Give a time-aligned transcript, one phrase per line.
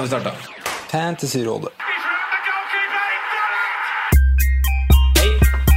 [0.00, 0.36] Nå har vi starta.
[0.90, 1.68] Fantasyrådet.
[5.18, 5.30] Hei,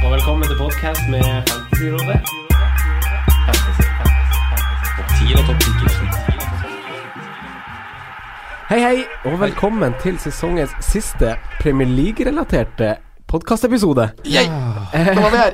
[0.04, 2.20] og velkommen til podkast med Fantasyrådet.
[3.46, 4.86] Fantasy, fantasy, fantasy.
[4.96, 5.68] Topp 10 og topp 10
[8.70, 12.94] Hei, hei, og velkommen til sesongens siste Premier League-relaterte
[13.28, 14.08] podkastepisode.
[14.24, 15.52] Nå var vi her!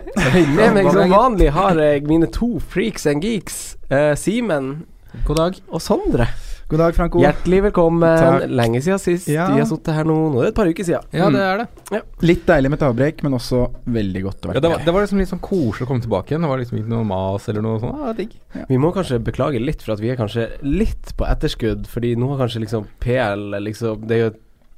[0.54, 4.84] Med meg som vanlig har jeg mine to freaks and geeks, Uh, Simen
[5.26, 5.58] God dag.
[5.70, 6.26] og Sondre.
[6.70, 7.18] God dag, Franco.
[7.18, 8.04] Hjertelig velkommen.
[8.20, 8.44] Takk.
[8.54, 9.26] Lenge siden sist.
[9.32, 9.48] Ja.
[9.50, 10.14] Vi har sittet her nå.
[10.30, 11.02] Nå er det et par uker siden.
[11.18, 12.02] Ja, det er det.
[12.22, 14.94] Litt deilig med et avbrekk, men også veldig godt å Ja, være det, var, det
[14.94, 16.46] var liksom litt sånn koselig å komme tilbake igjen.
[16.46, 18.04] Det var liksom ikke noe mas eller noe sånt.
[18.06, 18.36] Ja, digg.
[18.70, 22.30] Vi må kanskje beklage litt for at vi er kanskje litt på etterskudd, fordi nå
[22.34, 24.30] har kanskje liksom PL liksom Det er jo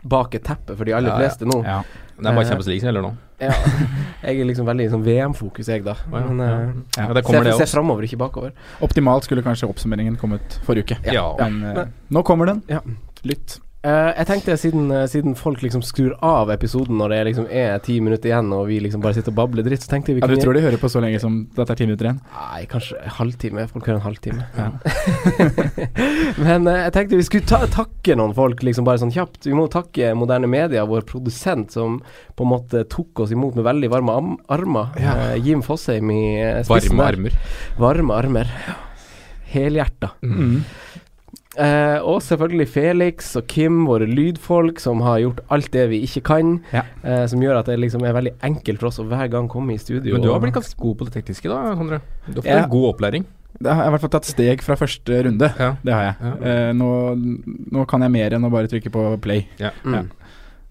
[0.02, 1.28] bak et teppe for de aller Ja, ja.
[1.28, 1.60] fleste nå.
[1.62, 1.82] Ja.
[2.16, 3.12] Det er bare Eh, Champions League som gjelder nå.
[3.42, 3.54] Ja.
[4.22, 5.96] Jeg er liksom veldig sånn VM-fokus, jeg, da.
[5.98, 6.20] ja.
[6.28, 6.50] Men Ja.
[6.62, 8.52] eh, Ja, det kommer se, det se framover, ikke bakover.
[8.86, 11.12] Optimalt skulle kanskje oppsummeringen kommet forrige uke.
[11.12, 11.24] Ja.
[11.40, 12.62] Men Men nå kommer den.
[12.70, 12.80] Ja.
[13.26, 13.58] Lytt.
[13.82, 17.80] Eh, jeg tenkte siden, uh, siden folk liksom skrur av episoden når det liksom er
[17.82, 20.22] ti minutter igjen, og vi liksom bare sitter og babler dritt, så tenkte jeg vi
[20.22, 22.20] Ja, du tror de hører på så lenge som dette er ti minutter igjen?
[22.30, 23.64] Nei, kanskje halvtime.
[23.72, 24.46] Folk hører en halvtime.
[24.54, 24.68] Ja.
[26.46, 29.50] Men uh, jeg tenkte vi skulle ta, takke noen folk, liksom bare sånn kjapt.
[29.50, 31.98] Vi må takke Moderne Media, vår produsent, som
[32.38, 34.14] på en måte tok oss imot med veldig varme
[34.46, 34.94] armer.
[35.02, 35.18] Ja.
[35.42, 36.22] Jim Fosheim i
[36.62, 37.18] spissen Varme der.
[37.18, 37.82] armer.
[37.82, 38.56] Varme armer.
[39.52, 40.14] Helhjerta.
[40.22, 40.62] Mm.
[41.60, 46.22] Eh, og selvfølgelig Felix og Kim, våre lydfolk, som har gjort alt det vi ikke
[46.30, 46.54] kan.
[46.72, 46.86] Ja.
[47.04, 49.74] Eh, som gjør at det liksom er veldig enkelt for oss å hver gang komme
[49.74, 50.14] i studio.
[50.16, 52.00] Men du har blitt ganske god på det tekniske, da, Sondre.
[52.26, 52.62] Du har fått Ja.
[52.64, 53.24] en god opplæring.
[53.62, 55.52] Det har jeg i hvert fall tatt steg fra første runde.
[55.60, 55.76] Ja.
[55.84, 56.14] Det har jeg.
[56.22, 56.32] Ja.
[56.50, 56.88] Eh, nå,
[57.70, 59.46] nå kan jeg mer enn å bare trykke på play.
[59.60, 59.70] Ja.
[59.84, 60.08] Mm.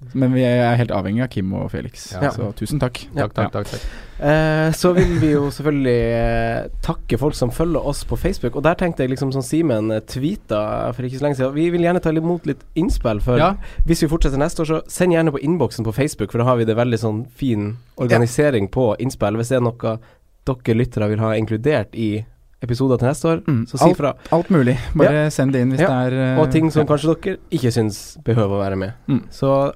[0.01, 0.09] Ja.
[0.13, 2.31] Men vi er helt avhengig av Kim og Felix, Ja.
[2.31, 3.03] så tusen takk.
[3.15, 3.27] Ja.
[3.27, 3.67] Takk, takk, takk.
[3.71, 3.81] takk.
[4.21, 8.55] Eh, så vil vi jo selvfølgelig eh, takke folk som følger oss på Facebook.
[8.55, 11.69] Og der tenkte jeg liksom som Simen eh, tweeta for ikke så lenge siden Vi
[11.69, 13.21] vil gjerne ta imot litt innspill.
[13.21, 13.53] For Ja.
[13.87, 16.57] hvis vi fortsetter neste år, så send gjerne på innboksen på Facebook, for da har
[16.57, 19.37] vi det veldig sånn fin organisering på innspill.
[19.37, 19.97] Hvis det er noe
[20.45, 22.25] dere lyttere vil ha inkludert i
[22.61, 23.65] episoder til neste år, Mm.
[23.67, 24.13] så si fra.
[24.31, 24.77] Alt mulig.
[24.95, 25.87] Bare send det inn hvis Ja.
[25.87, 28.93] det er uh, Og ting som kanskje dere ikke syns behøver å være med.
[29.07, 29.23] Mm.
[29.31, 29.73] Så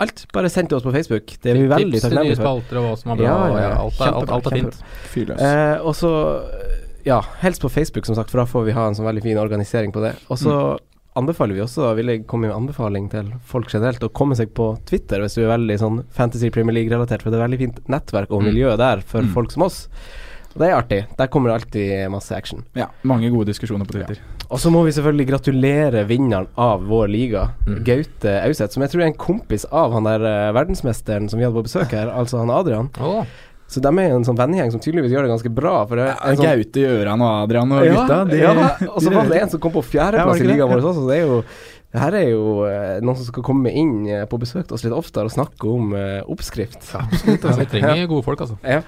[0.00, 1.26] alt, bare send til oss på Facebook.
[1.42, 2.42] Det er vi veldig Tips til nye takknemlige for.
[2.42, 3.24] spalter og hva som er bra.
[3.24, 3.80] Ja, ja, ja, ja.
[3.82, 4.78] alt, er, alt, alt er fint.
[5.12, 5.40] Fyrløs.
[5.40, 6.12] Eh, og så,
[6.48, 9.22] eh, ja, helst på Facebook, som sagt, for da får vi ha en sånn veldig
[9.22, 10.14] fin organisering på det.
[10.30, 10.78] Og så
[11.14, 14.70] anbefaler vi også, vil jeg komme med anbefaling til folk generelt, å komme seg på
[14.88, 18.30] Twitter hvis du er veldig sånn Fantasy Premier League-relatert, for det er veldig fint nettverk
[18.32, 18.46] og Mm.
[18.48, 19.32] miljø der for Mm.
[19.34, 19.88] folk som oss.
[20.54, 21.06] Og det er artig.
[21.16, 22.64] Der kommer det alltid masse action.
[22.74, 24.18] Ja, mange gode diskusjoner på Twitter.
[24.52, 27.78] Og så må vi selvfølgelig gratulere vinneren av vår liga, Mm.
[27.86, 31.46] Gaute Auseth, som jeg tror er en kompis av han der eh, verdensmesteren som vi
[31.46, 32.90] hadde på besøk her, altså han Adrian.
[33.00, 33.24] Oh.
[33.72, 35.86] Så de er en sånn vennegjeng som tydeligvis gjør det ganske bra.
[35.88, 38.18] For det er en sånn, Gaute, Gjøran og Adrian og ja, gutta.
[38.28, 38.52] de- ja,
[38.92, 40.92] og så var det en som kom på Ja, fjerdeplass ja, i ligaen vår også,
[41.00, 41.38] så det er jo
[41.92, 44.84] det her er jo eh, noen som skal komme inn eh, på besøk til oss
[44.84, 46.80] litt oftere og snakke om eh, oppskrift.
[47.00, 48.56] Absolutt, vi trenger gode folk, altså.
[48.64, 48.82] Ja.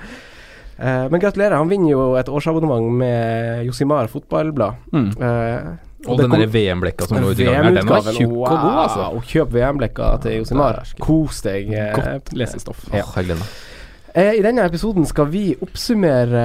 [0.78, 4.74] Eh, men gratulerer, han vinner jo et årsabonnement med Josimar fotballblad.
[4.92, 5.10] Mm.
[5.20, 8.50] Uh, Og og den VM-blekka som lå ute i gangen, her, den var tjukk og
[8.50, 9.04] god, altså.
[9.14, 10.82] Wow, kjøp VM-blekka til Josimar.
[11.00, 11.70] Kos deg.
[11.72, 12.82] eh, Godt lesestoff.
[12.92, 13.04] Ja.
[13.06, 14.34] Oh, jeg gleder meg.
[14.36, 16.42] I denne episoden skal vi oppsummere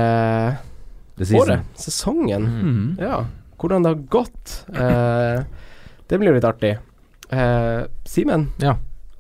[1.20, 2.46] året, sesongen.
[2.48, 2.86] Mm.
[3.04, 3.26] Ja,
[3.60, 4.56] hvordan det har gått.
[4.74, 5.44] Eh,
[6.10, 6.78] det blir jo litt artig.
[7.30, 8.78] Eh, Simen, Ja.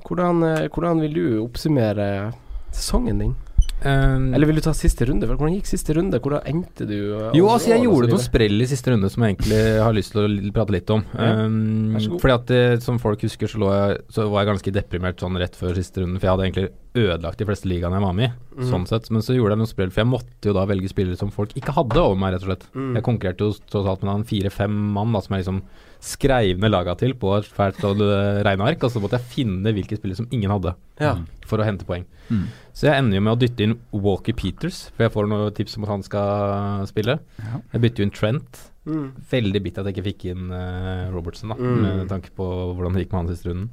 [0.07, 0.39] hvordan,
[0.73, 2.31] hvordan vil du oppsummere
[2.71, 3.35] sesongen din?
[3.79, 5.27] Um, Eller vil du ta siste runde?
[5.29, 6.19] For hvordan gikk siste runde?
[6.19, 6.97] Hvordan endte du?
[7.15, 10.11] eh, Jo, altså jeg gjorde noen sprell i siste runde som jeg egentlig har lyst
[10.15, 11.05] til å prate litt om.
[11.15, 14.73] Ja, Um, fordi at det, som folk husker, så, lå jeg, så var jeg ganske
[14.75, 16.19] deprimert sånn rett før siste runde.
[16.19, 18.65] For jeg hadde egentlig ødelagt de fleste ligaene jeg var med i, Mm.
[18.71, 19.09] sånn sett.
[19.11, 21.53] Men så gjorde jeg noen spill, for jeg måtte jo da velge spillere som folk
[21.55, 22.65] ikke hadde over meg, rett og slett.
[22.75, 22.95] Mm.
[22.95, 25.61] Jeg konkurrerte jo tross alt med en fire-fem mann da, som jeg liksom
[26.01, 29.71] skreiv ned laga til på et fælt sånn, eh, regneark, og så måtte jeg finne
[29.73, 31.15] hvilke spillere som ingen hadde, Ja.
[31.45, 32.05] for å hente poeng.
[32.29, 32.47] Mm.
[32.73, 35.77] Så jeg ender jo med å dytte inn Walker Peters, for jeg får noen tips
[35.77, 37.19] om at han skal spille.
[37.39, 37.61] Ja.
[37.73, 38.71] Jeg bytter jo inn Trent.
[38.87, 39.11] Mm.
[39.29, 41.81] Veldig bitter at jeg ikke fikk inn uh, Robertson, da, Mm.
[41.99, 43.69] med tanke på hvordan det gikk med han siste runden.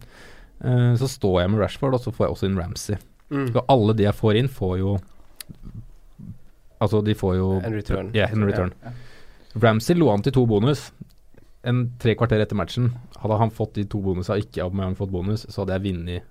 [0.65, 2.97] Eh, så står jeg med Rashford, og så får jeg også inn Ramsey.
[3.31, 3.49] Mm.
[3.53, 4.97] Så alle de jeg får inn, får jo
[6.81, 8.11] Altså, de får jo En return.
[8.15, 8.73] Yeah, en return.
[9.63, 10.91] Ramsey lå an til to bonus.
[11.67, 15.11] En tre kvarter etter matchen, hadde han fått de to bonusene og ikke Aubameyang fått
[15.11, 16.27] bonus, så hadde jeg vunnet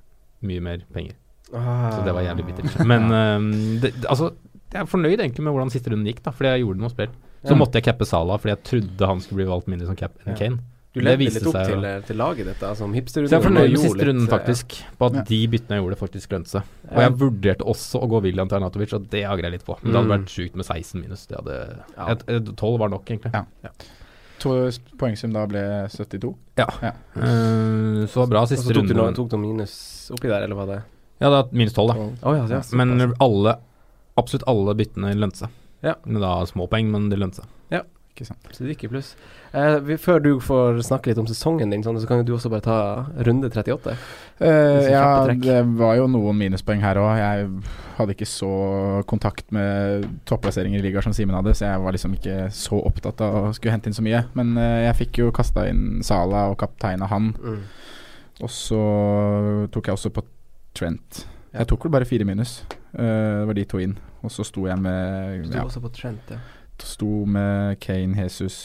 [0.45, 1.15] mye mer penger.
[1.53, 1.89] Ah.
[1.91, 2.77] Så det var jævlig bittert.
[2.87, 3.49] Men ehm,
[3.81, 4.29] det, det- altså,
[4.71, 7.09] jeg er fornøyd egentlig med hvordan siste runden gikk, da, fordi jeg gjorde noe spill.
[7.45, 7.57] Så Ja.
[7.59, 10.33] måtte jeg cappe Salah, fordi jeg trodde han skulle bli valgt mindre som cap enn
[10.33, 10.37] Ja.
[10.39, 10.59] Kane.
[10.95, 13.27] Du Det levde litt opp seg til, til laget ditt, som hipsterrunden.
[13.27, 14.75] Så jeg er fornøyd med siste runden, eh, faktisk.
[14.97, 15.23] På at Ja.
[15.27, 16.63] de byttene jeg gjorde, faktisk lønte seg.
[16.89, 19.75] Og jeg vurderte også å gå William til Arnatovic, og det angrer jeg litt på.
[19.83, 20.15] Men det hadde Mm.
[20.15, 21.25] vært sjukt med 16 minus.
[21.27, 22.07] Det hadde Ja.
[22.11, 23.33] et- et- 12 var nok, egentlig.
[23.33, 23.69] Ja.
[24.39, 24.49] To
[24.97, 26.33] poengsum da ble 72.
[26.57, 26.65] Ja.
[26.81, 26.91] Ja.
[27.15, 29.15] Uh, så bra Og siste så tok du, runde.
[29.15, 30.83] tok du minus oppi der, eller var det
[31.21, 32.27] Ja, det er minus 12, da.
[32.29, 32.61] Oh, ja, ja.
[32.73, 33.57] Men alle,
[34.17, 35.49] absolutt alle byttene lønte seg.
[35.83, 35.95] Ja.
[36.05, 37.45] Men da små poeng, men det lønte seg.
[38.15, 38.45] Ikke sant.
[38.55, 39.09] Så det gikk i pluss.
[39.51, 42.31] Eh, vi, før du får snakke litt om sesongen din, sånn, så kan jo du
[42.37, 42.77] også bare ta
[43.27, 43.95] runde 38.
[44.39, 47.11] Eh, ja, det var jo noen minuspoeng her òg.
[47.19, 47.49] Jeg
[47.97, 48.53] hadde ikke så
[49.11, 53.19] kontakt med topplasseringer i ligaer som Simen hadde, så jeg var liksom ikke så opptatt
[53.27, 54.23] av å skulle hente inn så mye.
[54.39, 57.33] Men eh, jeg fikk jo kasta inn Sala og kapteina han.
[57.35, 57.61] Mm.
[58.47, 58.83] Og så
[59.75, 60.23] tok jeg også på
[60.75, 61.25] Trent.
[61.51, 62.61] Jeg tok vel bare fire minus.
[62.95, 63.99] Eh, det var de to inn.
[64.23, 66.39] Og så sto jeg med Du du ja, også på Trent, ja.
[66.83, 68.55] Sto med Kane, Jesus,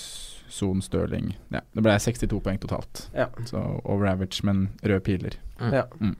[0.48, 1.36] Son, Stirling.
[1.54, 3.08] Ja, det ble 62 poeng totalt.
[3.14, 3.28] Ja.
[3.46, 5.36] Så over average, men røde piler.
[5.60, 5.84] ja.
[6.00, 6.16] Mm.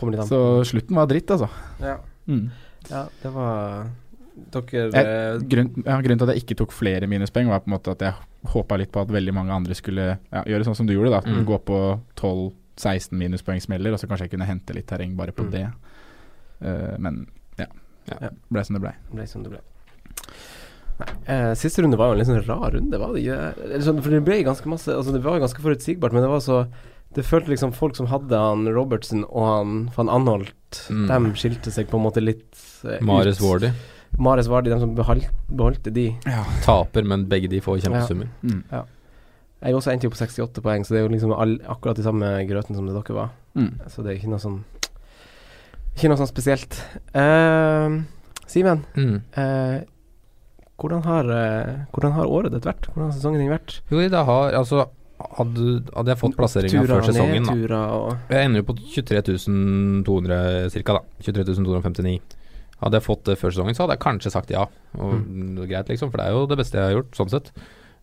[0.00, 1.48] Litt an Så slutten var dritt, altså.
[1.82, 1.98] Ja.
[2.26, 2.50] Mm.
[2.88, 3.90] ja, det var
[4.54, 7.74] Dere Jeg, grunn, ja, grunnen til at jeg ikke tok flere minuspoeng, var på en
[7.74, 8.14] måte at jeg
[8.54, 11.20] håpa litt på at veldig mange andre skulle ja, gjøre sånn som du gjorde, da.
[11.26, 11.42] Mm.
[11.44, 11.80] Gå på
[12.16, 15.50] 12-16 minuspoengsmeller, og så kanskje jeg kunne hente litt terreng bare på Mm.
[15.52, 15.66] det.
[16.62, 17.26] Uh, men
[17.58, 17.66] ja.
[18.08, 18.30] Ja.
[18.48, 18.94] Ble som det ble.
[19.12, 19.60] ble som det ble.
[21.26, 23.64] Eh, siste runde var jo en litt sånn rar runde, var det ikke?
[23.64, 26.30] Eller sånn, for det ble ganske masse Altså Det var jo ganske forutsigbart, men det
[26.32, 26.66] var så
[27.14, 31.06] Det følte liksom folk som hadde han Robertsen og han van Anholt, Mm.
[31.08, 32.54] dem skilte seg på en måte litt
[32.84, 33.46] eh, Mares ut.
[33.46, 33.70] Wardy
[34.18, 36.16] Mares Vardy, de som beholdt, beholdte de.
[36.62, 38.28] taper, men begge de får kjempesummer.
[38.42, 38.62] Mm.
[38.70, 42.02] Jeg også endte jo på 68 poeng, så det er jo liksom all, akkurat de
[42.06, 43.30] samme grøten som det dere var.
[43.56, 43.74] Mm.
[43.90, 44.60] Så det er ikke noe sånn
[45.96, 46.78] Ikke noe sånn spesielt.
[47.14, 48.02] Uh,
[48.50, 49.20] Simen, Mm.
[49.36, 49.80] eh,
[50.80, 52.88] hvordan, har, eh, hvordan har året ditt vært?
[52.90, 53.80] Hvordan har sesongen din vært?
[53.92, 54.86] Jo, det har Altså,
[55.36, 60.94] hadde, hadde jeg fått plasseringa før sesongen, da og Jeg ender jo på 23.200 ca.,
[60.96, 61.02] da.
[61.22, 62.20] 23.259.
[62.80, 64.64] Hadde jeg fått det før sesongen, så hadde jeg kanskje sagt ja.
[64.96, 65.68] Og Mm.
[65.68, 67.50] greit, liksom, for det er jo det beste jeg har gjort, sånn sett.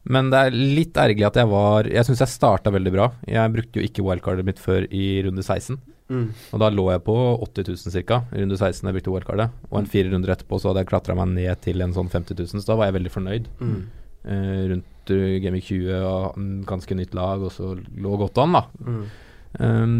[0.06, 3.12] Men det er litt ergerlig at jeg var Jeg syns jeg starta veldig bra.
[3.28, 5.78] Jeg brukte jo ikke wildcardet mitt før i runde 16.
[6.10, 6.28] mm.
[6.56, 7.16] Og da lå jeg på
[7.46, 8.20] 80 000 ca.
[8.34, 9.56] i runde 16 da jeg brukte wildcardet.
[9.72, 12.38] Og en fire runder etterpå så hadde jeg klatra meg ned til en sånn 50
[12.38, 13.50] 000, så da var jeg veldig fornøyd.
[13.62, 13.80] Mm.
[14.28, 18.64] Eh, rundt uh, Gaming 20 og ganske nytt lag, og så lå godt an, da.
[18.84, 19.04] Mm.
[19.58, 20.00] Um,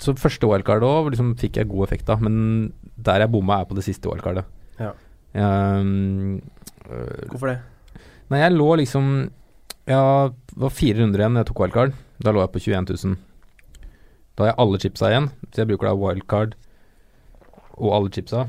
[0.00, 3.68] så første OL-card òg liksom, fikk jeg god effekt av, men der jeg bomma, er
[3.68, 4.46] på det siste OL-cardet.
[4.80, 4.92] Ja.
[5.36, 6.40] Um,
[6.88, 7.58] øh, Hvorfor det?
[8.30, 9.08] nei, jeg lå liksom
[9.86, 11.92] Ja, det var fire runder igjen da jeg tok wildcard.
[12.24, 13.18] Da lå jeg på 21 000.
[14.36, 16.54] Da har jeg alle chipsa igjen, så jeg bruker da wildcard
[17.76, 18.46] og alle chipsa,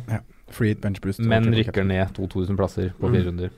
[0.49, 1.19] Free bench boost.
[1.19, 3.13] men rykker ned 2000 plasser på Mm.
[3.15, 3.49] fire runder.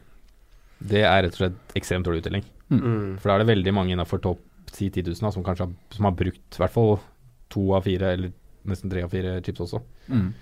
[0.82, 2.44] Det er rett og slett ekstremt dårlig uttelling.
[2.72, 3.18] Mm.
[3.20, 4.40] For da er det veldig mange innafor topp
[4.72, 7.00] 10 000 da, som kanskje har, som har brukt i hvert fall
[7.50, 8.32] to av fire, eller
[8.66, 9.82] nesten tre av fire chips også.
[10.10, 10.34] Mm.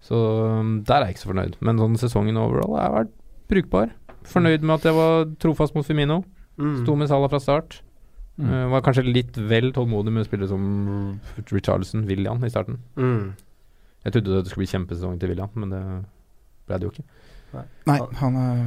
[0.00, 0.16] Så
[0.60, 1.56] um, der er jeg ikke så fornøyd.
[1.60, 3.12] Men sånn sesongen overall har vært
[3.48, 3.90] brukbar.
[4.24, 6.24] Fornøyd med at jeg var trofast mot Firmino.
[6.58, 6.82] Mm.
[6.84, 7.80] Sto med Salah fra start.
[8.40, 8.48] Mm.
[8.50, 10.64] Eh, var kanskje litt vel tålmodig med å spille som
[11.50, 12.80] Richarlison, William, i starten.
[12.96, 13.34] Mm.
[14.06, 15.82] Jeg trodde det skulle bli kjempesesong til William, men det
[16.68, 17.06] ble det jo ikke.
[17.90, 18.62] Nei, han er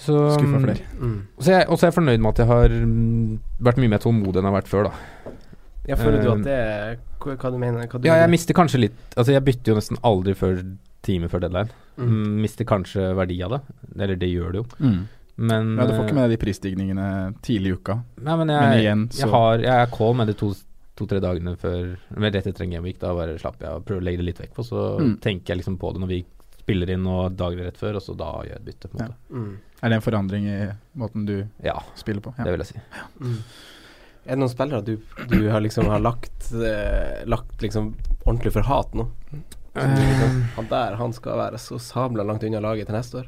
[0.00, 0.86] Så, skuffa um, flere.
[1.00, 1.16] Mm.
[1.40, 3.32] Så jeg, også er jeg fornøyd med at jeg har mm,
[3.68, 5.34] vært mye mer tålmodig enn jeg har vært før, da.
[5.84, 8.30] Ja, føler du Eh, at det er Hva, hva du mener hva du Ja, jeg
[8.32, 10.62] mister kanskje litt Altså, jeg bytter jo nesten aldri før
[11.04, 11.68] time før deadline.
[12.00, 12.06] Mm.
[12.08, 13.58] Mm, mister kanskje verdi av det.
[13.98, 14.64] Eller det gjør det jo.
[14.80, 15.02] Mm.
[15.36, 17.06] Men Ja, du får eh, ikke med deg de prisstigningene
[17.42, 17.96] tidlig i uka.
[18.22, 20.54] Nei, men jeg, Men igjen, så jeg, har, jeg er call med de to-
[20.94, 23.00] to-tre dagene før Men rett etter en gameweek.
[23.02, 24.58] Da bare slapper jeg og prøver å legge det litt vekk.
[24.58, 25.16] Og så Mm.
[25.20, 26.24] tenker jeg liksom på det når vi
[26.64, 28.88] spiller inn og dager rett før, og så da gjør jeg et bytte.
[28.88, 29.06] på en Ja.
[29.08, 29.56] måte Mm.
[29.82, 32.32] Er det en forandring i måten du Ja, spiller på?
[32.38, 32.80] Ja, det vil jeg si.
[33.20, 33.38] Mm.
[34.26, 34.96] Er det noen spillere du,
[35.28, 39.08] du har liksom har lagt eh, Lagt liksom ordentlig for hat nå?
[39.74, 43.26] Liksom, han der han skal være så sabla langt unna laget til neste år.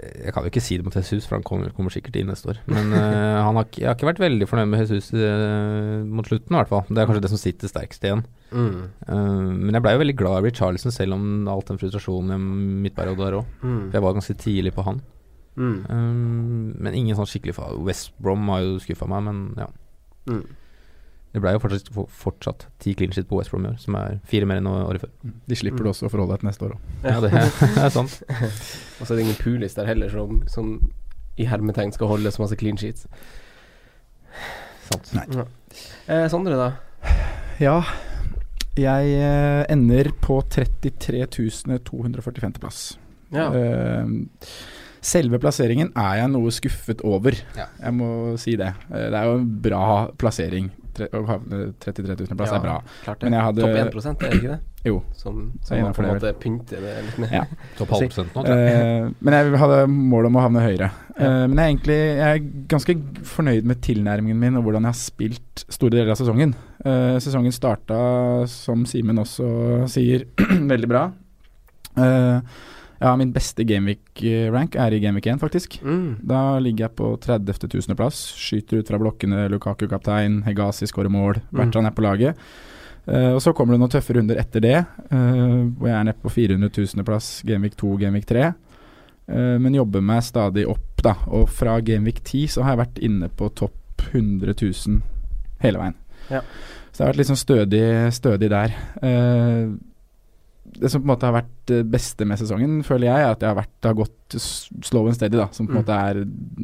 [0.00, 2.52] Jeg kan jo ikke si det mot Jesus, for han kommer, kommer sikkert inn neste
[2.52, 2.60] år.
[2.70, 6.54] Men uh, han har, jeg har ikke vært veldig fornøyd med Jesus uh, mot slutten,
[6.54, 6.84] i hvert fall.
[6.88, 8.24] Det er kanskje det som sitter sterkest igjen.
[8.50, 8.78] Mm.
[9.06, 12.40] Uh, men jeg blei jo veldig glad i Richarlison, selv om alt den frustrasjonen i
[12.86, 13.56] midtperioden der òg.
[13.62, 13.82] Mm.
[13.94, 15.02] Jeg var ganske tidlig på han.
[15.60, 16.78] Mm.
[16.80, 17.52] men ingen sånn skikkelig
[17.84, 19.66] West Brom har jo skuffa meg, men ja.
[20.30, 20.44] Mm.
[21.30, 24.16] Det ble jo fortsatt, fortsatt ti clean shit på West Brom i år, som er
[24.26, 25.12] fire mer enn året før.
[25.46, 26.88] De slipper du også å forholde deg til neste år òg.
[27.04, 28.16] Ja, det er, det er sant.
[28.98, 30.72] Og så er det ingen Pulis der heller som, som
[31.38, 33.06] i hermetegn skal holde så masse clean sheets.
[34.90, 35.12] Sant.
[35.14, 35.26] Nei.
[35.38, 35.46] Ja.
[36.10, 37.14] Eh, Sondre, da?
[37.62, 37.78] Ja,
[38.80, 42.58] jeg eh, ender på 33 245.
[42.58, 42.82] plass.
[43.30, 43.52] Ja.
[43.54, 44.04] Eh,
[45.00, 47.36] selve plasseringen er jeg noe skuffet over.
[47.58, 47.70] Ja.
[47.80, 48.74] Jeg må si det.
[48.90, 49.84] Eh, det er jo en bra
[50.20, 50.70] plassering.
[50.96, 52.80] Tre, å havne 33 000 plass er bra.
[53.04, 53.28] Klart det.
[53.28, 54.60] Men jeg hadde Topp 1 er det ikke det?
[54.80, 55.02] Jo.
[55.12, 57.32] Som, som man på en måte pynter det litt med.
[57.36, 57.42] Ja.
[57.78, 58.78] Topp halv prosent nå, tror jeg.
[58.80, 60.88] Eh, men jeg hadde mål om å havne høyere.
[61.20, 62.96] Eh, men jeg er egentlig jeg er ganske
[63.28, 66.56] fornøyd med tilnærmingen min og hvordan jeg har spilt store deler av sesongen.
[66.80, 68.00] Eh, sesongen starta,
[68.48, 69.50] som Simen også
[69.92, 70.24] sier,
[70.72, 71.04] veldig bra.
[72.00, 72.58] Eh,
[73.00, 75.78] ja, min beste gameweek-rank er i gameweek 1, faktisk.
[75.80, 76.18] Mm.
[76.28, 77.54] Da ligger jeg på 30.
[77.70, 77.96] 1000.
[77.96, 78.18] plass.
[78.36, 82.42] Skyter ut fra blokkene, Lukaku kaptein, Hegasi skårer mål, Bertrand er på laget.
[83.08, 84.76] Uh, og Så kommer det noen tøffe runder etter det,
[85.08, 87.06] uh, hvor jeg er nede på 400 000.
[87.08, 88.50] plass, Gameweek 2, Gameweek 3.
[89.30, 91.16] Uh, men jobber meg stadig opp, da.
[91.32, 95.00] Og fra Gameweek 10 så har jeg vært inne på topp 100 000
[95.64, 95.96] hele veien.
[96.30, 96.44] Ja.
[96.90, 98.74] Så det har vært litt sånn stødig, stødig der.
[99.00, 99.70] Eh,
[100.80, 103.42] det som på en måte har vært det beste med sesongen, føler jeg, er at
[103.44, 104.36] jeg har, vært, har gått
[104.86, 105.48] slow and steady, da.
[105.52, 105.82] Som på en Mm.
[105.84, 106.20] måte er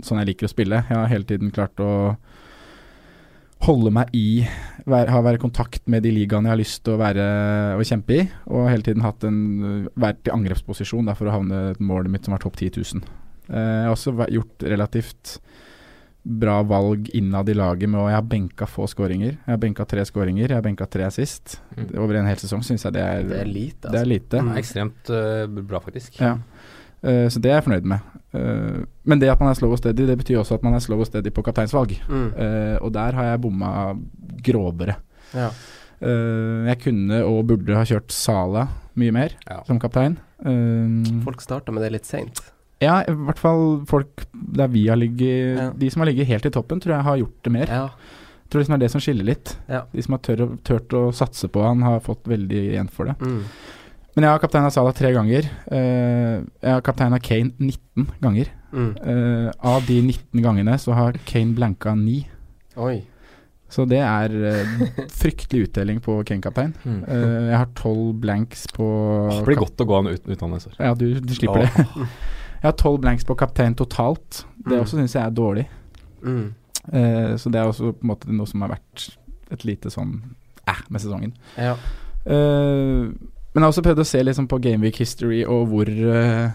[0.06, 0.82] sånn jeg liker å spille.
[0.88, 2.16] Jeg har hele tiden klart å
[3.66, 4.46] holde meg i
[4.86, 7.24] være, Ha være i kontakt med de ligaene jeg har lyst til å være
[7.80, 8.26] å kjempe i.
[8.52, 12.24] Og hele tiden hatt en vært i angrepsposisjon da, for å havne et målet mitt
[12.28, 13.02] som var topp 10 000.
[13.48, 15.38] Eh, jeg har også gjort relativt
[16.26, 19.36] bra valg innad i laget med å Jeg har benka få skåringer.
[19.36, 21.60] Jeg har benka tre skåringer, jeg har benka tre assist.
[21.76, 21.92] Mm.
[22.02, 24.10] Over en hel sesong syns jeg det er, Det er lite, Det er altså.
[24.10, 24.40] lite.
[24.42, 26.18] Er ekstremt uh, bra, faktisk.
[26.20, 26.32] Ja.
[27.06, 28.00] Uh, så det er jeg fornøyd med.
[28.34, 30.82] Uh, men det at man er slow og steady, det betyr også at man er
[30.82, 31.94] slow og steady på kapteinsvalg.
[32.10, 32.26] Mm.
[32.34, 33.70] Eh, og der har jeg bomma
[34.42, 34.96] grovere.
[35.32, 35.52] Ja.
[36.02, 38.66] Eh, jeg kunne og burde ha kjørt Sala
[38.98, 39.62] mye mer Ja.
[39.64, 40.18] som kaptein.
[41.24, 42.42] Folk starta med det litt seint.
[42.82, 45.70] Ja, i hvert fall folk der vi har ligget Ja.
[45.76, 47.72] De som har ligget helt i toppen, tror jeg har gjort det mer.
[47.72, 47.88] Ja.
[48.46, 49.56] Jeg tror liksom det er det som skiller litt.
[49.66, 49.80] Ja.
[49.92, 53.16] De som har tør, tørt å satse på han, har fått veldig igjen for det.
[53.18, 53.42] Mm.
[54.16, 55.48] Men jeg har kapteina Salah tre ganger.
[55.66, 58.52] Eh, jeg har kapteina Kane 19 ganger.
[58.72, 58.92] Mm.
[59.02, 62.22] Eh, av de 19 gangene så har Kane blanka 9.
[62.86, 62.96] Oi.
[63.68, 64.82] Så det er uh,
[65.20, 66.70] fryktelig utdeling på Kane-kaptein.
[66.86, 67.00] Mm.
[67.02, 68.86] Uh, jeg har 12 blanks på
[69.32, 70.76] det blir godt å gå an uten, år.
[70.78, 71.86] Ja, du, du slipper det.
[72.66, 74.40] Jeg har 12 blanks på kaptein totalt.
[74.58, 74.80] Det Mm.
[74.82, 75.68] også syns jeg er dårlig.
[76.24, 76.54] Mm.
[76.92, 79.04] Eh, så det er også på en måte noe som har vært
[79.52, 80.16] et lite sånn
[80.66, 81.32] æh med sesongen.
[81.56, 81.76] Ja.
[82.26, 86.50] Eh, men jeg har også prøvd å se liksom på Gameweek history og hvor eh,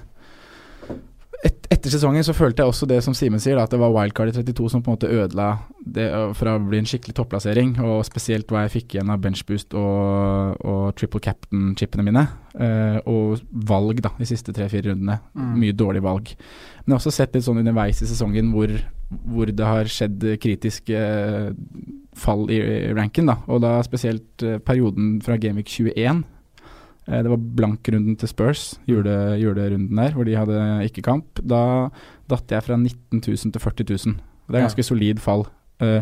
[1.46, 3.94] et, Etter sesongen så følte jeg også det som Simen sier, da, at det var
[3.96, 5.48] wildcard i 32 som på en måte ødela
[5.82, 6.06] det
[6.38, 10.60] fra å bli en skikkelig topplassering, og spesielt hva jeg fikk igjen av benchboost og,
[10.62, 12.26] og triple captain-chipene mine.
[12.54, 15.18] eh, og valg da, de siste tre-fire rundene.
[15.34, 15.54] Mm.
[15.64, 16.34] Mye dårlig valg.
[16.84, 18.76] Men jeg har også sett litt sånn underveis i sesongen hvor,
[19.32, 21.02] hvor det har skjedd kritiske
[22.22, 22.62] fall i
[22.94, 23.40] ranken, da.
[23.48, 26.22] Og da spesielt perioden fra Gameweek 21.
[27.08, 31.40] Eh, Det var blankrunden til Spurs, jule, julerunden der, hvor de hadde ikke kamp.
[31.42, 31.90] Da
[32.30, 34.16] datt jeg fra 19 000 til 40 000.
[34.48, 34.68] Det er Ja.
[34.68, 35.46] ganske solid fall.
[35.82, 36.02] Uh,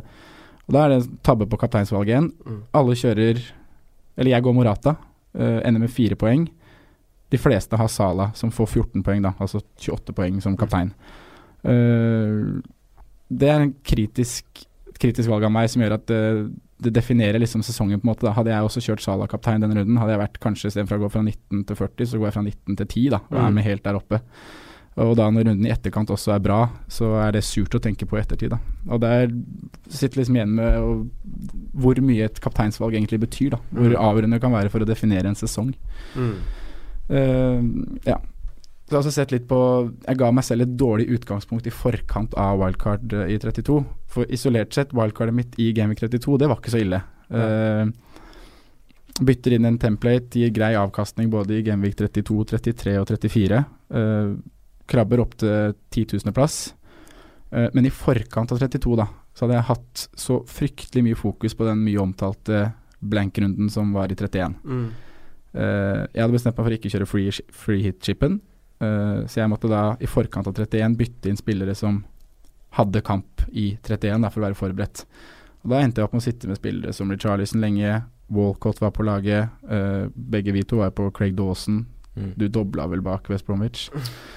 [0.68, 2.32] og Da er det tabbe på kapteinsvalget igjen.
[2.46, 2.64] Mm.
[2.74, 3.40] Alle kjører
[4.18, 4.90] Eller jeg går Morata,
[5.36, 6.50] uh, ender med fire poeng.
[7.32, 10.92] De fleste har Sala, som får 14 poeng, da, altså 28 poeng som kaptein.
[11.64, 12.60] Uh,
[13.32, 14.44] det er en kritisk,
[15.00, 16.12] kritisk valg av meg som gjør at
[16.82, 18.00] det, definerer liksom sesongen.
[18.00, 18.32] på en måte da.
[18.34, 21.12] Hadde jeg også kjørt Sala kaptein denne runden, hadde jeg vært kanskje istedenfor å gå
[21.12, 23.54] fra 19 til 40, så går jeg fra 19 til 10 da, og er Mm.
[23.56, 24.22] med helt der oppe.
[24.98, 28.06] Og da når runden i etterkant også er bra, så er det surt å tenke
[28.06, 28.50] på i ettertid.
[28.50, 28.58] da.
[28.90, 29.30] Og der
[29.88, 31.10] sitter liksom igjen med og,
[31.74, 33.52] hvor mye et kapteinsvalg egentlig betyr.
[33.52, 33.58] da.
[33.74, 33.96] Hvor Mm.
[33.96, 35.74] avgjørende det kan være for å definere en sesong.
[36.16, 36.36] Mm.
[37.10, 38.18] Uh, ja.
[38.90, 39.58] Så jeg har også sett litt på
[40.08, 43.84] Jeg ga meg selv et dårlig utgangspunkt i forkant av wildcard eh, i 32.
[44.10, 47.02] For isolert sett, wildcardet mitt i Gameweek 32, det var ikke så ille.
[47.30, 47.92] Eh,
[49.30, 53.62] bytter inn en template, gir grei avkastning både i Gameweek 32, 33 og 34.
[53.94, 54.38] Uh,
[54.90, 56.72] krabber opp til 10 000 plass.
[57.52, 61.58] Uh, men i forkant av 32, da, så hadde jeg hatt så fryktelig mye fokus
[61.58, 62.70] på den mye omtalte
[63.00, 64.56] blank-runden som var i 31.
[64.64, 64.90] Mm.
[65.50, 68.38] Eh, jeg hadde bestemt meg for å ikke kjøre free, free hit-chipen,
[68.84, 72.02] eh, så jeg måtte da i forkant av 31 bytte inn spillere som
[72.78, 75.06] hadde kamp i 31, da, for å være forberedt.
[75.64, 78.92] Og Da endte jeg opp med å sitte med spillere som Richarlison lenge, Walcott var
[78.94, 81.82] på laget, uh, begge vi to var på Craig Dawson.
[82.14, 82.34] Mm.
[82.38, 83.88] Du dobla vel bak West Bromwich.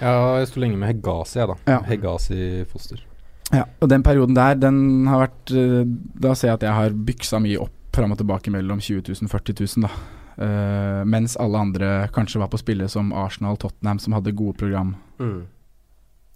[0.00, 1.56] Ja, jeg sto lenge med Hegasi, jeg, da.
[1.68, 1.78] Ja.
[1.86, 3.04] Hegasi Foster.
[3.52, 5.82] Ja, og den perioden der, den har vært eh,
[6.24, 9.28] Da ser jeg at jeg har byksa mye opp fram og tilbake mellom 20 000
[9.28, 10.21] 40 000, da.
[10.38, 14.96] Eh, mens alle andre kanskje var på spillet som Arsenal, Tottenham, som hadde gode program
[15.18, 15.46] Mm.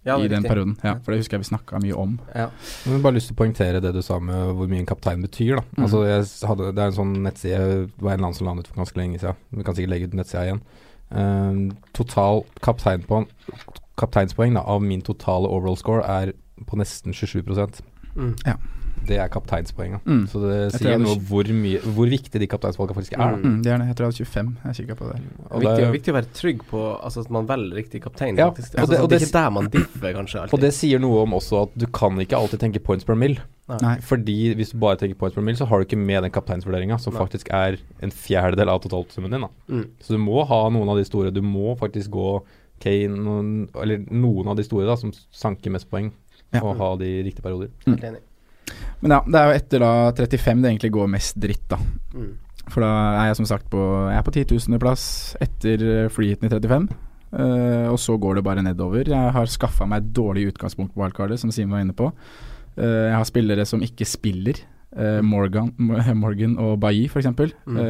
[0.05, 0.49] Ja, i den riktig.
[0.49, 0.77] perioden.
[0.85, 2.21] Ja, for det husker jeg vi snakka mye om.
[2.35, 2.51] Ja.
[2.85, 5.21] Jeg har bare lyst til å poengtere det du sa med hvor mye en kaptein
[5.23, 5.57] betyr.
[5.57, 5.83] da Mhm.
[5.83, 8.53] Altså jeg hadde, Det er en sånn nettside Det var en eller annen som la
[8.53, 9.35] den ut for ganske lenge siden.
[9.51, 10.61] Vi kan sikkert legge ut nettsida igjen.
[11.11, 13.27] Eh, total kaptein på,
[13.99, 16.33] kapteinspoeng da av min totale overall score er
[16.67, 17.81] på nesten 27%
[18.17, 18.35] Mm.
[19.07, 20.01] Det er kapteinspoenga.
[20.05, 20.23] Mm.
[20.29, 23.37] Så det sier noe hvor, mye, hvor viktig de kapteinsvalgene faktisk er.
[23.37, 23.87] Mm, det er det.
[23.87, 24.57] Jeg tror jeg hadde 25.
[24.65, 25.21] Jeg kikka på det.
[25.51, 28.51] Og viktig, det- viktig å være trygg på altså, at man velger riktig kaptein, Ja,
[28.51, 28.75] faktisk.
[28.75, 30.41] og Altså, det- og at det er ikke der man differ, kanskje.
[30.41, 30.55] Alltid.
[30.55, 33.39] Og det sier noe om også at du kan ikke alltid tenke points per mill.
[33.69, 33.97] Nei.
[33.99, 36.99] Fordi hvis du bare tenker points per mill, så har du ikke med den kapteinsvurderinga,
[37.01, 37.21] som Nei.
[37.27, 39.41] faktisk er en fjerdedel av totalsummen din.
[39.41, 39.89] da Mm.
[40.01, 41.31] Så du må ha noen av de store.
[41.33, 42.43] Du må faktisk gå
[42.79, 46.13] Kane noen, eller noen av de store da som sanker mest poeng,
[46.53, 46.61] Ja.
[46.63, 47.71] og ha de riktige perioder.
[47.87, 48.17] Mm.
[49.03, 51.79] Men ja, det er jo etter da 35 det egentlig går mest dritt, da.
[52.17, 52.35] Mm.
[52.73, 53.81] For da er jeg som sagt på
[54.11, 55.05] Jeg er på 10 000.-plass
[55.45, 56.89] etter eh, freeheaten i 35.
[57.37, 59.11] Uh, og så går det bare nedover.
[59.11, 62.09] Jeg har skaffa meg et dårlig utgangspunkt på wildcardet, som Simen var inne på.
[62.79, 64.63] Uh, jeg har spillere som ikke spiller.
[64.97, 65.73] Uh, Morgan,
[66.23, 67.29] Morgan og Bailly, f.eks.
[67.67, 67.83] Mm.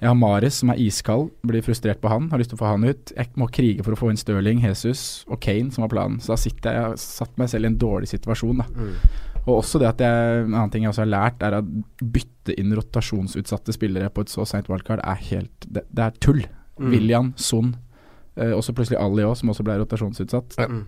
[0.00, 1.30] Jeg har Mares, som er iskald.
[1.46, 2.26] Blir frustrert på han.
[2.32, 3.12] Har lyst til å få han ut.
[3.14, 6.18] Jeg må krige for å få inn Stirling, Jesus og Kane, som var planen.
[6.20, 8.66] Så da sitter jeg Jeg har satt meg selv i en dårlig situasjon, da.
[8.74, 9.33] Mm.
[9.44, 11.70] Og også det at jeg, En annen ting jeg også har lært, er at
[12.00, 16.42] bytte inn rotasjonsutsatte spillere på et så seint wildcard er helt Det, det er tull.
[16.80, 16.90] Mm.
[16.90, 17.74] William, Son,
[18.36, 20.58] eh, også plutselig Ali òg, som også ble rotasjonsutsatt.
[20.58, 20.84] Mm.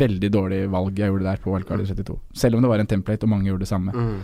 [0.00, 2.18] Veldig dårlig valg jeg gjorde der på wildcard i 32.
[2.34, 3.94] Selv om det var en template og mange gjorde det samme.
[3.94, 4.16] Mm.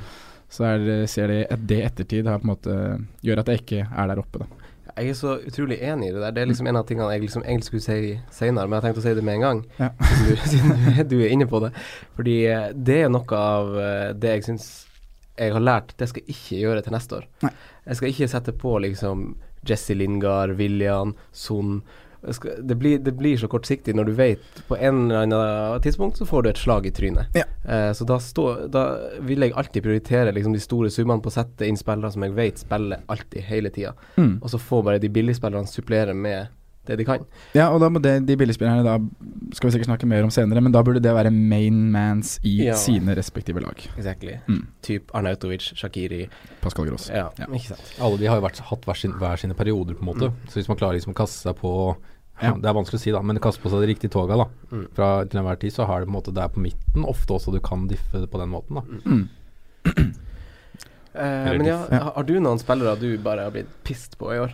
[0.50, 2.74] Så er ser de at det ettertid har på en måte
[3.26, 4.65] gjør at jeg ikke er der oppe, da.
[4.96, 6.32] Jeg er så utrolig enig i det der.
[6.32, 9.02] Det er liksom en av tingene jeg liksom egentlig skulle si senere, men jeg tenkte
[9.02, 9.58] å si det med en gang.
[9.76, 9.90] Ja.
[10.08, 11.72] Siden, du, siden du, er- inne på det.
[12.16, 14.68] Fordi eh, det er noe av eh, det jeg syns
[15.36, 17.26] jeg har lært, det skal jeg ikke gjøre til neste år.
[17.44, 17.50] Nei.
[17.90, 19.26] Jeg skal ikke sette på liksom
[19.68, 21.82] Jesse Lingard, William, Son
[22.26, 26.26] det, blir, det blir så kortsiktig når du vet på en eller annen tidspunkt så
[26.26, 27.30] får du et slag i trynet.
[27.38, 27.44] Ja.
[27.68, 28.84] Eh, så da, stå, da
[29.26, 32.34] vil jeg alltid prioritere liksom de store summene på å sette inn spillere som jeg
[32.36, 33.94] vet spiller alltid, hele tida.
[34.16, 34.38] Mm.
[34.42, 36.48] Og så får bare de billigspillerne supplere med
[36.86, 37.24] det de kan.
[37.50, 38.92] Ja, og da må det, de billigspillerne da
[39.58, 42.68] skal vi sikkert snakke mer om senere, men da burde det være main mans i
[42.68, 42.76] Ja.
[42.78, 43.74] sine respektive lag.
[43.98, 44.36] Exactly.
[44.46, 44.60] Mm.
[44.86, 46.28] Typ Arnautovic, Shakiri
[46.62, 47.08] Pascal Gross.
[47.10, 47.46] Ja, Ja.
[47.50, 47.90] ikke sant.
[47.98, 50.32] Alle de har jo vært, hatt hver, sin, hver sine perioder, på en måte.
[50.46, 51.96] Så hvis man klarer liksom å kaste seg på
[52.42, 52.52] Ja.
[52.60, 54.86] Det er vanskelig å si, da, men kaste på seg de riktige toga da Mm.
[54.92, 57.32] fra til enhver tid, så har det på en måte det er på midten ofte
[57.32, 58.74] også du kan diffe på den måten.
[58.76, 59.28] da Mm.
[61.16, 64.52] Eh, men ja, har- du noen spillere du bare har blitt pissed på i år?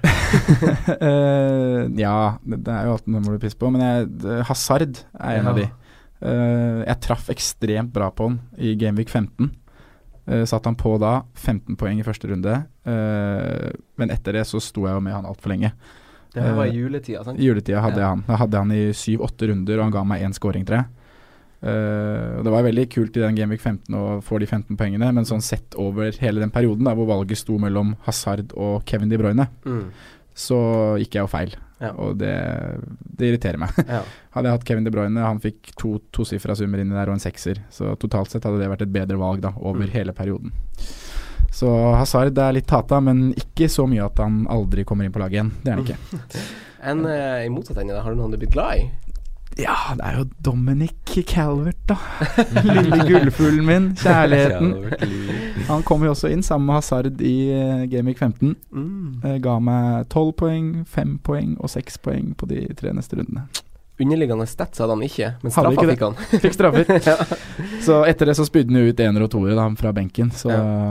[1.02, 5.40] uh, ja, det, er jo alltid noen du blir pissed på, men jeg, Hazard er
[5.40, 5.66] en av de.
[6.22, 9.50] Uh, jeg traff ekstremt bra på han i Gameweek 15.
[10.30, 12.60] Uh, satt han på da, 15 poeng i første runde.
[12.86, 15.72] Eh, men etter det så sto jeg jo med han altfor lenge.
[16.34, 17.38] Det var i Eh, juletida, sant?
[17.38, 18.08] I juletida hadde Ja.
[18.08, 18.24] jeg han.
[18.26, 20.86] Da hadde jeg han i syv-åtte runder, og han ga meg én scoring, tror jeg.
[21.62, 25.12] Eh, og det var veldig kult i den Gameweek 15 å få de 15 poengene,
[25.14, 29.08] men sånn sett over hele den perioden da, hvor valget sto mellom Hazard og Kevin
[29.12, 29.90] De Bruyne, Mm.
[30.34, 31.54] så gikk jeg jo feil.
[31.82, 31.90] Ja.
[31.98, 32.32] Og det,
[33.16, 33.70] det irriterer meg.
[33.86, 34.02] Ja.
[34.34, 37.22] Hadde jeg hatt Kevin De Bruyne, han fikk to tosifra summer inni der og en
[37.22, 37.58] sekser.
[37.70, 39.90] Så totalt sett hadde det vært et bedre valg da, over Mm.
[39.90, 40.52] hele perioden.
[41.52, 45.20] Så Hazard er litt hata, men ikke så mye at han aldri kommer inn på
[45.22, 45.54] laget igjen.
[45.62, 46.44] Det er han ikke.
[46.92, 48.86] Enn eh, i motsatt ende, har du noen du er blitt glad i?
[49.60, 51.96] Ja, det er jo Dominic Calvert, da.
[52.64, 53.88] Lille gullfuglen min.
[54.00, 54.72] Kjærligheten.
[55.68, 58.54] Han kom jo også inn sammen med Hazard i uh, Gameweek 15.
[58.72, 59.20] Mm.
[59.20, 63.44] Eh, ga meg 12 poeng, 5 poeng og 6 poeng på de tre neste rundene.
[64.00, 66.16] Underliggende stats hadde han ikke, men straffa ikke fikk han.
[66.42, 67.36] Fikk straffer.
[67.86, 70.30] Så etter det så spydde han ut ener og toere da, fra benken.
[70.34, 70.48] Så,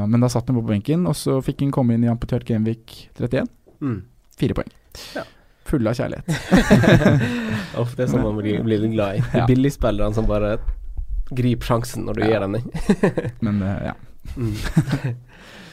[0.07, 3.09] Men da satt han på benken, og så fikk han komme inn i amputert Gamevik
[3.17, 3.49] 31.
[3.81, 3.97] Mm.
[4.39, 4.69] Fire poeng.
[5.15, 5.23] Ja.
[5.71, 6.27] Fulle av kjærlighet.
[7.81, 9.23] Uff, det er sånn man blir, blir litt glad i.
[9.31, 9.47] De Ja.
[9.49, 10.57] billigspillerne som bare
[11.31, 12.27] griper sjansen når du Ja.
[12.33, 13.31] gir dem den.
[13.41, 13.95] Men uh, ja.
[14.35, 14.53] Mm.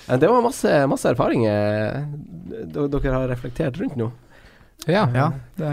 [0.08, 2.06] Eh, det var masse, masse erfaringer
[2.72, 4.10] dere har reflektert rundt nå.
[4.86, 5.08] Ja.
[5.12, 5.72] ja det,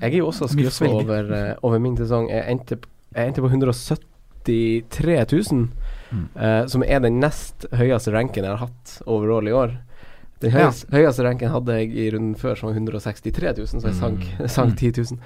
[0.00, 2.28] Jeg er jo også skuffa over, eh, over min sesong.
[2.30, 2.78] Jeg endte,
[3.14, 5.68] jeg endte på 173 000,
[6.08, 6.28] Mm.
[6.40, 9.74] uh, som er den nest høyeste ranken jeg har hatt overall i år.
[10.40, 13.98] Den høyeste, høyeste ranken hadde jeg i runden før, som var 163 000, så jeg
[13.98, 14.24] sank,
[14.56, 15.18] sank 10 000.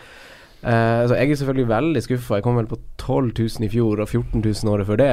[0.63, 2.35] Uh, så jeg er selvfølgelig veldig skuffa.
[2.41, 5.13] Jeg kom vel på 12 000 i fjor og 14 000 året før det.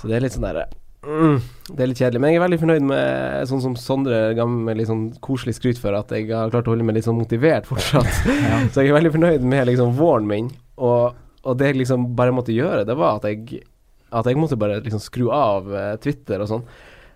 [0.00, 0.64] Så det er litt sånn derre
[1.06, 2.20] mm, Det er litt kjedelig.
[2.22, 5.80] Men jeg er veldig fornøyd med sånn som Sondre ga meg litt sånn koselig skryt
[5.80, 8.10] for, at jeg har klart å holde meg litt sånn motivert fortsatt.
[8.72, 10.52] Så jeg er veldig fornøyd med liksom våren min.
[10.80, 13.66] Og, og det jeg liksom bare måtte gjøre, det var at jeg
[14.10, 16.64] At jeg måtte bare liksom skru av eh, Twitter og sånn.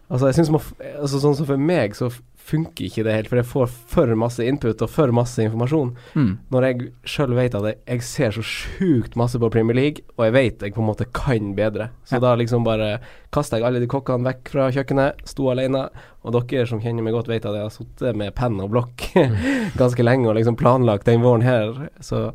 [0.08, 0.66] Altså, jeg synes man,
[1.00, 2.10] altså, Sånn som for meg, så
[2.44, 5.94] funker ikke det helt, for jeg får for masse input og for masse informasjon.
[6.12, 6.30] Mm.
[6.52, 10.26] Når jeg sjøl vet at jeg, jeg ser så sjukt masse på Premier League, og
[10.26, 11.88] jeg vet jeg på en måte kan bedre.
[12.04, 12.20] Så Ja.
[12.26, 12.98] da liksom bare
[13.32, 15.86] kaster jeg alle de kokkene vekk fra kjøkkenet, sto alene.
[16.24, 19.08] Og dere som kjenner meg godt, vet at jeg har sittet med penn og blokk
[19.80, 21.88] ganske lenge og liksom planlagt den våren her.
[22.00, 22.30] Så,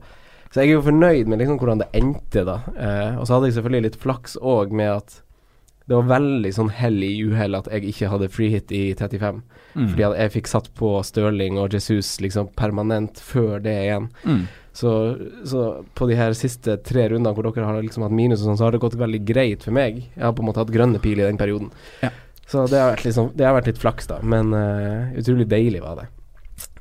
[0.50, 2.60] så jeg er jo fornøyd med liksom hvordan det endte, da.
[2.76, 5.22] Eh, og så hadde jeg selvfølgelig litt flaks òg med at
[5.89, 9.39] det var veldig sånn hell i uhell at jeg ikke hadde free hit i 35.
[9.73, 9.88] Mm.
[9.88, 14.06] Fordi at jeg fikk satt på Stirling og Jesus liksom permanent før det igjen.
[14.21, 14.43] Mm.
[14.80, 14.91] Så,
[15.49, 15.63] så
[15.97, 18.67] på de her siste tre rundene hvor dere har liksom hatt minus og sånn, så
[18.67, 20.04] har det gått veldig greit for meg.
[20.13, 21.73] Jeg har på en måte hatt grønne pil i den perioden.
[22.06, 22.13] Ja.
[22.45, 24.21] Så det har liksom, det har vært litt flaks, da.
[24.21, 26.08] Men uh, utrolig deilig var det.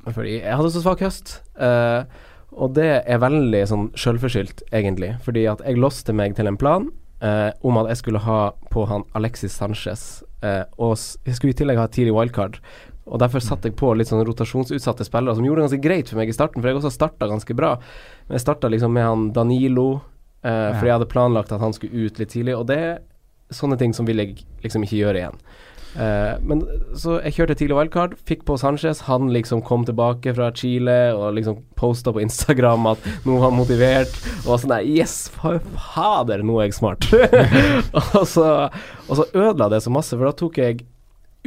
[0.05, 1.39] Fordi jeg hadde så svak høst.
[1.57, 2.05] Uh,
[2.53, 5.15] og det er veldig sånn sjølforskyldt, egentlig.
[5.25, 8.39] Fordi at jeg låste meg til en plan eh, om at jeg skulle ha
[8.71, 10.23] på han Alexis Sanchez.
[10.41, 12.59] eh, og jeg skulle i tillegg ha tidlig wildcard.
[13.09, 16.21] Og derfor satte jeg på litt sånn rotasjonsutsatte spillere, som gjorde det ganske greit for
[16.21, 17.75] meg i starten, for jeg også starta ganske bra.
[18.27, 20.01] Men jeg starta liksom med han Danilo,
[20.43, 22.99] eh, fordi jeg hadde planlagt at han skulle ut litt tidlig, og det er
[23.49, 25.39] sånne ting som vil jeg liksom ikke gjøre igjen.
[25.97, 26.61] Eh, men
[26.93, 29.01] så jeg kjørte tidlig wildcard, fikk på Sanchez.
[29.07, 33.57] Han liksom kom tilbake fra Chile og liksom posta på Instagram at nå var han
[33.57, 34.13] motivert.
[34.45, 35.57] Og sånn der Yes, fa-
[35.95, 37.09] fader, nå er jeg smart.
[38.19, 38.47] og, så,
[39.07, 40.85] og så ødela det så masse, for da tok jeg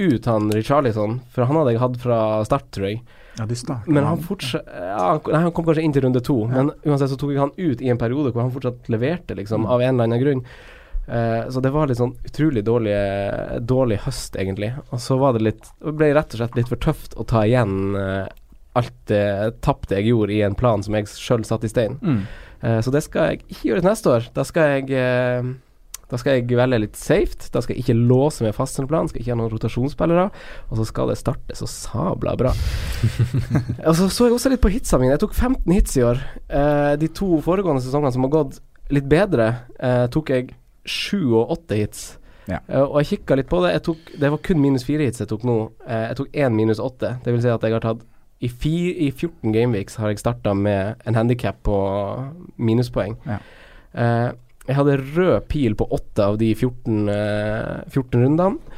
[0.01, 3.03] ut han Richarlison, for han hadde jeg hatt fra start, tror jeg.
[3.39, 6.21] Ja, du snakker Men han fortsatt ja, han- Nei, han kom kanskje inn til runde
[6.25, 9.37] to, men uansett så tok jeg han ut i en periode hvor han fortsatt leverte,
[9.39, 10.43] liksom, av en eller annen grunn.
[11.07, 12.95] Eh, så det var litt sånn utrolig dårlig,
[13.67, 14.73] dårlig høst, egentlig.
[14.91, 17.43] Og så var det litt Det ble rett og slett litt for tøft å ta
[17.49, 18.29] igjen eh,
[18.79, 21.99] alt det tapte jeg gjorde i en plan som jeg sjøl satte i stein.
[22.01, 22.23] Mm.
[22.63, 24.31] Eh, så det skal jeg ikke gjøre til neste år.
[24.33, 24.97] Da skal jeg
[26.13, 27.51] Da skal jeg velge litt safe.
[27.53, 29.09] Da skal jeg ikke låse meg fast til en plan.
[29.09, 30.27] Skal ikke ha noen rotasjonsspillere.
[30.69, 32.53] Og så skal det starte så sabla bra.
[33.89, 35.17] og så så jeg også litt på hitsa mine.
[35.17, 36.21] Jeg tok 15 hits i år.
[36.49, 38.61] Eh, de to foregående sesongene som har gått
[38.93, 39.49] litt bedre,
[39.81, 40.53] eh, tok jeg
[40.89, 42.05] sju og åtte hits.
[42.51, 42.59] Ja.
[42.67, 43.75] Uh, og jeg kikka litt på det.
[43.87, 45.57] Tok, det var kun minus fire hits jeg tok nå.
[45.87, 47.17] Uh, jeg tok én minus åtte.
[47.25, 48.07] Det vil si at jeg har tatt
[48.43, 51.77] i, fire, I 14 gameweeks har jeg starta med en handikap på
[52.59, 53.15] minuspoeng.
[53.29, 53.39] Ja.
[53.95, 54.31] Uh,
[54.67, 58.77] jeg hadde rød pil på åtte av de 14, eh, 14 rundene.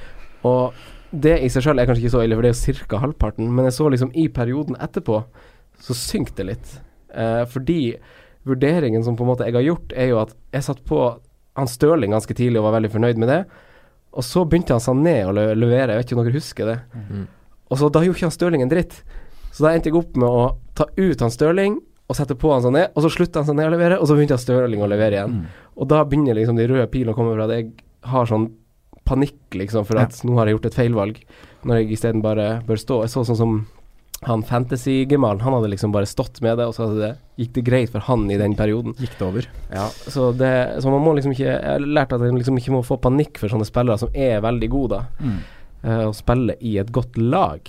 [0.49, 0.73] Og
[1.13, 3.01] det i seg sjøl er kanskje ikke så ille, for det er jo ca.
[3.03, 3.51] halvparten.
[3.53, 5.19] Men jeg så liksom i perioden etterpå,
[5.85, 6.73] så synk det litt.
[7.53, 7.99] Fordi
[8.49, 11.03] vurderingen som på en måte jeg har gjort, er jo at jeg satt på
[11.57, 13.41] han Stirling ganske tidlig og var veldig fornøyd med det.
[14.15, 16.79] Og så begynte han Sané å le- levere, jeg vet ikke om dere husker det.
[16.95, 17.25] Mm.
[17.71, 19.01] Og så da gjorde ikke han Stirling en dritt.
[19.55, 21.79] Så da endte jeg opp med å ta ut han Stirling
[22.11, 24.37] og sette på han Sané, og så slutta han Sané å levere, og så begynte
[24.37, 25.39] han Stirling å levere igjen.
[25.79, 27.71] Og da begynner liksom de røde pilene å komme fra at jeg
[28.11, 28.51] har sånn
[29.09, 31.19] panikk, liksom, for at nå har jeg gjort et feilvalg,
[31.65, 33.01] når jeg isteden bare bør stå.
[33.05, 33.57] Jeg så sånn som
[34.23, 37.93] han fantasy-gemalen, han hadde liksom bare stått med det, og så det, gikk det greit
[37.93, 38.95] for han i den perioden.
[38.97, 39.49] Gikk det over?
[39.73, 42.73] Ja, så, det, så man må liksom ikke Jeg har lært at man liksom ikke
[42.77, 45.27] må få panikk for sånne spillere som er veldig gode, da.
[45.27, 45.41] Mm.
[45.85, 47.69] Uh, og spiller i et godt lag.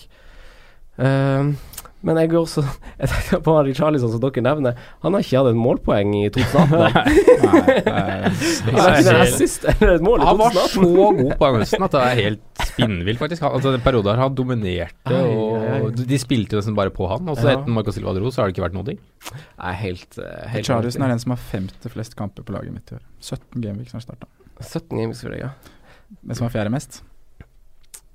[0.95, 1.49] Eh,
[2.05, 2.61] men jeg også
[3.01, 4.77] Jeg tenker på Harry Charlison, som dere nevner.
[5.03, 6.75] Han har ikke hatt et målpoeng i 2018.
[6.77, 6.89] da.
[8.75, 12.03] Han har assist eller et mål i Han var så god på høsten at det
[12.03, 13.45] er helt spinnvilt, faktisk.
[13.45, 15.19] Han, altså, den perioden her han dominerte,
[15.81, 17.27] og de spilte nesten bare på han.
[17.31, 17.57] Og så Ja.
[17.57, 18.95] etter Marco Silva dro, så har det ikke vært noe.
[18.95, 22.91] Nei, helt, eh, helt Charlison er den som har femte flest kamper på laget mitt
[22.93, 23.03] i år.
[23.21, 24.29] 17 gameweeks har starta.
[24.61, 25.49] 17 games for deg, ja.
[26.21, 27.01] Men som har fjerde mest?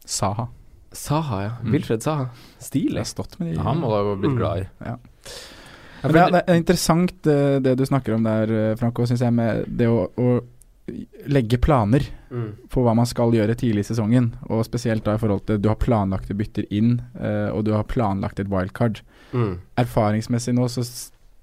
[0.07, 0.49] Saha.
[0.93, 1.51] Saha, ja.
[1.63, 1.73] Mm.
[1.73, 2.29] Wilfred Saha.
[2.59, 2.99] Stilig.
[2.99, 4.69] har stått med de Ja, han må da ha blitt glad i.
[4.87, 4.97] Ja.
[6.03, 9.21] Ja, det, er, det er interessant eh, det du snakker om der, eh, Franco, syns
[9.21, 10.31] jeg, med det å, å
[11.31, 12.53] legge planer Mm.
[12.71, 14.29] på hva man skal gjøre tidlig i sesongen.
[14.55, 17.83] Og spesielt da i forhold til du har planlagte bytter inn, eh, og du har
[17.91, 19.01] planlagt et wildcard.
[19.35, 19.57] Mm.
[19.83, 20.85] Erfaringsmessig nå så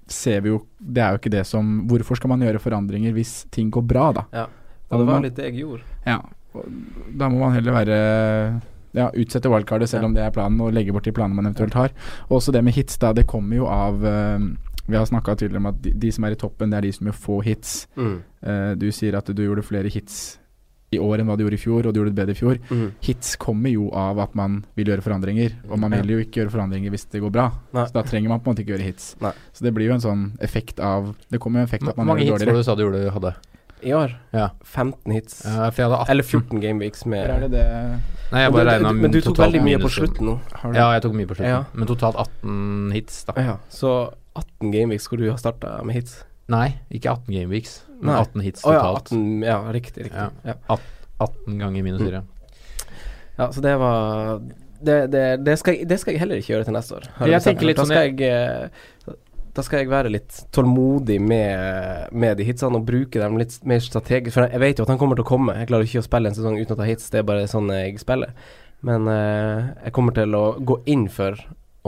[0.08, 3.44] ser vi jo Det er jo ikke det som Hvorfor skal man gjøre forandringer hvis
[3.52, 4.24] ting går bra, da?
[4.32, 4.46] Ja.
[4.88, 5.84] Det var litt det jeg gjorde.
[6.08, 6.22] Ja.
[7.20, 7.98] Da må man heller være
[8.96, 11.76] ja, utsette wildcardet selv om det er planen, og legge bort de planene man eventuelt
[11.78, 11.94] har.
[12.28, 13.12] Og også det med hits, da.
[13.16, 14.48] Det kommer jo av eh,
[14.88, 16.92] Vi har snakka tidligere om at de, de som er i toppen, det er de
[16.96, 17.80] som gjør få hits.
[17.98, 18.18] Mm.
[18.40, 20.38] Uh, du sier at du gjorde flere hits
[20.88, 22.60] i år enn hva du gjorde i fjor, og du gjorde det bedre i fjor.
[22.72, 22.86] Mm.
[23.04, 26.54] Hits kommer jo av at man vil gjøre forandringer, og man vil jo ikke gjøre
[26.54, 27.50] forandringer hvis det går bra.
[27.76, 27.84] Nei.
[27.90, 29.10] Så da trenger man på en måte ikke gjøre hits.
[29.20, 29.34] Nei.
[29.52, 32.00] Så det blir jo en sånn effekt av Det kommer jo en effekt av at
[32.00, 32.64] man mange gjør hits det var det dårligere.
[32.64, 33.34] du sa du gjorde, hadde?
[33.82, 34.48] I år Ja.
[34.64, 35.44] 15 hits.
[35.44, 36.10] Ja, for jeg hadde 18.
[36.10, 37.66] Eller 14 gameweeks med er det det
[38.30, 40.40] Nei, jeg Men bare du- regna Men du tok veldig mye på slutten nå.
[40.52, 40.78] har du?
[40.78, 41.48] Ja, jeg tok mye på slutten.
[41.48, 41.64] Ja.
[41.74, 43.32] Men totalt 18 hits, da.
[43.36, 46.24] Ja, så 18 gameweeks hvor du har starta med hits.
[46.48, 48.20] Nei, ikke 18 gameweeks, men Nei.
[48.20, 50.04] 18 hits Å ja, 18, ja, riktig.
[50.04, 50.12] riktig.
[50.12, 50.30] Ja.
[50.44, 50.54] Ja.
[50.68, 50.80] At-
[51.20, 52.22] 18 ganger minus 4.
[53.38, 54.40] Ja, så det var
[54.80, 57.02] Det, det, det, skal, jeg- det skal jeg heller ikke gjøre til neste år.
[57.26, 58.68] Jeg tenker litt sånn da skal jeg eh,
[59.58, 63.82] Da skal jeg være litt tålmodig med, med de hitsene og bruke dem litt mer
[63.82, 64.36] strategisk.
[64.36, 65.56] For jeg vet jo at han kommer til å komme.
[65.58, 67.72] Jeg klarer ikke å spille en sesong uten å ta hits, det er bare sånn
[67.74, 68.30] jeg spiller.
[68.86, 71.34] Men eh, jeg kommer til å gå inn for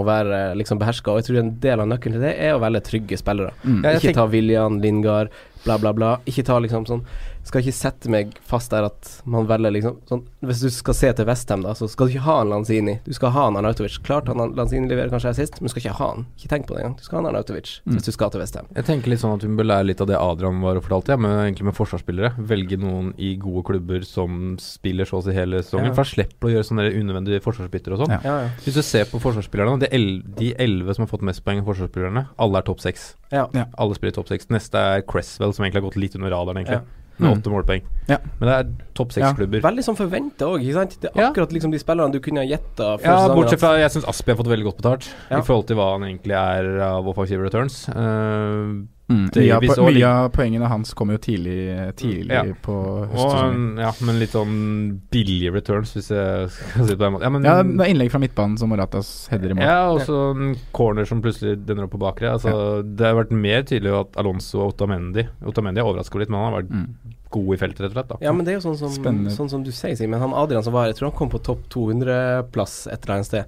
[0.00, 2.62] å være liksom beherska, og jeg tror en del av nøkkelen til det er å
[2.62, 3.54] velge trygge spillere.
[3.62, 3.80] Mm.
[3.92, 5.30] Ikke ta William, Lingard,
[5.62, 6.12] bla, bla, bla.
[6.30, 7.04] Ikke ta liksom sånn
[7.42, 11.12] Skal ikke sette meg fast der at man velger liksom sånn Hvis du skal se
[11.16, 12.98] til Westham, da, så skal du ikke ha en Lanzini.
[13.05, 13.96] Du skal ha en Arnautovic.
[14.07, 16.26] Klart han Lanzini leverer kanskje assist, men du skal ikke ha han.
[16.38, 16.96] Ikke tenk på det engang.
[16.98, 17.94] Du skal ha en Arnautovic Mm.
[17.96, 18.66] hvis du skal til Westham.
[18.76, 21.09] Jeg tenker litt sånn at vi bør lære litt av det Adrian var og fortalte,
[21.09, 22.35] ja, men egentlig med forsvarsspillere.
[22.38, 25.87] Velge noen i gode klubber som spiller så å si hele sesongen.
[25.90, 25.94] Ja.
[25.94, 28.11] For da slipper du å gjøre sånne unødvendige forsvarsbytter og sånn.
[28.14, 28.20] Ja.
[28.24, 28.48] Ja, ja.
[28.64, 31.66] Hvis du ser på forsvarsspillerne, de el- de elleve som har fått mest poeng av
[31.66, 33.14] forsvarsspillerne, alle er topp seks.
[33.33, 33.48] Ja.
[33.55, 33.64] Ja.
[33.79, 34.46] Alle spiller topp seks.
[34.50, 36.83] Neste er Cresswell, som egentlig har gått litt under radaren, egentlig.
[37.20, 37.28] Ja.
[37.28, 37.42] Med Mm.
[37.42, 37.83] åtte målpoeng.
[38.09, 38.16] Ja.
[38.40, 39.28] Men det er topp Ja.
[39.33, 39.61] seks-klubber.
[39.61, 41.00] Veldig sånn forventa òg, ikke sant?
[41.00, 43.90] Det er akkurat liksom de spillerne du kunne ha gjetta Ja, bortsett at- fra jeg
[43.90, 45.38] syns Aspi har fått veldig godt betalt Ja.
[45.38, 47.88] i forhold til hva han egentlig er av offensive returns.
[47.88, 49.25] Eh, Mm.
[49.35, 52.44] Mye, av, mye av poengene hans kommer jo tidlig, tidlig Ja.
[52.62, 52.75] på
[53.11, 53.79] høstsesongen.
[53.83, 57.23] ja, men litt sånn billige returns, hvis jeg skal si det på den måten.
[57.27, 59.64] Ja, men, Ja, det er innlegg fra midtbanen som Moratas header i mål.
[59.66, 62.31] ja, og så en corner som plutselig denner opp på bakre.
[62.38, 66.40] Altså, Det har vært mer tydelig at Alonso og Otamendi Otamendi har overraska litt, men
[66.40, 66.94] han har vært Mm.
[67.31, 68.09] god i feltet, rett og slett.
[68.09, 70.20] da Ja, men det er jo sånn som, sånn som du sier, Simen.
[70.20, 73.27] Han Adrian som var her, jeg tror han kom på topp 200-plass et eller annet
[73.27, 73.44] sted.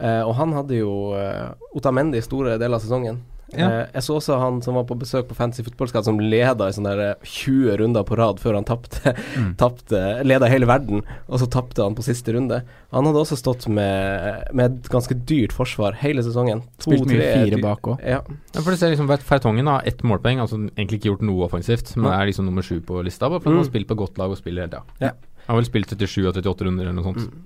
[0.00, 3.20] Uh, og han hadde jo uh, Otamendi store deler av sesongen.
[3.54, 3.66] Ja.
[3.70, 6.74] Eh, jeg så også han som var på besøk på Fancy Fotballskatt, som leda i
[6.74, 9.12] sånne eh, 20 runder på rad før han tapte.
[9.38, 9.52] Mm.
[9.62, 12.58] tapte leda hele verden, og så tapte han på siste runde.
[12.90, 16.64] Han hadde også stått med, med et ganske dyrt forsvar hele sesongen.
[16.82, 18.02] To, Spilt mye tre- fire bak òg.
[18.02, 18.18] Ja.
[18.26, 21.94] Ja, for du ser liksom Fertongen har ett målpoeng, altså egentlig ikke gjort noe offensivt,
[21.96, 23.64] men er liksom nummer sju på lista, bare fordi han Mm.
[23.64, 24.82] har spilt på godt lag og spiller hele tida.
[25.06, 25.12] Ja.
[25.46, 27.30] Han har vel spilt 37 av 38 runder eller noe sånt.
[27.30, 27.44] Mm.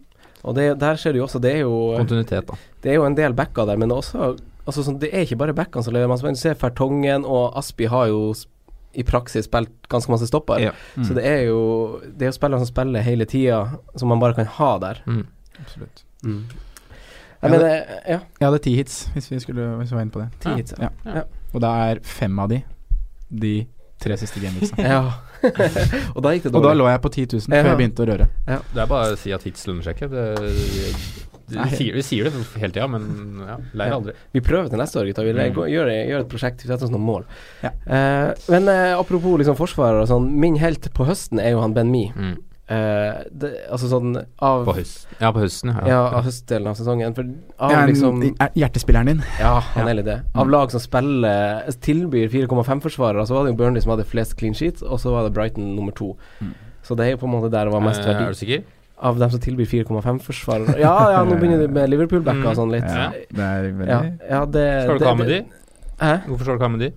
[0.49, 2.55] Og det, der ser du jo også, det er jo Kontinuitet, da.
[2.81, 4.31] Det er jo en del backer der, men det er også
[4.67, 6.37] altså sånn, Det er ikke bare backene som leverer masse poeng.
[6.39, 8.33] Du ser Fertongen og Aspi har jo
[8.93, 10.59] i praksis spilt ganske masse stopper.
[10.59, 10.73] Ja.
[10.97, 11.05] Mm.
[11.07, 13.61] Så det er jo Det er jo spillere som spiller hele tida,
[13.97, 15.03] som man bare kan ha der.
[15.07, 15.27] Mm.
[15.61, 16.05] Absolutt.
[17.41, 18.19] Jeg hadde, mener, ja.
[18.41, 20.29] Jeg hadde ti hits, hvis vi, skulle, hvis vi var inne på det.
[20.45, 20.91] Ti hits, ja.
[21.07, 21.21] ja.
[21.21, 21.23] Ja.
[21.55, 22.63] Og da er fem av de
[23.31, 23.67] de
[24.03, 24.85] tre siste gameweeksene.
[24.85, 25.13] ja.
[26.15, 27.63] og da gikk det Og da lå jeg på 10 000 Ja.
[27.63, 28.27] før jeg begynte å røre.
[28.45, 31.30] Det er bare å si at hits lønner seg ikke.
[31.57, 31.65] Nei.
[31.71, 33.03] vi, sier, vi sier det hele tida, men
[33.47, 33.97] ja, leir Ja.
[33.99, 34.13] aldri.
[34.33, 35.23] Vi prøver til neste år, gutta.
[35.25, 35.55] Vi Mm.
[35.71, 37.25] gjør, gjør et prosjekt, vi setter oss noen mål.
[37.63, 37.71] Ja.
[37.87, 41.73] Uh, men uh, apropos liksom forsvarer og sånn, min helt på høsten er jo han
[41.75, 42.13] Ben Mi.
[42.15, 42.37] Mm.
[42.71, 45.09] Uh, det, altså sånn av På, høst.
[45.19, 45.87] ja, på høsten, ja.
[45.89, 47.15] Ja, av høstdelen av sesongen.
[47.17, 47.25] For
[47.59, 49.23] av Ja, liksom er Hjertespilleren din.
[49.41, 49.91] Ja, han Ja.
[49.91, 50.23] er litt det.
[50.37, 50.51] Av Mm.
[50.53, 54.83] lag som spiller tilbyr 4,5-forsvarere, så var det jo Burnley som hadde flest clean sheets,
[54.83, 56.17] og så var det Brighton nummer to.
[56.41, 56.55] Mm.
[56.85, 58.23] Så det er jo på en måte der det var mest verdi.
[58.23, 58.63] Er du sikker?
[59.01, 60.75] Av dem som tilbyr 4,5-forsvarere.
[60.83, 62.85] Ja, ja, nå begynner de med Liverpool-backa og sånn litt.
[62.85, 65.39] Ja, det er veldig Ja, ja, det Skal du ikke ha med de?
[66.01, 66.13] Hæ?
[66.27, 66.91] Hvorfor skal du ikke ha med de?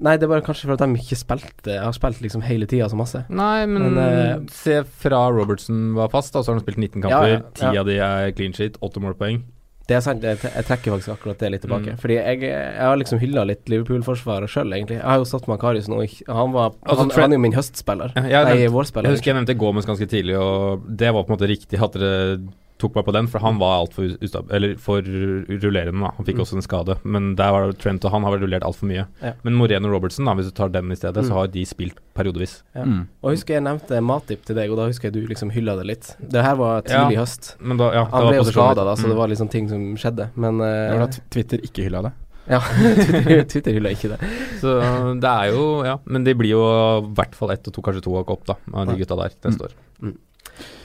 [0.00, 2.86] Nei, det er bare kanskje for at de ikke spilte Har spilt liksom hele tida
[2.88, 3.24] så masse.
[3.28, 7.02] Nei, men, Men, uh, se fra Robertson var fast, da, så har han spilt 19
[7.02, 7.10] kamper.
[7.10, 7.34] kamper.
[7.34, 7.80] ja, Ti ja.
[7.82, 9.42] av de er clean sheet, åtte målpoeng.
[9.90, 11.96] Det er sant, jeg, jeg trekker faktisk akkurat det litt tilbake.
[11.96, 11.98] Mm.
[11.98, 15.00] Fordi jeg, jeg har liksom hylla litt Liverpool-forsvaret sjøl, egentlig.
[15.00, 17.56] Jeg har jo satt med Karius nå han var Altså, han, han er jo min
[17.56, 18.14] høstspiller.
[18.14, 19.10] Ja, jeg Nei, vårspiller.
[19.10, 22.00] Jeg husker jeg nevnte Gomez ganske tidlig, og det var på en måte riktig Hadde
[22.00, 22.38] dere
[22.80, 24.48] tok meg på den, for han var altfor ustab...
[24.56, 26.10] Eller for rullerende, da.
[26.16, 26.44] Han fikk Mm.
[26.46, 26.96] også en skade.
[27.04, 29.04] Men der var det Trent og han har vel rullert altfor mye.
[29.22, 29.32] Ja.
[29.44, 31.28] Men Moreno Robertson, da, hvis du tar den i stedet, Mm.
[31.28, 32.62] så har de spilt periodevis.
[32.74, 32.84] Ja.
[32.84, 33.02] Mm.
[33.22, 35.76] Og jeg husker jeg nevnte Matip til deg, og da husker jeg du liksom hylla
[35.76, 36.16] det litt.
[36.20, 37.54] Det her var tidlig Ja, høst.
[37.60, 40.30] Men da, ja, Han ble jo skada da, så det var liksom ting som skjedde.
[40.36, 42.12] Men uh, Det var at Twitter ikke hylla det.
[42.50, 42.58] Ja,
[43.06, 44.18] Twitter, Twitter hylla ikke det.
[44.58, 44.72] Så
[45.20, 46.62] det er jo Ja, men de blir jo
[47.04, 49.36] i hvert fall ett og to, kanskje to hakk opp, da, av de gutta der
[49.44, 49.76] neste år.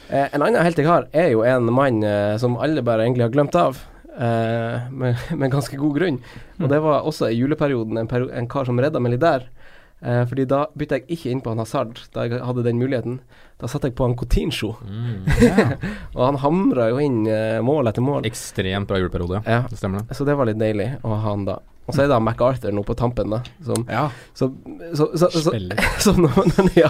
[0.09, 3.25] Eh, en annen helt jeg har, er jo en mann eh, som alle bare egentlig
[3.27, 3.79] har glemt av.
[4.15, 6.19] Eh, med, med ganske god grunn.
[6.61, 9.47] Og det var også i juleperioden en, peri en kar som redda meg litt der.
[10.05, 13.19] Eh, fordi da bytta jeg ikke inn på han Hazard, da jeg hadde den muligheten.
[13.59, 14.73] Da satte jeg på han Coutinho.
[16.15, 18.27] og han hamra jo inn eh, mål etter mål.
[18.29, 19.63] Ekstremt bra juleperiode, Ja.
[19.69, 20.15] det stemmer det.
[20.19, 21.59] Så det var litt deilig å ha han da.
[21.85, 23.39] Og så er det MacArthur nå på tampen, da.
[23.63, 24.07] Som, Ja.
[24.33, 24.47] så,
[24.97, 25.51] så, så, så,
[26.05, 26.89] så, når man, ja,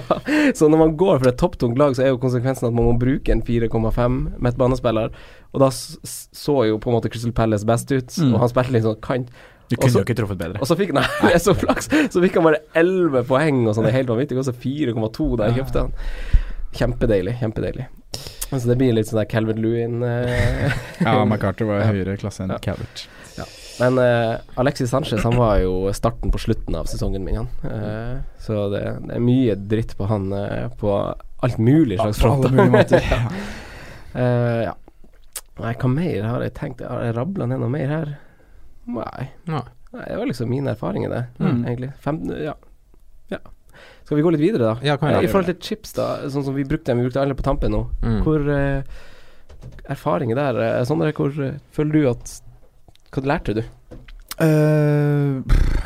[0.55, 2.93] så når man går for et topptungt lag, så er jo konsekvensen at man må
[3.01, 5.11] bruke en 4,5 midtbanespiller.
[5.51, 8.33] Og da så jo på en måte Crystal Palace best ut, Mm.
[8.35, 9.29] og han spilte litt sånn kant.
[9.67, 10.59] Du kunne jo ikke truffet bedre.
[10.61, 13.87] Og så fikk, nei, er så flaks Så fikk han bare 11 poeng og sånn,
[13.87, 14.37] det er helt vanvittig.
[14.39, 15.93] Og så 4,2 da jeg kjøpte han.
[16.75, 17.85] Kjempedeilig, kjempedeilig.
[18.51, 20.71] Så det blir litt sånn der Calvert Lewin eh.
[21.01, 22.59] Ja, MacArthur var høyere klasse enn Ja.
[22.63, 23.07] Calvert.
[23.79, 27.49] Men uh, Alexis Sanchez han var jo starten på slutten av sesongen min, han.
[27.63, 30.93] Uh, så det, det er mye dritt på han uh, på
[31.45, 32.47] alt mulig slags front.
[32.91, 33.21] ja.
[34.15, 34.75] Ja.
[35.59, 36.83] Nei, hva mer har jeg tenkt?
[36.87, 38.13] Har jeg rabla ned noe mer her?
[38.85, 39.27] Nei.
[39.49, 39.65] Nei.
[39.95, 41.61] Nei, Det var liksom mine erfaringer, det, Mm.
[41.65, 41.91] egentlig.
[42.03, 42.55] Fem, ja.
[43.31, 43.39] ja.
[44.03, 44.75] Skal vi gå litt videre, da?
[44.83, 47.45] Ja, I forhold til chips, da, sånn som vi brukte dem, vi brukte alle på
[47.47, 47.85] tampen nå.
[48.03, 48.19] Mm.
[48.25, 48.49] Hvor
[49.89, 51.31] Erfaringer der, Sondre, hvor
[51.75, 52.35] føler du at
[53.15, 53.61] Hva lærte du?
[54.35, 55.39] Uh,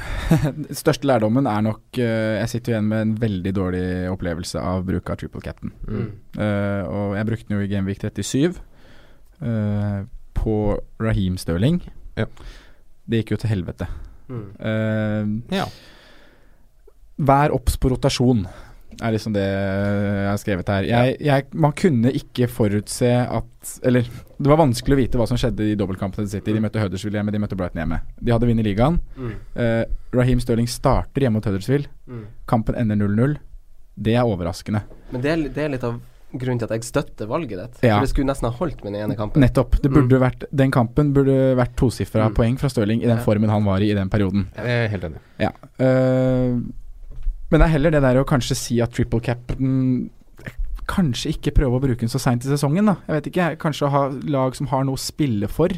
[0.81, 5.11] største lærdommen er nok uh, Jeg sitter igjen med en veldig dårlig opplevelse av bruk
[5.13, 5.73] av triple cap'n.
[5.85, 6.07] Mm.
[6.39, 8.57] Uh, og jeg brukte den jo i Gameweek 37
[9.45, 10.01] uh,
[10.39, 10.55] på
[11.03, 11.81] Raheem Stirling.
[12.17, 12.25] Ja.
[13.09, 13.89] Det gikk jo til helvete.
[14.29, 14.49] Mm.
[14.61, 15.65] Eh, Ja.
[17.19, 18.45] Vær obs på rotasjon,
[19.01, 20.85] er liksom det jeg har skrevet her.
[20.87, 24.07] Jeg, jeg, man kunne ikke forutse at Eller
[24.39, 26.53] det var vanskelig å vite hva som skjedde i dobbeltkampen til City.
[26.55, 28.01] De møtte Huddersfield hjemme, de møtte Brighton hjemme.
[28.23, 28.99] De hadde vunnet ligaen.
[29.17, 29.33] Mm.
[29.55, 29.83] Eh,
[30.15, 31.89] Raheem Stirling starter hjemme mot Huddersfield.
[32.07, 32.21] Mm.
[32.47, 33.35] Kampen ender 0-0.
[33.99, 34.83] Det er overraskende.
[35.11, 35.97] Men det er, det er litt av
[36.31, 37.79] grunnen til at jeg støtter valget ditt.
[37.83, 37.97] Ja.
[37.97, 39.41] For det skulle nesten ha holdt med den ene kampen.
[39.43, 39.79] Nettopp.
[39.83, 42.35] Det burde vært, den kampen burde vært tosifra Mm.
[42.37, 43.23] poeng fra Stirling i den Ja.
[43.25, 44.47] formen han var i i den perioden.
[44.55, 45.19] Jeg er helt enig.
[45.39, 45.51] Ja.
[45.79, 46.53] Eh,
[47.49, 50.09] men det er heller det der å kanskje si at triple capen
[50.89, 52.95] Kanskje ikke prøve å bruke den så seint i sesongen, da.
[53.07, 53.49] Jeg vet ikke.
[53.61, 55.69] Kanskje å ha lag som har noe å spille for.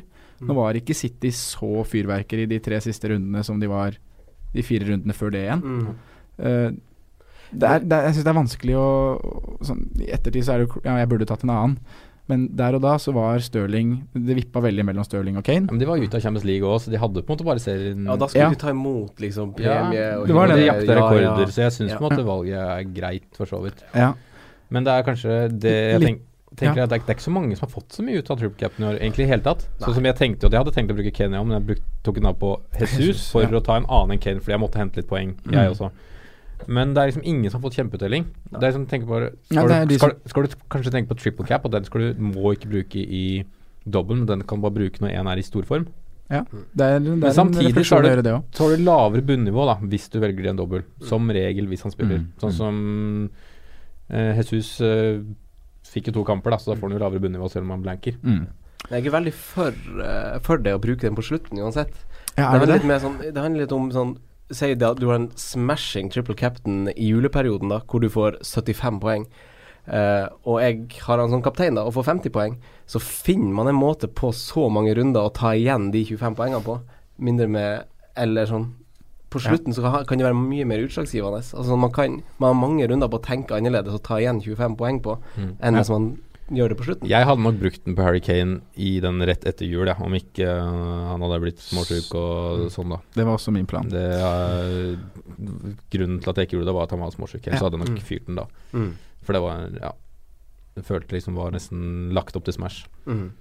[0.42, 3.98] Nå var ikke City så fyrverkeri de tre siste rundene som de var
[4.56, 5.62] de fire rundene før det igjen.
[5.62, 5.92] Mm.
[6.42, 6.72] Uh,
[7.52, 8.88] det er, det er, jeg syns det er vanskelig å
[9.68, 11.76] sånn, I ettertid så er det jo Ja, jeg burde tatt en annen.
[12.32, 15.66] Men der og da så var Stirling Det vippa veldig mellom Stirling og Kane.
[15.68, 17.48] Ja, men de var ute av Champions League òg, så de hadde på en måte
[17.50, 18.50] bare serien Ja, da skulle Ja.
[18.56, 20.60] de ta imot liksom Ja, premie og det var Og det.
[20.62, 21.52] de Ja, rekorder, ja.
[21.52, 21.98] så jeg syns Ja.
[22.00, 23.84] på en måte valget er greit, for så vidt.
[23.94, 24.14] Ja.
[24.72, 26.22] Men det er kanskje det jeg tenk,
[26.56, 26.84] tenker ja.
[26.86, 28.40] at det er, det er ikke så mange som har fått så mye ut av
[28.40, 29.66] triple cap'n i år, egentlig i hele tatt.
[29.84, 32.16] Sånn som jeg tenkte og jeg hadde tenkt å bruke Kenya, men jeg bruk, tok
[32.22, 33.52] den av på Jesus for ja.
[33.60, 35.72] å ta en annen enn Kane, fordi jeg måtte hente litt poeng, jeg Mm.
[35.76, 35.92] også.
[36.68, 38.26] Men det er liksom ingen som har fått kjempeuttelling.
[38.52, 41.18] Det er liksom, tenker bare, Ja, skal, er du, skal, skal du kanskje tenke på
[41.18, 43.44] triple cap, og den skal du, må ikke bruke i
[43.90, 45.88] dobbel, men den kan bare bruke når én er i storform.
[46.30, 46.44] ja.
[46.52, 50.20] Det er, det er Men en samtidig så har du lavere bunnivå da hvis du
[50.22, 50.84] velger en dobbel.
[51.02, 52.20] Som regel hvis han spiller.
[52.22, 52.30] Mm.
[52.40, 52.58] Sånn Mm.
[52.62, 53.51] som eh,
[54.12, 55.22] Jesus eh,
[55.88, 57.86] fikk jo to kamper, da så da får han jo lavere bunnivå selv om han
[57.86, 58.18] blanker.
[58.24, 58.50] Mm.
[58.90, 61.94] Jeg er veldig for, eh, for det å bruke den på slutten uansett.
[62.36, 64.18] Ja, det, handler det sånn, det handler litt om sånn
[64.52, 68.98] Si at du har en smashing triple captain i juleperioden, da hvor du får 75
[69.00, 69.24] poeng.
[69.88, 73.72] Uh, og jeg har han som kaptein da og får 50 poeng, så finner man
[73.72, 76.76] en måte på så mange runder å ta igjen de 25 poengene på.
[77.24, 77.88] Mindre med
[78.20, 78.68] Eller sånn
[79.32, 79.50] På Ja.
[79.56, 81.40] slutten så kan, det være mye mer utslagsgivende.
[81.56, 84.76] Altså Man kan Man har mange runder på å tenke annerledes og ta igjen 25
[84.78, 85.56] poeng på, Mm.
[85.62, 85.80] enn Ja.
[85.82, 86.18] hvis man
[86.52, 87.08] gjør det på slutten.
[87.08, 90.12] Jeg hadde nok brukt den på Harry Kane i den rett etter jul, ja, om
[90.12, 92.98] ikke uh, han hadde blitt småsjuk og sånn, da.
[93.16, 93.88] Det var også min plan.
[93.88, 94.98] Det uh,
[95.92, 97.48] grunnen til at jeg ikke gjorde det, var at han var småsjuk.
[97.48, 97.70] Ellers Ja.
[97.70, 98.04] hadde jeg nok Mm.
[98.04, 98.46] fyrt den da.
[98.74, 98.94] Mm.
[99.24, 99.92] For det var Ja.
[100.76, 102.86] Jeg følte liksom var nesten lagt opp til Smash.
[103.06, 103.32] Mm.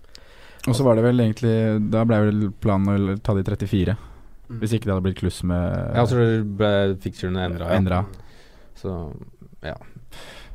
[0.68, 3.96] Og så var det vel egentlig Da ble vel planen å ta de 34.
[4.50, 4.58] Mm.
[4.58, 6.24] Hvis ikke det hadde blitt kluss med Ja, så
[6.58, 6.70] ble
[7.02, 8.00] fixturene endra.
[8.02, 8.30] Ja.
[8.74, 8.94] Så
[9.62, 9.76] ja.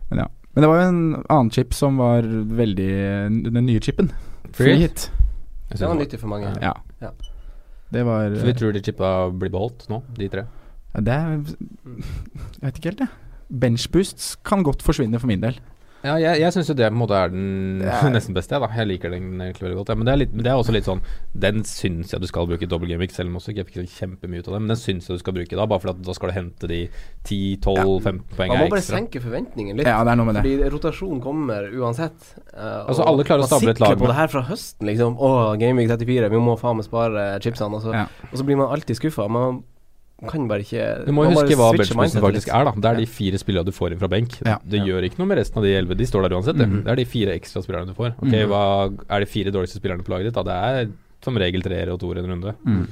[0.09, 0.27] Men ja.
[0.55, 2.89] Men det var jo en annen chip som var veldig
[3.51, 4.11] Den nye chipen.
[4.55, 5.09] Free hit.
[5.71, 6.51] Det var nyttig for mange.
[6.63, 6.73] Ja.
[7.01, 7.11] Ja.
[7.91, 10.45] Det var Så vi tror de chippa blir beholdt nå, de tre?
[10.95, 13.09] ja, Det er Jeg vet ikke helt, jeg.
[13.61, 15.59] Benchboosts kan godt forsvinne for min del.
[16.05, 18.61] Ja, jeg, jeg syns jo det på en måte er den er- nesten beste, jeg,
[18.61, 18.69] da.
[18.77, 19.89] Jeg liker den egentlig veldig godt.
[19.89, 19.95] Ja.
[19.97, 21.01] Men, det er litt, men det er også litt sånn
[21.33, 23.95] Den syns jeg du skal bruke i dobbel gaming, selv om også ikke jeg fikk
[23.97, 24.61] kjempemye ut av det.
[24.65, 26.69] Men den syns jeg du skal bruke da, bare for at da skal du hente
[26.71, 26.79] de
[27.25, 28.99] 10-12-15 poeng Man må bare ekstra.
[28.99, 29.87] senke forventningen litt.
[29.89, 30.43] Ja, det er noe med det.
[30.45, 32.31] Fordi rotasjon kommer uansett.
[32.53, 35.17] eh, Altså, alle klarer å stable et lag sikler på det her fra høsten, liksom.
[35.17, 37.73] Å, Gameweek 34, vi må faen meg spare chipsene.
[37.79, 38.05] Og så, Ja.
[38.31, 39.27] og så blir man alltid skuffa.
[39.29, 39.63] Man
[40.31, 42.71] kan bare ikke Du må huske hva benchboosten faktisk er, da.
[42.71, 44.37] Det er de fire spillerne du får inn fra benk.
[44.45, 44.57] Ja.
[44.63, 44.85] Det Ja.
[44.85, 45.97] gjør ikke noe med resten av de elleve.
[45.97, 46.57] De står der uansett.
[46.57, 46.67] det.
[46.67, 46.83] -hmm.
[46.83, 48.15] Det er de fire ekstra spillerne du får.
[48.17, 48.47] Ok, Mhm.
[48.49, 50.33] hva Er de fire dårligste spillerne på laget ditt?
[50.33, 52.55] Da Det er som regel treere og toere en runde.
[52.65, 52.87] Mm.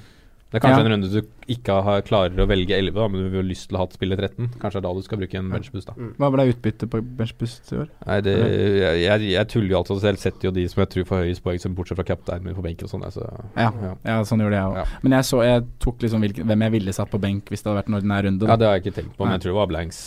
[0.54, 0.86] Det er kanskje Ja.
[0.86, 3.76] en runde du ikke har, klarer å velge 11, da, men du har lyst til
[3.76, 4.52] å ha spille 13.
[4.62, 5.88] Kanskje det er da du skal bruke en benchboost.
[5.90, 7.88] da Hva ble utbyttet på benchboost i år?
[8.06, 10.22] Nei, det, jeg, jeg, jeg tuller jo alltid selv.
[10.22, 12.62] Setter jo de som jeg tror får høyest poeng, som bortsett fra kapteinen min på
[12.68, 13.02] benk og sånn.
[13.12, 13.26] Så,
[13.58, 13.72] Ja,
[14.06, 14.20] ja.
[14.30, 14.76] sånn gjorde jeg òg.
[14.78, 14.86] Ja.
[15.02, 17.72] Men jeg så jeg tok liksom hvilken, hvem jeg ville satt på benk hvis det
[17.74, 18.48] hadde vært en ordinær runde.
[18.48, 19.98] ja, det har jeg ikke tenkt på, men jeg tror det var blanks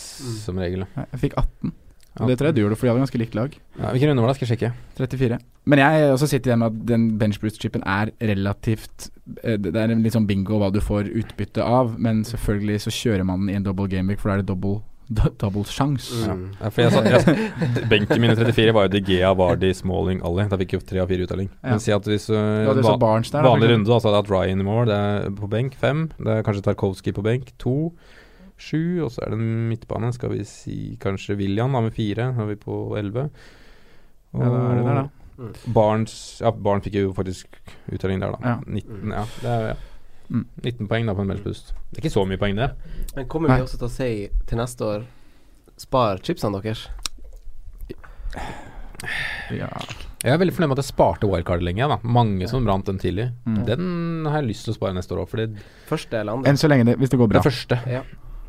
[0.47, 0.87] som regel.
[0.95, 1.73] Jeg fikk 18.
[2.21, 3.55] Og det tror jeg du gjorde, for de hadde ganske likt lag.
[3.77, 4.39] Ja, hvilken runde var det?
[4.39, 4.73] Skal jeg sjekke.
[4.97, 5.39] 34.
[5.67, 9.09] Men jeg også sitter igjen med at den benchboost-chipen er relativt
[9.43, 13.27] eh, Det er litt sånn bingo hva du får utbytte av, men selvfølgelig så kjører
[13.27, 16.15] man den i en double gameweek, for da er det double do- double sjanse.
[16.31, 16.45] Mm.
[16.61, 20.49] Ja, for jeg, satt, jeg, benken mine 34 var jo De Gea, Vardy, Smalling, alle.
[20.51, 21.51] Da fikk jeg jo tre av fire uttelling.
[21.63, 21.75] Ja.
[21.75, 22.37] Men si at hvis uh,
[22.67, 24.85] ja, der, vanlig runde, da, så hadde jeg hatt Ryan i mål.
[24.91, 26.07] Det er på benk fem.
[26.19, 27.77] Det er kanskje Tarkovskij på benk to.
[28.57, 30.13] Sju, og så er det midtbane.
[30.17, 32.31] Skal vi si kanskje William da med fire.
[32.37, 33.29] Da er vi på elleve.
[34.37, 35.09] Ja, det er det der, da.
[35.37, 35.51] Mm.
[35.77, 37.59] Barnes Ja, Barn fikk jo faktisk
[37.93, 38.55] uttelling der, da.
[38.55, 38.57] Ja.
[38.67, 39.25] 19, ja.
[39.43, 39.77] Det er, ja.
[40.33, 40.47] Mm.
[40.65, 41.75] 19 poeng da på en benchboost.
[41.93, 42.71] Det er ikke så mye poeng, det.
[43.15, 43.61] Men kommer Nei.
[43.61, 44.11] vi også til å si
[44.49, 45.05] til neste år
[45.77, 46.87] Spar chipsene deres?
[49.53, 49.69] Ja.
[50.25, 51.85] Jeg er veldig fornøyd med at jeg sparte Wirecard lenge.
[51.93, 51.99] Da.
[52.03, 53.29] Mange som brant den tidlig.
[53.45, 53.59] Mm.
[53.69, 53.91] Den
[54.27, 55.47] har jeg lyst til å spare neste år òg, fordi
[55.87, 56.51] Første eller andre?
[56.51, 57.43] Enn så lenge det, hvis det går bra.
[57.43, 57.79] det første.
[57.93, 58.01] Ja.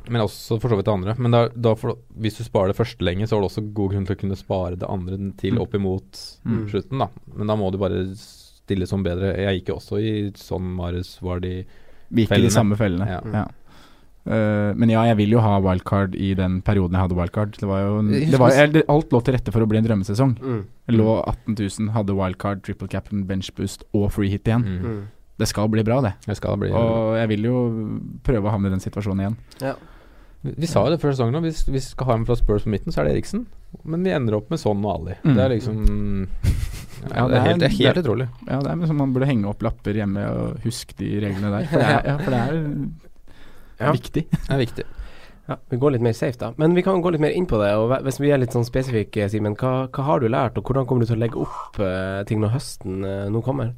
[0.09, 1.15] Men også for så vidt det andre.
[1.19, 3.91] Men da, da for, hvis du sparer det første lenge, så har du også god
[3.91, 5.61] grunn til å kunne spare det andre til Mm.
[5.61, 6.69] opp imot Mm.
[6.71, 7.07] slutten, da.
[7.35, 9.35] Men da må du bare stille som bedre.
[9.37, 11.65] Jeg gikk jo også i sånn Marius var de
[12.11, 13.07] Vi gikk i de samme fellene.
[13.07, 13.21] Ja.
[13.33, 13.45] Ja.
[14.27, 17.53] Uh, men ja, jeg vil jo ha wildcard i den perioden jeg hadde wildcard.
[17.61, 19.85] Det var jo en, det var, jeg, Alt lå til rette for å bli en
[19.87, 20.33] drømmesesong.
[20.41, 20.65] Mm.
[20.89, 24.65] Det lå 18 000, hadde wildcard, triple cap'n, bench boost og free hit igjen.
[24.67, 24.83] Mm.
[24.83, 25.05] Mm.
[25.39, 26.13] Det skal bli bra, det.
[26.25, 27.57] det skal bli Og jeg vil jo
[28.25, 29.37] prøve å havne i den situasjonen igjen.
[29.61, 29.75] Ja.
[30.45, 32.65] Vi, vi sa jo det før sesongen òg, hvis vi skal ha en fra Spurs
[32.67, 33.47] på midten, så er det Eriksen.
[33.83, 35.15] Men vi ender opp med sånn og Ali.
[35.23, 35.33] Mm.
[35.35, 35.79] Det er liksom
[37.15, 38.29] ja, det, er helt, det er helt utrolig.
[38.47, 41.67] Ja, det er som man burde henge opp lapper hjemme og huske de reglene der.
[41.71, 42.61] For det er, ja, for det er
[43.77, 43.91] Ja.
[43.93, 44.23] viktig.
[44.33, 44.83] Det er viktig.
[45.47, 46.47] Ja, vi går litt mer safe, da.
[46.59, 47.69] Men vi kan gå litt mer inn på det.
[47.79, 50.88] Og Hvis vi er litt sånn spesifikke, Simen, hva, hva har du lært, og hvordan
[50.89, 53.69] kommer du til å legge opp uh, ting når høsten uh, nå kommer?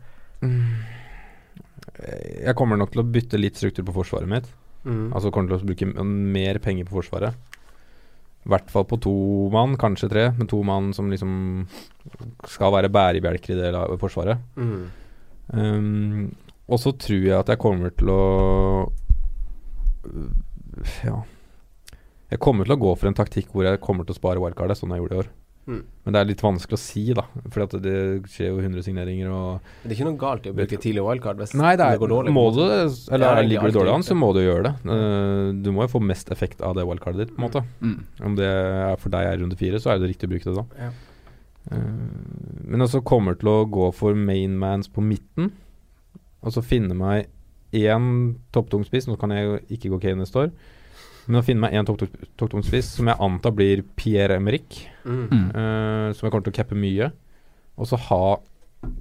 [2.00, 4.48] Jeg kommer nok til å bytte litt struktur på forsvaret mitt.
[4.86, 5.10] Mm.
[5.14, 7.36] Altså kommer til å bruke mer penger på forsvaret.
[8.48, 9.14] I hvert fall på to
[9.54, 11.34] mann, kanskje tre, men to mann som liksom
[12.48, 14.40] skal være bærebjelker i det forsvaret.
[14.56, 14.86] Mm.
[15.50, 16.30] Um,
[16.70, 18.22] og så tror jeg at jeg kommer til å
[21.04, 21.24] Ja.
[22.30, 24.78] Jeg kommer til å gå for en taktikk hvor jeg kommer til å spare wildcardet,
[24.78, 25.30] sånn jeg gjorde i år.
[25.70, 25.82] Mm.
[26.04, 27.24] Men det er litt vanskelig å si, da.
[27.54, 27.96] For det
[28.32, 31.44] skjer jo 100 signeringer og Det er ikke noe galt i å bruke tidlig wildcard
[31.44, 32.34] hvis Nei, det, er, går dårlig.
[32.34, 32.64] må du.
[32.66, 34.74] Eller det ligger du dårlig an, så må du gjøre det.
[34.90, 37.64] Uh, du må jo få mest effekt av det wildcardet ditt, på en måte.
[37.86, 38.00] Mm.
[38.32, 40.58] Om det er for deg er runde fire, så er det riktig å bruke det
[40.58, 40.88] da.
[40.88, 40.92] Ja.
[41.70, 45.54] Uh, men også kommer til å gå for mainmans på midten.
[46.42, 47.30] Og så finne meg
[47.76, 48.10] én
[48.56, 49.06] topptungspiss.
[49.10, 50.54] Nå kan jeg jo ikke gå Kane neste år.
[51.30, 54.80] Men å finne meg én topptungspiss som jeg antar blir Pierre Emerick.
[55.06, 55.28] Mm.
[55.30, 55.44] Mm.
[55.54, 57.12] Uh, som jeg kommer til å cappe mye.
[57.80, 58.22] Og så ha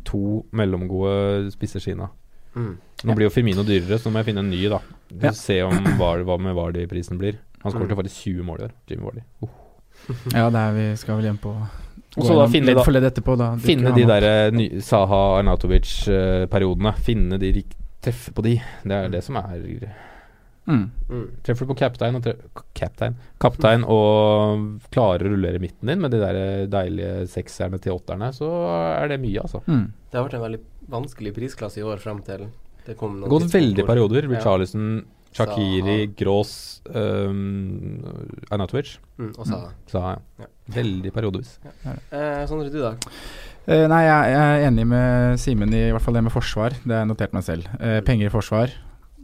[0.05, 0.21] to
[0.53, 2.11] mellomgode spisser Kina.
[2.55, 2.75] Mm.
[3.09, 4.81] Nå blir jo Firmino dyrere, så nå må jeg finne en ny, da.
[5.23, 5.33] Ja.
[5.37, 7.39] Se om hva, hva med Vardy-prisen blir.
[7.63, 7.97] Han skåret Mm.
[8.03, 8.73] faktisk 20 mål i år.
[8.91, 9.23] Jimmy Vardy.
[9.43, 9.49] Oh.
[10.35, 11.51] Ja, det er vi skal vel hjem på
[12.17, 13.49] Og så da finne da- etterpå, da.
[13.57, 16.95] Finne de der eh, Saha Arnatovic-periodene.
[17.03, 17.65] Finne de
[18.03, 18.61] Treffe på de.
[18.85, 19.59] Det er det som er
[20.69, 20.85] Mm.
[21.09, 21.27] Mm.
[21.47, 22.27] Treffer du på captain og
[22.77, 27.97] captain, kaptein og klarer å rullere midten din med de der eh, deilige sekserne til
[27.97, 28.49] åtterne, så
[28.93, 29.63] er det mye, altså.
[29.67, 29.87] Mm.
[30.09, 30.63] Det har vært en veldig
[30.93, 32.49] vanskelig prisklasse i år frem til
[32.89, 34.25] det kom Det noen har gått veldig perioder.
[34.25, 34.31] Ja.
[34.33, 34.87] Richarlison,
[35.37, 36.15] Shakiri, Zaha.
[36.17, 36.55] Gross,
[36.89, 37.99] um,
[38.49, 38.95] Arnautovic.
[39.19, 39.75] Mm, og Saha.
[39.91, 40.23] Saha ja.
[40.45, 40.49] Ja.
[40.79, 41.59] Veldig periodevis.
[41.85, 42.95] Eh, Sondre, du da?
[43.69, 46.77] Eh, nei, jeg, jeg er enig med Simen i, i hvert fall det med forsvar.
[46.81, 47.69] Det har jeg notert meg selv.
[47.77, 48.73] Eh, penger i forsvar.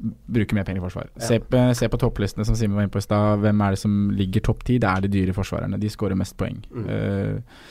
[0.04, 1.08] Bruke mer penger i forsvar.
[1.22, 3.40] Se, på, se på topplistene som Simen var inne på i stad.
[3.44, 4.78] Hvem er det som ligger topp ti?
[4.82, 5.80] Det er de dyre forsvarerne.
[5.80, 6.60] De skårer mest poeng.
[6.70, 6.88] Mm.
[6.88, 7.70] Uh,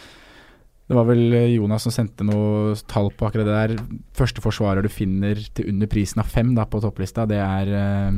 [0.90, 4.02] det var vel Jonas som sendte noe tall på akkurat det der.
[4.18, 8.18] Første forsvarer du finner til under prisen av fem da, på topplista, det er uh,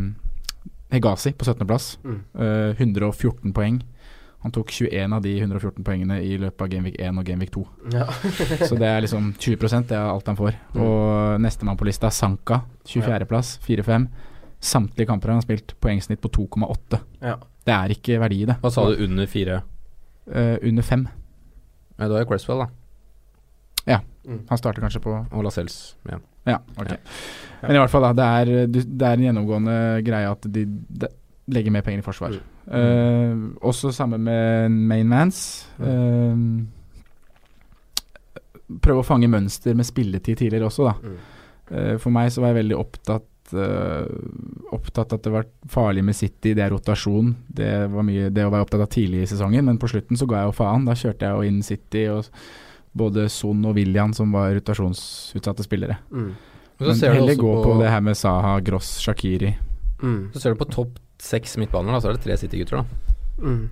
[0.96, 1.92] Hegazi på 17.-plass.
[2.06, 2.22] Mm.
[2.40, 3.82] Uh, 114 poeng.
[4.46, 7.62] Han tok 21 av de 114 poengene i løpet av Genvik 1 og Genvik 2.
[7.96, 8.04] Ja.
[8.70, 10.60] Så det er liksom 20% det er alt han får.
[10.76, 10.84] Mm.
[10.86, 14.06] Og nestemann på lista, Sanka, 24.-plass, 4-5.
[14.62, 17.02] Samtlige kamper har han spilt poengsnitt på 2,8.
[17.26, 17.40] Ja.
[17.66, 18.60] Det er ikke verdi i det.
[18.62, 19.58] Hva sa du under 4?
[20.30, 21.10] Uh, under 5.
[21.96, 22.70] Ja, da er Cresswell, da.
[23.96, 24.00] Ja.
[24.30, 24.44] Mm.
[24.52, 25.96] Han starter kanskje på Og Lascelles.
[26.06, 26.22] Ja.
[26.46, 26.94] Ja, ok.
[27.66, 28.14] Men i hvert fall, da.
[28.14, 31.10] Det er, det er en gjennomgående greie at de, de
[31.52, 32.34] legger mer penger i forsvar.
[32.34, 32.42] Mm.
[32.72, 35.40] Uh, også samme med mainmans.
[35.80, 36.66] Uh,
[38.82, 40.96] prøve å fange mønster med spilletid tidligere også, da.
[41.06, 41.18] Mm.
[41.70, 43.32] Uh, for meg så var jeg veldig opptatt
[44.74, 47.28] opptatt at det var farlig med City, det er rotasjon.
[47.46, 50.26] Det var mye det å være opptatt av tidlig i sesongen, men på slutten så
[50.26, 50.88] ga jeg jo faen.
[50.88, 52.26] Da kjørte jeg jo inn City og
[52.98, 56.00] både Son og William som var rotasjonsutsatte spillere.
[56.10, 56.32] Mm.
[56.34, 58.90] Men så Men ser du heller også gå på, på- det her med Saha, Gross,
[59.06, 59.54] Shakiri.
[60.02, 60.20] Mm.
[60.34, 63.16] Så ser du på topp seks midtbaner, da, så er det tre City-gutter, da.
[63.42, 63.64] Mm.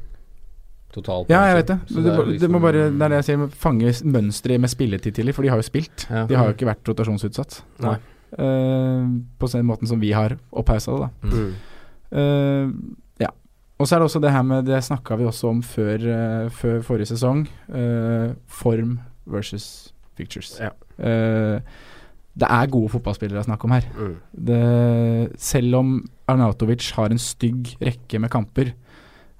[0.93, 1.29] Totalt.
[1.33, 1.77] Ja, jeg vet det.
[1.89, 3.93] Så Det, det er det, det må liksom- bare, det er det jeg sier, fange
[4.05, 6.05] mønsteret med spilletid tidlig, for de har jo spilt.
[6.09, 6.25] Ja.
[6.29, 7.61] De har jo ikke vært rotasjonsutsatt.
[7.81, 7.95] Nei.
[8.33, 9.05] Uh,
[9.37, 11.29] på den måten som vi har opphausa det, da.
[11.29, 11.55] Mm.
[12.13, 12.73] Uh,
[13.21, 13.29] ja.
[13.79, 15.97] Og så er det også det her med Det snakka vi også om før,
[16.45, 17.47] uh, før forrige sesong.
[17.73, 20.59] eh, form versus pictures.
[20.61, 20.69] Ja.
[22.33, 23.85] Eh, det er gode fotballspillere å snakke om her.
[23.93, 24.15] Mm.
[24.33, 24.61] Det,
[25.37, 25.91] selv om
[26.27, 28.71] Arnautovic har en stygg rekke med kamper,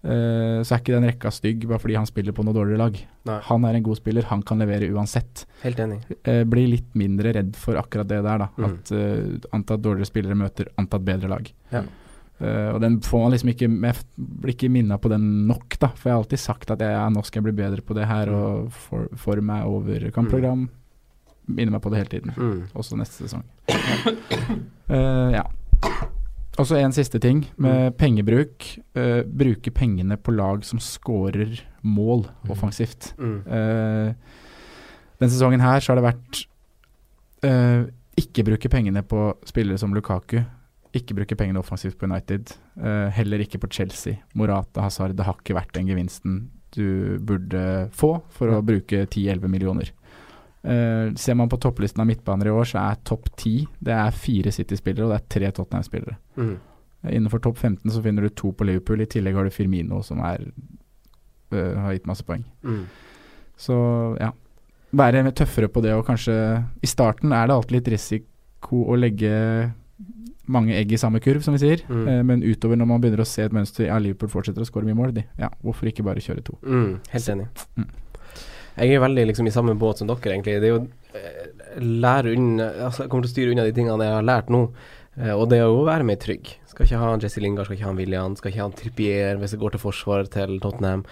[0.03, 2.99] uh, så er ikke den rekka stygg bare fordi han spiller på noe dårligere lag.
[3.29, 3.39] Nei.
[3.47, 5.45] Han er en god spiller, han kan levere uansett.
[5.63, 6.01] Helt enig.
[6.27, 8.49] Uh, blir litt mindre redd for akkurat det der, da.
[8.57, 8.69] Mm.
[8.69, 11.49] At uh, antatt dårligere spillere møter antatt bedre lag.
[11.73, 11.85] Ja.
[12.43, 15.89] Uh, og den får man liksom ikke Jeg blir ikke minna på den nok, da.
[15.95, 18.05] For jeg har alltid sagt at jeg, ja, nå skal jeg bli bedre på det
[18.09, 18.39] her, Mm.
[18.43, 20.69] og for, form er over kampprogram.
[21.45, 22.33] Minner meg på det hele tiden.
[22.37, 22.63] Mm.
[22.77, 23.43] Også neste sesong.
[24.89, 25.43] Uh, ja.
[26.53, 28.67] Og så en siste ting med pengebruk.
[28.95, 33.11] Uh, bruke pengene på lag som scorer mål offensivt.
[33.19, 33.37] Mm.
[33.47, 34.13] Uh,
[35.19, 36.43] den sesongen her så har det vært
[38.15, 40.37] ikke bruke pengene på spillere som Lukaku.
[40.95, 42.53] Ikke bruke pengene offensivt på United.
[43.17, 44.21] Heller ikke på Chelsea.
[44.39, 45.17] Morata, Hazard.
[45.17, 46.37] Det har ikke vært den gevinsten
[46.75, 49.91] du burde få for å bruke 10-11 millioner.
[50.63, 54.15] Eh, ser man på topplisten av midtbaner i år, så er topp 10 Det er
[54.15, 56.15] fire City-spillere og det er tre Tottenham-spillere.
[56.39, 56.53] Mm.
[57.11, 59.03] Innenfor topp 15 så finner du to på Liverpool.
[59.03, 60.45] I tillegg har du Firmino, som er,
[61.51, 62.45] uh, har gitt masse poeng.
[62.63, 62.85] Mm.
[63.59, 63.75] Så
[64.21, 64.31] ja.
[64.93, 66.33] Være tøffere på det, og kanskje
[66.81, 69.73] I starten er det alltid litt risiko å legge
[70.45, 71.83] mange egg i samme kurv, som vi sier.
[71.89, 72.07] Mm.
[72.07, 74.87] Eh, men utover når man begynner å se et mønster Ja, Liverpool fortsetter å skåre
[74.87, 75.25] mye mål, de.
[75.39, 76.57] Ja, hvorfor ikke bare kjøre to?
[76.63, 77.47] Mm, helt enig.
[77.75, 77.91] Mm.
[78.73, 80.57] Jeg er veldig liksom i samme båt som dere, egentlig.
[80.61, 80.81] Det er jo
[81.17, 84.51] eh, lære unna altså, Jeg kommer til å styre unna de tingene jeg har lært
[84.53, 84.63] nå.
[85.19, 86.55] Eh, og det å være mer trygg.
[86.71, 88.77] Skal ikke ha en Jesse Lingard, skal ikke ha en William, skal ikke ha en
[88.79, 91.05] Trippier hvis det går til forsvar til Tottenham.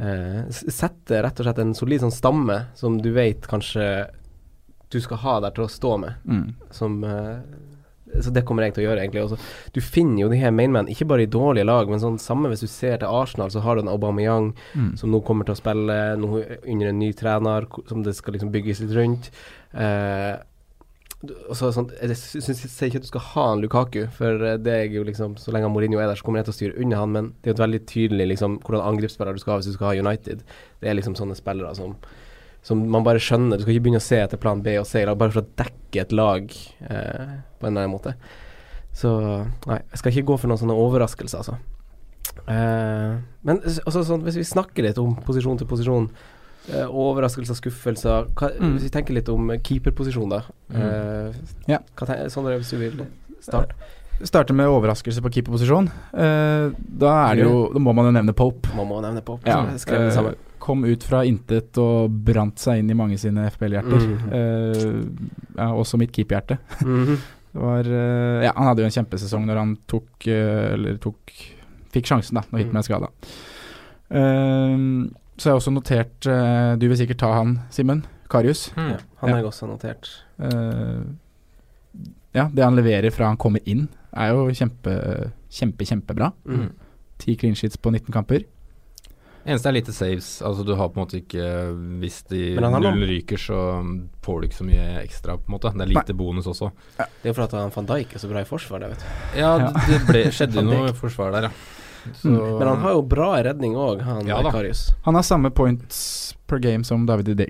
[0.00, 3.86] Eh, sette rett og slett en solid sånn stamme som du vet kanskje
[4.90, 6.24] du skal ha der til å stå med.
[6.24, 6.46] Mm.
[6.72, 7.00] Som
[8.22, 9.24] Så det kommer jeg til å gjøre, egentlig.
[9.24, 9.38] Også.
[9.74, 12.60] Du finner jo de her mainmen, ikke bare i dårlige lag, men sånn samme hvis
[12.62, 14.96] du ser til Arsenal, så har du en Aubameyang Mm.
[14.98, 18.52] som nå kommer til å spille nå under en ny trener, som det skal liksom
[18.52, 19.30] bygges litt rundt.
[19.74, 20.36] Eh,
[21.56, 24.72] så sånn, jeg syns sier ikke at du skal ha en Lukaku, for eh, det
[24.74, 26.96] er jo liksom Så lenge Mourinho er der, så kommer jeg til å styre unna
[27.00, 29.70] han, men det er jo et veldig tydelig liksom hvordan angrepsspiller du skal ha hvis
[29.72, 30.42] du skal ha United.
[30.80, 31.96] Det er liksom sånne spillere som
[32.64, 33.58] som man bare skjønner.
[33.60, 36.00] Du skal ikke begynne å se etter plan B og C, bare for å dekke
[36.00, 36.48] et lag
[36.88, 38.14] eh, på en eller annen måte.
[38.94, 39.10] Så
[39.68, 41.58] nei, jeg skal ikke gå for noen sånne overraskelser, altså.
[42.48, 46.08] Eh, men s- altså, sånn, hvis vi snakker litt om posisjon til posisjon,
[46.72, 48.72] eh, overraskelser, skuffelser hva, Mm.
[48.78, 50.42] Hvis vi tenker litt om keeperposisjon, da.
[50.74, 51.32] Eh,
[51.68, 51.78] Ja.
[51.96, 53.06] hva er Sondre, hvis du vil
[53.40, 53.72] starte?
[54.22, 55.88] Starte med overraskelse på keeperposisjon.
[56.14, 58.68] Eh, da er det jo Da må man jo nevne Pope.
[58.76, 59.42] Man må nevne Pope.
[59.44, 60.34] Ja, skrev det eh, samme.
[60.64, 64.04] Kom ut fra intet og brant seg inn i mange sine FPL-hjerter.
[64.08, 64.28] Mhm.
[64.32, 66.58] Uh, ja, også mitt keeperhjerte.
[66.84, 67.16] Mm.
[67.54, 71.30] Det var eh, Ja, han hadde jo en kjempesesong når han tok uh, Eller tok
[71.94, 72.74] Fikk sjansen, da, når Hit Mm.
[72.74, 73.10] ble skada.
[74.10, 76.26] så jeg har også notert
[76.80, 78.02] Du vil sikkert ta han, Simen.
[78.30, 78.72] Karius.
[78.74, 78.88] Mm.
[78.90, 80.08] Ja, han har jeg også notert.
[80.42, 81.04] Eh,
[82.34, 83.84] ja, det han leverer fra han kommer inn,
[84.16, 84.94] er jo kjempe,
[85.54, 86.32] kjempe, kjempebra.
[86.48, 86.72] Mm.
[87.22, 88.42] Ti clean sheets på 19 kamper.
[89.44, 90.28] Eneste er lite saves.
[90.42, 91.44] Altså Du har på en måte ikke
[92.00, 93.58] Hvis de nullen ryker, så
[94.24, 95.72] får du ikke så mye ekstra, på en måte.
[95.76, 96.70] Det er lite bonus også.
[96.96, 99.40] Det er jo fordi han van Dijk er så bra i forsvar, det, vet du.
[99.40, 99.72] Ja, Ja.
[99.88, 101.50] det ble, skjedde jo noe i forsvar der, ja.
[102.12, 102.58] Så, Mm.
[102.58, 104.42] Men han har jo bra redning òg, han Ja.
[104.50, 104.92] Karius.
[105.04, 107.46] Han har samme points per game som David De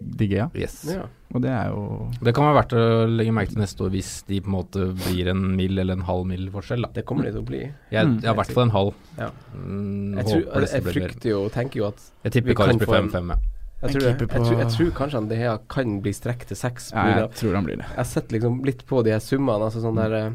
[0.54, 0.84] Yes.
[0.88, 1.02] Ja.
[1.34, 4.24] og det er jo Det kan være verdt å legge merke til neste år hvis
[4.28, 6.82] de på en måte blir en mill eller en halv mill forskjell.
[6.82, 6.88] Da.
[6.94, 7.72] Det kommer de til å bli.
[7.90, 8.22] Jeg, Mm.
[8.24, 8.94] har i hvert fall en halv.
[9.18, 9.30] Ja.
[9.56, 12.86] Mm, Jeg, tror, jeg, jeg frykter jo og tenker jo at Jeg tipper Karius blir
[12.86, 13.36] 5-5.
[13.84, 16.56] Jeg tror, jeg, jeg, tror, jeg tror kanskje han det her kan bli strekt til
[16.56, 16.90] seks.
[16.92, 17.84] på ja, Jeg tror han blir det.
[17.90, 19.60] Jeg har sett liksom litt på de her summene.
[19.60, 20.30] Altså sånn der eh,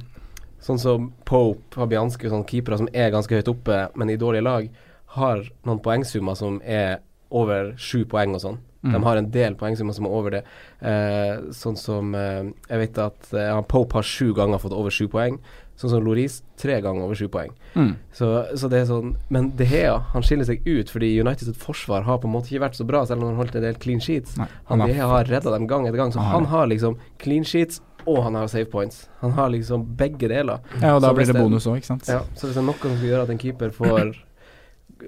[0.64, 4.46] Sånn som Pope, Fabianski og sånne keepere som er ganske høyt oppe, men i dårlige
[4.48, 4.72] lag,
[5.16, 7.00] har noen poengsummer som er
[7.34, 8.60] over sju poeng og sånn.
[8.82, 8.94] Mm.
[8.94, 10.44] De har en del poengsummer som er over det.
[10.80, 15.10] Eh, sånn som eh, Jeg vet at eh, Pope har sju ganger fått over sju
[15.12, 15.36] poeng.
[15.80, 17.52] Sånn som Loris tre ganger over sju poeng.
[17.76, 17.92] Mm.
[18.16, 18.30] Så,
[18.60, 22.08] så det er sånn Men De Hea han skiller seg ut fordi United sitt forsvar
[22.08, 24.00] har på en måte ikke vært så bra, selv om han holdt en del clean
[24.04, 24.38] sheets.
[24.40, 26.72] Nei, Han han De har Hea har redda dem gang etter gang, så han har
[26.72, 27.84] liksom clean sheets
[28.18, 29.08] og han har save points.
[29.22, 30.60] Han har liksom begge deler.
[30.82, 32.08] Ja, og da Så blir det bonus òg, ikke sant.
[32.08, 34.16] Ja, så hvis det er noe som skal gjøre at en keeper får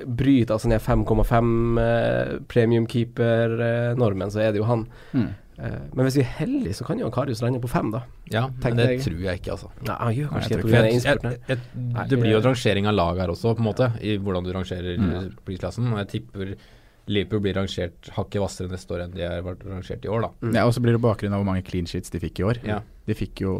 [0.07, 4.85] bryte altså ned 5,5 eh, premiumkeeper-normen, så er det jo han.
[5.13, 5.27] Mm.
[5.61, 8.03] Eh, men hvis vi er heldige, så kan jo Karius lande på fem, da.
[8.31, 9.01] Ja, men det jeg.
[9.05, 9.69] tror jeg ikke, altså.
[9.85, 10.75] Nei, han gjør Nei, kanskje jeg det ikke.
[10.75, 11.59] Jeg- jeg-
[11.97, 14.43] jeg- det blir jo et rangering av lag her også, på en måte, i hvordan
[14.43, 15.33] du rangerer Mm.
[15.45, 15.91] prisklassen.
[15.93, 16.55] Og jeg tipper
[17.11, 20.31] Liverpool blir rangert hakket hvassere neste år enn de har vært rangert i år, da.
[20.41, 20.55] Mm.
[20.57, 22.61] Ja, og så blir det bakgrunn av hvor mange clean sheets de fikk i år.
[22.67, 22.79] Ja.
[23.07, 23.55] De fikk jo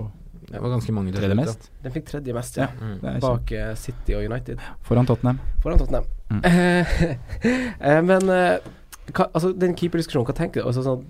[0.51, 1.69] Det var ganske mange tredje mest.
[1.83, 2.91] Den fikk tredje mest, Ja, ja.
[2.97, 3.19] Mm.
[3.23, 4.59] Bak uh, City og United.
[4.87, 5.39] Foran Tottenham.
[5.63, 6.09] Foran Tottenham.
[6.31, 6.41] Mm.
[7.81, 8.57] Eh, men uh,
[9.11, 10.67] hva, altså, den keeperdiskusjonen, hva tenker du?
[10.69, 11.05] Altså, sånn,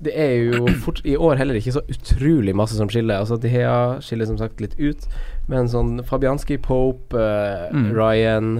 [0.00, 3.20] det er jo fort, i år heller ikke så utrolig masse som skiller.
[3.20, 5.06] Altså, De Hea skiller som sagt litt ut,
[5.50, 7.90] men sånn Fabianski, Pope, uh, Mm.
[7.94, 8.50] Ryan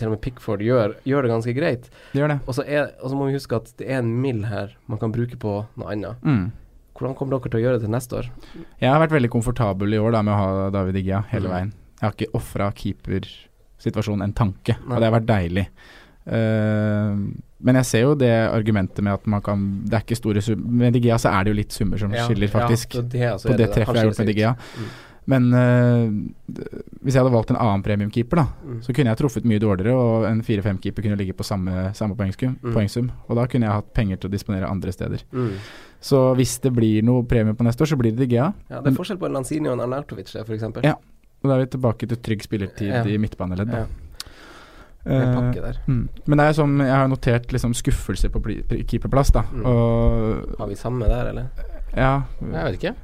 [0.00, 1.90] til og med Pickford gjør, gjør det ganske greit.
[2.14, 2.38] Det gjør det.
[2.48, 4.98] Og så er- og så må vi huske at det er en mill her man
[4.98, 6.16] kan bruke på noe annet.
[6.24, 6.48] Mm.
[6.96, 8.26] Hvordan kommer dere til å gjøre det til neste år?
[8.80, 11.52] Jeg har vært veldig komfortabel i år da med å ha David Igea hele Mm.
[11.54, 11.72] veien.
[12.00, 14.94] Jeg har ikke ofra keepersituasjonen en tanke, Nei.
[14.96, 15.66] og det har vært deilig.
[16.30, 17.16] Uh,
[17.64, 20.68] men jeg ser jo det argumentet med at man kan Det er ikke store summer
[20.82, 22.94] Med Digea så er det jo litt summer som skiller, faktisk.
[22.94, 24.26] Ja, så det, så på det det- treffet jeg har gjort med.
[24.26, 24.52] Digea.
[24.76, 24.90] Mm.
[25.30, 26.08] Men uh,
[27.04, 28.80] hvis jeg hadde valgt en annen premiumkeeper, da, Mm.
[28.82, 32.56] så kunne jeg truffet mye dårligere, og en 4-5-keeper kunne ligge på samme, samme poengsum,
[32.62, 32.72] Mm.
[32.74, 33.10] poengsum.
[33.28, 35.22] Og da kunne jeg hatt penger til å disponere andre steder.
[35.32, 35.52] Mm.
[36.00, 38.52] Så hvis det blir noe premie på neste år, så blir det Digea.
[38.70, 40.82] Ja, det er forskjell på en Lanzini og en Arnautovic, eksempel.
[40.82, 40.94] Ja.
[41.42, 43.04] Og da er vi tilbake til trygg spillertid Ja.
[43.04, 43.70] i midtbaneledd.
[43.72, 43.86] Ja.
[45.06, 46.08] Eh, mm.
[46.26, 48.42] Men det er sånn, som Jeg har notert liksom skuffelse på
[48.86, 49.42] keeperplass, da.
[49.48, 49.64] Mm.
[49.64, 51.46] Og Har vi samme der, eller?
[51.96, 52.94] ja Jeg vet ikke.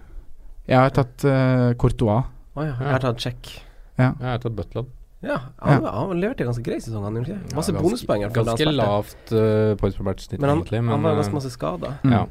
[0.66, 2.24] Jeg har tatt uh, Courtois.
[2.56, 2.74] Oh, ja.
[2.80, 3.50] Jeg har tatt check.
[3.98, 4.12] Ja.
[4.20, 4.88] Jeg har tatt Butland.
[5.26, 7.38] Ja, han, han leverte ganske grei sesong, han ikke?
[7.56, 8.26] Masse Ja, bonuspoeng.
[8.34, 10.82] Ganske lavt uh, points per match-snitt, egentlig.
[10.82, 11.94] Men, han var eh, ganske masse skada.
[12.04, 12.12] Mm.
[12.12, 12.26] ja.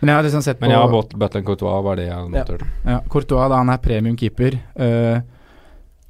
[0.00, 2.28] Men jeg har liksom sett på men ja, Butland Courtois var det jeg Ja.
[2.32, 2.68] noterte.
[2.86, 5.20] ja, Courtois, da han er premiumkeeper uh,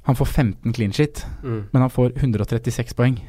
[0.07, 1.67] Han får 15 clean shit, Mm.
[1.73, 3.19] men han får 136 poeng.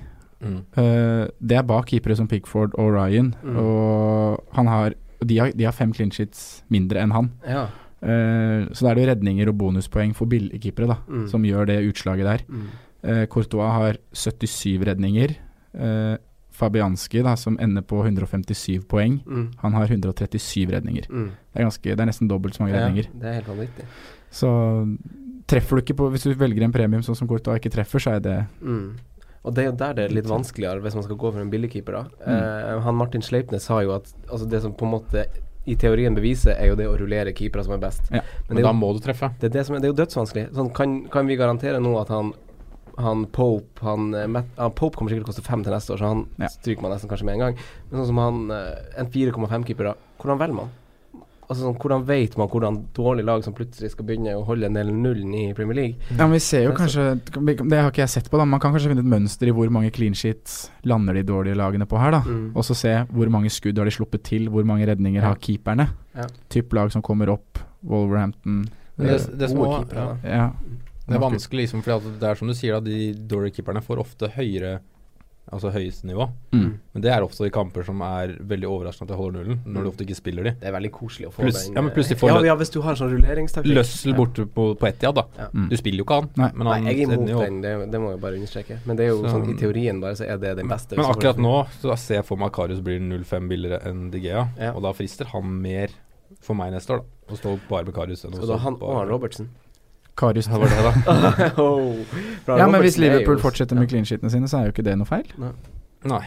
[0.41, 0.61] Mm.
[0.77, 3.57] Uh, det er bak keepere som Pickford og Ryan, Mm.
[3.59, 4.95] og han har
[5.25, 7.33] de har, de har fem clean shits mindre enn han.
[7.47, 7.67] Ja.
[8.03, 11.29] Eh, så da er det jo redninger og bonuspoeng for billigkeepere da, Mm.
[11.31, 12.43] som gjør det utslaget der.
[12.49, 12.67] Mm.
[13.05, 15.37] Uh, Courtois har 77 redninger.
[15.75, 16.17] Uh,
[16.53, 19.53] Fabianski, da, som ender på 157 poeng, Mm.
[19.59, 21.07] han har 137 redninger.
[21.09, 21.31] Mm.
[21.31, 23.09] Det er, ganske, det er nesten dobbelt så mange Ja, redninger.
[23.19, 23.85] det er helt vanvittig.
[24.31, 24.49] Så
[25.47, 28.17] treffer du ikke på Hvis du velger en premium sånn som Courtois ikke treffer, så
[28.17, 28.97] er det Mm.
[29.45, 31.51] Og det er jo der det er litt vanskeligere hvis man skal gå for en
[31.51, 31.93] billigkeeper.
[31.93, 32.03] da.
[32.27, 32.77] Mm.
[32.77, 35.27] Uh, han Martin Sleipnes sa jo at altså det som på en måte
[35.67, 38.09] i teorien beviser, er jo det å rullere keepere som er best.
[38.11, 38.23] Ja.
[38.49, 39.29] Men, men er da må du treffe.
[39.39, 40.49] Det er, det som er, det er jo dødsvanskelig.
[40.57, 42.33] Sånn, kan, kan vi garantere nå at han
[43.01, 44.27] han Pope han, eh,
[44.59, 46.51] han Pope kommer sikkert til å koste fem til neste år, så han Ja.
[46.53, 47.55] stryker man nesten kanskje med en gang.
[47.89, 49.95] Men sånn som han eh, en 4,5-keeper, da.
[50.21, 50.75] Hvordan velger man?
[51.53, 54.79] Altså sånn, Hvordan vet man hvordan dårlig lag som plutselig skal begynne å holde en
[54.79, 55.97] del nullen i Premier League?
[56.11, 57.05] Ja, men vi ser jo er kanskje
[57.69, 58.45] Det har ikke jeg sett på, da.
[58.49, 61.87] Man kan kanskje finne et mønster i hvor mange clean sheets lander de dårlige lagene
[61.87, 62.23] på her, da.
[62.27, 62.51] Mm.
[62.57, 65.29] Og så se hvor mange skudd har de sluppet til, hvor mange redninger Ja.
[65.29, 65.89] har keeperne.
[66.17, 66.27] Ja.
[66.49, 68.65] Typ lag som kommer opp, Wolverhampton
[68.97, 70.29] Men det, det, som Gode også- keepere, da.
[70.29, 70.51] Ja.
[71.09, 73.99] Det er vanskelig, liksom, for det er som du sier, da, de dårlige keeperne får
[73.99, 74.81] ofte høyere
[75.53, 76.25] Altså høyeste nivå.
[76.57, 76.69] Mm.
[76.95, 79.83] Men det er ofte i kamper som er veldig overraskende at de holder nullen, når
[79.83, 80.53] du de ofte ikke spiller de.
[80.63, 82.73] Det er veldig koselig å få Plus, den ja, men plutselig får ja, ja, hvis
[82.73, 83.75] du har sånn rulleringstaktikk.
[83.77, 85.27] Løssel borte på, på Etiad, da.
[85.37, 85.49] Ja.
[85.53, 85.67] Mm.
[85.69, 86.31] Du spiller jo ikke han.
[86.41, 86.49] Nei.
[86.57, 88.79] Men Nei, jeg er imot den, det, det må jeg bare understreke.
[88.89, 90.97] Men det er jo Så- sånn i teorien bare så er det den beste.
[90.97, 94.49] Men akkurat nå så ser jeg for meg at Karius blir 0,5 billigere enn Digea,
[94.57, 94.73] Ja.
[94.73, 95.93] og da frister han mer
[96.41, 97.35] for meg neste år, da.
[97.35, 99.49] Å stå bare med Karius enn å Skal stå han og han Robertsen?
[100.19, 101.49] Karius Ja, var det da?
[101.63, 101.97] oh,
[102.47, 104.85] Bra, Ja, men hvis er Liverpool fortsetter med clean sheetene sine, så er jo ikke
[104.87, 105.29] det noe feil.
[106.09, 106.25] Nei.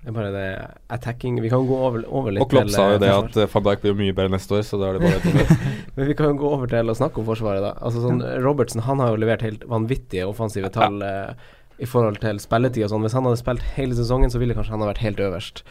[0.00, 0.44] Det er bare det
[0.88, 3.50] attacking Vi kan gå over, over litt Og Klopp sa jo eh, det at uh,
[3.52, 5.58] van Dijk blir mye bedre neste år, så da er det bare
[5.98, 7.74] Men vi kan jo gå over til å snakke om Forsvaret, da.
[7.84, 11.34] Altså sånn Robertsen han har jo levert helt vanvittige offensive tall ja.
[11.76, 13.04] i forhold til spilletid og sånn.
[13.04, 15.64] Hvis han hadde spilt hele sesongen, så ville kanskje han ha vært helt øverst.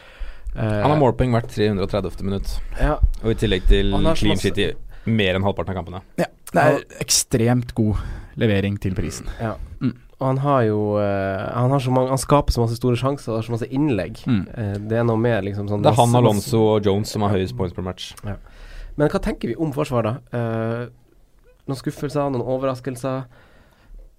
[0.52, 2.22] Uh, Han har målpoeng hvert 330.
[2.26, 4.70] minutt, Ja, og i tillegg til clean shit i
[5.08, 6.02] mer enn halvparten av kampene.
[6.20, 8.00] Ja, det er ekstremt god
[8.40, 9.30] levering til prisen.
[9.40, 9.56] ja.
[9.80, 9.96] Mm.
[10.20, 13.32] Og han har jo eh, han, har så mange, han skaper så masse store sjanser,
[13.32, 14.20] har så masse innlegg.
[14.28, 14.42] Mm.
[14.52, 17.32] Eh, det er noe med liksom sånn Det er han, Alonso og Jones som har
[17.32, 18.10] høyest points per match.
[18.20, 20.36] Men hva tenker vi om forsvaret, da?
[20.36, 23.24] Eh, noen skuffelser, noen overraskelser?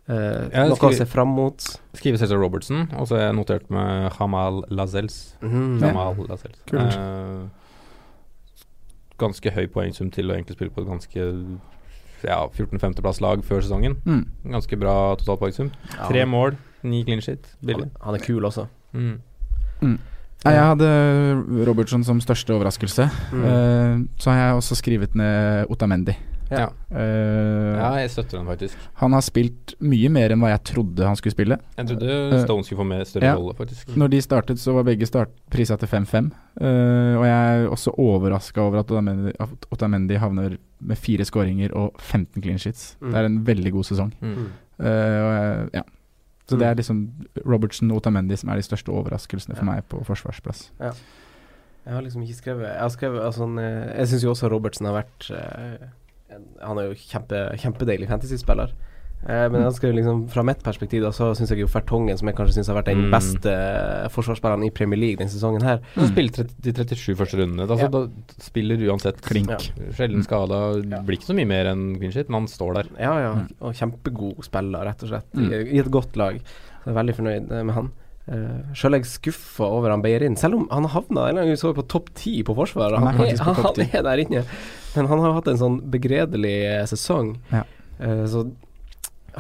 [0.10, 1.70] Eh, noe å se fram mot?
[1.94, 5.36] Skriver selvsagt Robertson, og så er jeg notert med Hamal Lazels.
[5.46, 5.84] Mm.
[5.86, 6.58] Jamal Lazels.
[6.72, 6.98] Kult.
[9.22, 11.26] Ganske høy poengsum til å egentlig spille på et ganske
[12.26, 13.98] ja, 14.-15.-plass lag før sesongen.
[14.06, 14.24] Mm.
[14.54, 15.72] Ganske bra totalpoengsum.
[15.96, 17.54] Ja, Tre mål, ni clean shit.
[17.60, 17.92] Han, Billig.
[18.02, 18.68] han er kul også.
[18.94, 19.20] Mm.
[20.42, 20.90] Nei, jeg hadde
[21.68, 23.08] Robertson som største overraskelse.
[23.34, 23.44] Mm.
[23.46, 26.16] Eh, så har jeg også skrevet ned Otamendi.
[26.52, 26.68] Ja.
[26.92, 28.78] Uh, ja, jeg støtter den faktisk.
[29.02, 31.58] Han har spilt mye mer enn hva jeg trodde han skulle spille.
[31.78, 33.36] Jeg trodde Eh, Stone skulle få mer større ja.
[33.40, 33.94] rolle, faktisk.
[33.98, 36.32] Når de startet, så var begge start prisa til 5-5.
[36.60, 39.32] Uh, og jeg er også overraska over at Otamendi,
[39.72, 42.96] Otamendi havner med fire skåringer og 15 clean sheets.
[43.00, 43.10] Mm.
[43.12, 44.14] Det er en veldig god sesong.
[44.22, 44.46] Mm.
[44.82, 45.88] Uh, og jeg, ja.
[46.50, 46.60] Så Mm.
[46.60, 46.98] det er liksom
[47.48, 50.72] Robertson og Otamendi som er de største overraskelsene for meg på forsvarsplass.
[50.82, 50.90] Ja.
[51.86, 54.86] Jeg har liksom ikke skrevet Jeg har skrevet altså, eh, Jeg syns jo også Robertsen
[54.86, 55.88] har vært eh,
[56.62, 58.72] Han er jo kjempe, kjempedeilig fantasyspiller.
[59.22, 62.36] Eh, men ganske, liksom fra mitt perspektiv da, så syns jeg jo Fertongen, som jeg
[62.40, 63.12] kanskje syns har vært den Mm.
[63.14, 63.52] beste
[64.10, 66.08] forsvarsspilleren i Premier League denne sesongen her mm.
[66.10, 67.68] Spiller de 37 første rundene.
[67.68, 67.92] Altså, Ja.
[67.94, 69.50] Da spiller uansett Klink.
[69.54, 69.92] Ja.
[69.94, 70.62] Sjelden skada.
[71.06, 72.90] Blir ikke så mye mer enn clean shit, men han står der.
[72.98, 73.34] Ja, ja.
[73.36, 73.48] Mm.
[73.62, 75.30] Og kjempegod spiller, rett og slett.
[75.38, 75.52] Mm.
[75.54, 76.42] I, I et godt lag.
[76.82, 77.92] Så jeg er veldig fornøyd eh, med han.
[78.30, 81.56] Uh, Sjøl er jeg skuffa over han Beirin, selv om han havna en gang vi
[81.60, 83.00] så på topp ti på Forsvaret.
[83.02, 83.88] Han Han, er, han, ti.
[83.98, 84.44] er der inne.
[84.96, 87.34] Men han har hatt en sånn begredelig eh, sesong.
[87.52, 87.64] Ja.
[88.00, 88.46] Uh, så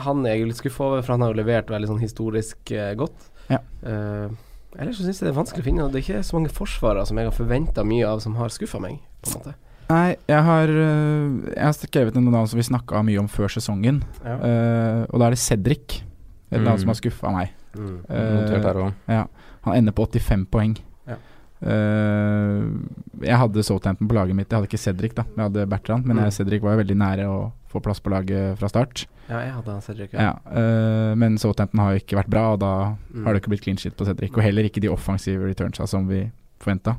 [0.01, 2.71] han er jeg jo litt skuffa over, for han har jo levert veldig sånn historisk
[2.73, 3.27] uh, godt.
[3.51, 3.59] Ja.
[3.85, 4.31] Uh,
[4.79, 7.03] ellers så syns jeg det er vanskelig å finne Det er ikke så mange forsvarere
[7.09, 9.55] som jeg har forventa mye av, som har skuffa meg, på en måte.
[9.91, 13.97] Nei, jeg har, jeg har skrevet noen navn som vi snakka mye om før sesongen.
[14.23, 14.37] Ja.
[14.39, 15.97] Eh, og da er det Cedric.
[16.51, 16.77] Et Mm.
[16.79, 17.51] som har skuffa meg.
[17.75, 17.97] Mm.
[18.09, 18.93] Notert her òg.
[19.07, 19.25] ja.
[19.63, 20.77] Han ender på 85 poeng.
[21.07, 21.15] Ja.
[21.61, 22.65] Uh,
[23.21, 24.49] jeg hadde Southampton på laget mitt.
[24.49, 25.23] Jeg hadde ikke Cedric, da.
[25.37, 26.23] Jeg hadde Bertrand, men Mm.
[26.23, 29.05] jeg, Cedric var jo veldig nære å få plass på laget fra start.
[29.29, 30.11] Ja, jeg hadde han Cedric.
[30.13, 30.33] Ja.
[30.51, 33.23] eh, men Southampton har jo ikke vært bra, og da Mm.
[33.25, 34.31] har det ikke blitt clean shit på Cedric.
[34.35, 36.97] Og heller ikke de offensive returnsa som vi forventa.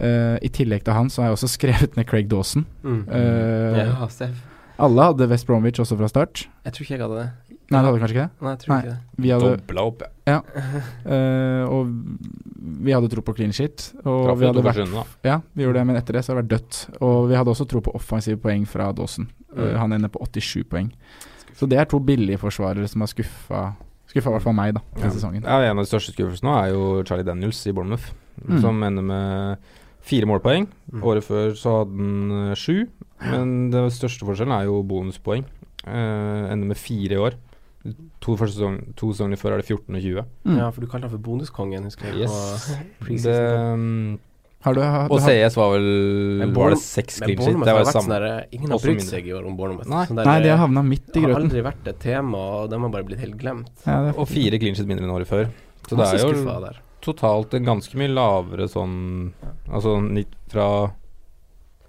[0.00, 2.64] I tillegg til han så har jeg også skrevet ned Craig Dawson.
[2.82, 3.04] Mm.
[3.10, 4.46] Ja, Steff.
[4.78, 6.46] Alle hadde West Bromwich også fra start.
[6.64, 7.49] Jeg tror ikke jeg hadde det.
[7.70, 8.42] Nei, du hadde kanskje ikke det?
[8.42, 8.78] Nei, jeg tror Nei.
[8.82, 9.22] ikke det.
[9.24, 10.38] Vi hadde, Dobla opp, ja.
[11.04, 11.92] eh, og
[12.84, 13.84] vi hadde tro på clean shit.
[14.02, 16.40] Og Traff vi hadde vært, skjønne, ja, vi gjorde det, men etter det så har
[16.40, 16.80] det vært dødt.
[17.06, 19.28] Og vi hadde også tro på offensive poeng fra Dawson.
[19.50, 19.76] Mm.
[19.80, 20.90] han ender på 87 poeng.
[21.58, 23.62] Så det er to billige forsvarere som har skuffa
[24.10, 25.44] Skuffa i hvert fall meg, da, denne sesongen.
[25.46, 28.08] Ja, En av de største skuffelsene nå er jo Charlie Daniels i Bournemouth,
[28.40, 28.56] Mm.
[28.62, 29.58] som ender med
[30.02, 30.64] fire målpoeng.
[30.90, 31.02] Mm.
[31.04, 32.88] Året før så hadde han eh, sju,
[33.20, 35.44] men den største forskjellen er jo bonuspoeng.
[35.84, 37.36] Uh, ender med fire i år.
[38.20, 40.24] To, første sesong, to sesonger før er det 14 og 20.
[40.44, 40.56] Mm.
[40.58, 42.26] Ja, for du kalte han for bonuskongen, husker jeg.
[42.26, 42.66] Yes.
[43.00, 43.36] På Det,
[43.72, 44.18] um,
[44.60, 47.62] Har du, har, og CS var vel Var det seks Men clean sheet?
[47.64, 48.18] Det var vært samme.
[48.20, 49.88] sånn Ingen har brydd seg i år om Bournemouth.
[49.88, 50.04] Nei.
[50.10, 51.24] Sånn der, Nei, de har havna midt i grøten.
[51.24, 53.72] Det har aldri vært et tema, og de har bare blitt helt glemt.
[53.86, 55.48] Ja, det Og fire clean sheet mindre enn året før.
[55.88, 59.32] Så det er jo totalt en ganske mye lavere sånn
[59.72, 59.94] Altså
[60.52, 60.66] fra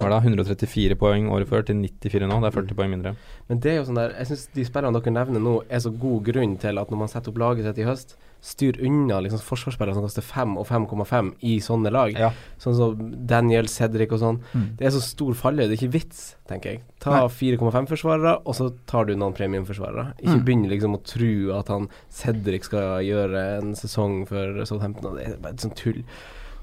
[0.02, 2.41] hva er det, 134 poeng året før til 94 nå.
[2.41, 3.16] Det er 40 poeng mindre.
[3.47, 5.93] Men det er jo sånn der Jeg syns de spillerne dere nevner nå, er så
[5.93, 9.38] god grunn til at når man setter opp laget sitt i høst, styr unna liksom
[9.45, 12.16] forsvarsspillere som koster 5 og 5,5 i sånne lag.
[12.18, 12.32] Ja.
[12.58, 14.39] Sånn som Daniel, Cedric og sånn.
[14.58, 14.64] Mm.
[14.80, 15.70] Det er så stor fallhøyde.
[15.70, 16.82] Det er ikke vits, tenker jeg.
[17.06, 20.16] Ta 4,5-forsvarere, og så tar du noen premiumforsvarere.
[20.18, 20.45] Ikke Mm.
[20.45, 25.16] begynn liksom å tro at han Cedric skal gjøre en sesong for Southampton.
[25.18, 26.04] Det er bare et sånt tull.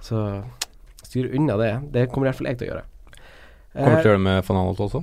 [0.02, 0.42] Så
[1.04, 1.92] styr unna det.
[1.92, 2.84] Det kommer i hvert fall jeg til å gjøre.
[3.78, 5.00] Kommer Eh, til å gjøre det med van Anholt også.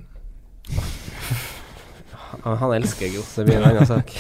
[2.44, 4.12] han, han elsker jeg jo, så det blir en annen sak.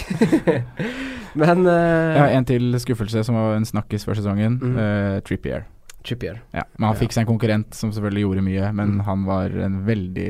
[1.41, 4.55] Men uh, ja, en til skuffelse som var en snakkis før sesongen.
[4.61, 4.75] Mm.
[4.79, 5.65] Uh, Trippier.
[6.05, 6.37] Trippier.
[6.53, 9.05] Ja, men han fikk seg en konkurrent som selvfølgelig gjorde mye, men Mm.
[9.07, 10.27] han var en veldig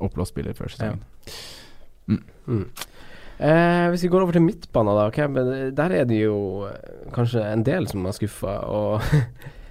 [0.00, 1.02] oppblåst spiller før sesongen.
[2.08, 2.64] Mm.
[3.38, 5.04] Eh, hvis vi går over til midtbanen, da.
[5.12, 9.04] Okay, men der er det jo eh, kanskje en del som er skuffa, og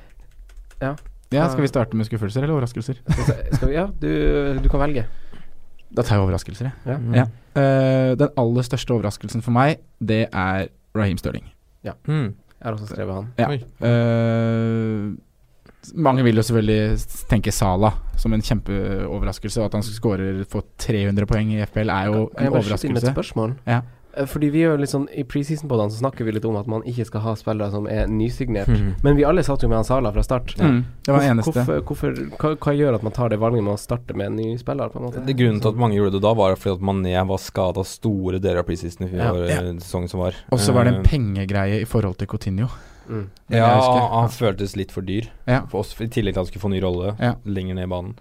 [0.85, 0.93] Ja.
[1.33, 3.01] Ja, Skal vi starte med skuffelser eller overraskelser?
[3.57, 4.09] Skal vi, ja, du,
[4.63, 5.03] du kan velge.
[5.91, 6.93] Da tar jeg overraskelser, jeg.
[6.93, 6.97] Ja.
[6.97, 7.13] Mm.
[7.15, 7.27] Ja.
[7.57, 10.67] Uh, den aller største overraskelsen for meg, det er
[10.97, 11.47] Raheem Sterling.
[12.07, 12.35] Mm.
[12.57, 13.27] Jeg har også skrevet han.
[13.37, 13.47] Ja.
[13.87, 15.13] Eh,
[15.95, 16.97] mange vil jo selvfølgelig
[17.29, 19.61] tenke Sala som en kjempeoverraskelse.
[19.63, 22.41] At han skårer for 300 poeng i FPL er jo en overraskelse.
[22.41, 23.53] jeg en bare skyte inn et spørsmål?
[23.67, 23.81] Ja.
[24.17, 26.81] Eh, Fordi vi gjør litt sånn I preseason-podene så snakker vi litt om at man
[26.83, 28.67] ikke skal ha spillere som er nysignert.
[28.67, 28.95] Mm.
[29.03, 30.55] Men vi alle satt jo med han Sala fra start.
[30.57, 31.51] Mm, det var eneste.
[31.53, 34.35] Hvorfor, hvorfor, hva, hva gjør at man tar det valget med å starte med en
[34.41, 35.25] ny spiller, på en måte?
[35.25, 38.39] Det Grunnen til at mange gjorde det da, var fordi at Mané var skada store
[38.39, 39.31] deler av preseason i Ja.
[39.31, 39.61] fjor, Ja.
[39.79, 40.33] sesongen som var.
[40.51, 42.67] Og så var det en Eh, pengegreie i forhold til Coutinho.
[43.09, 43.29] Mm.
[43.49, 43.79] Ja,
[44.11, 45.61] han føltes litt for dyr Ja.
[45.67, 47.35] for oss, i tillegg til at han skulle få ny rolle Ja.
[47.45, 48.15] lenger ned i banen.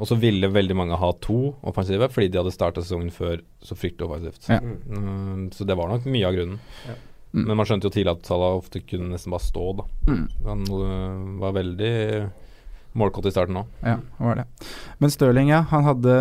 [0.00, 3.76] Og så ville veldig mange ha to offensive, fordi de hadde starta sesongen før så
[3.76, 4.48] fryktelig offensivt.
[4.48, 4.60] Ja.
[4.64, 6.60] Mm, så det var nok mye av grunnen.
[6.88, 6.96] Ja.
[7.30, 7.44] Mm.
[7.44, 9.84] Men man skjønte jo tidlig at Salah ofte kunne nesten bare stå, da.
[10.08, 10.24] Mm.
[10.48, 11.92] Han uh, var veldig
[12.98, 13.68] målkåt i starten òg.
[13.84, 14.46] Ja, det var det.
[14.98, 15.60] Men Stirling, ja.
[15.70, 16.16] Han hadde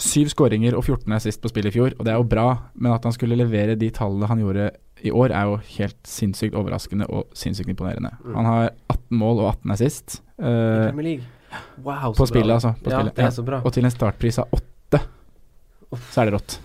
[0.00, 2.94] syv skåringer og 14 assist på spillet i fjor, og det er jo bra, men
[2.94, 4.70] at han skulle levere de tallene han gjorde
[5.04, 8.12] i år, er jo helt sinnssykt overraskende og sinnssykt imponerende.
[8.24, 8.34] Mm.
[8.38, 10.16] Han har 18 mål og 18 assist.
[10.40, 11.28] I eh, Premier League.
[11.84, 12.74] Wow, på spillet, altså.
[12.82, 13.16] På ja, spillet.
[13.16, 13.60] det er så bra.
[13.64, 15.00] Og til en startpris av åtte,
[16.10, 16.58] så er det rått.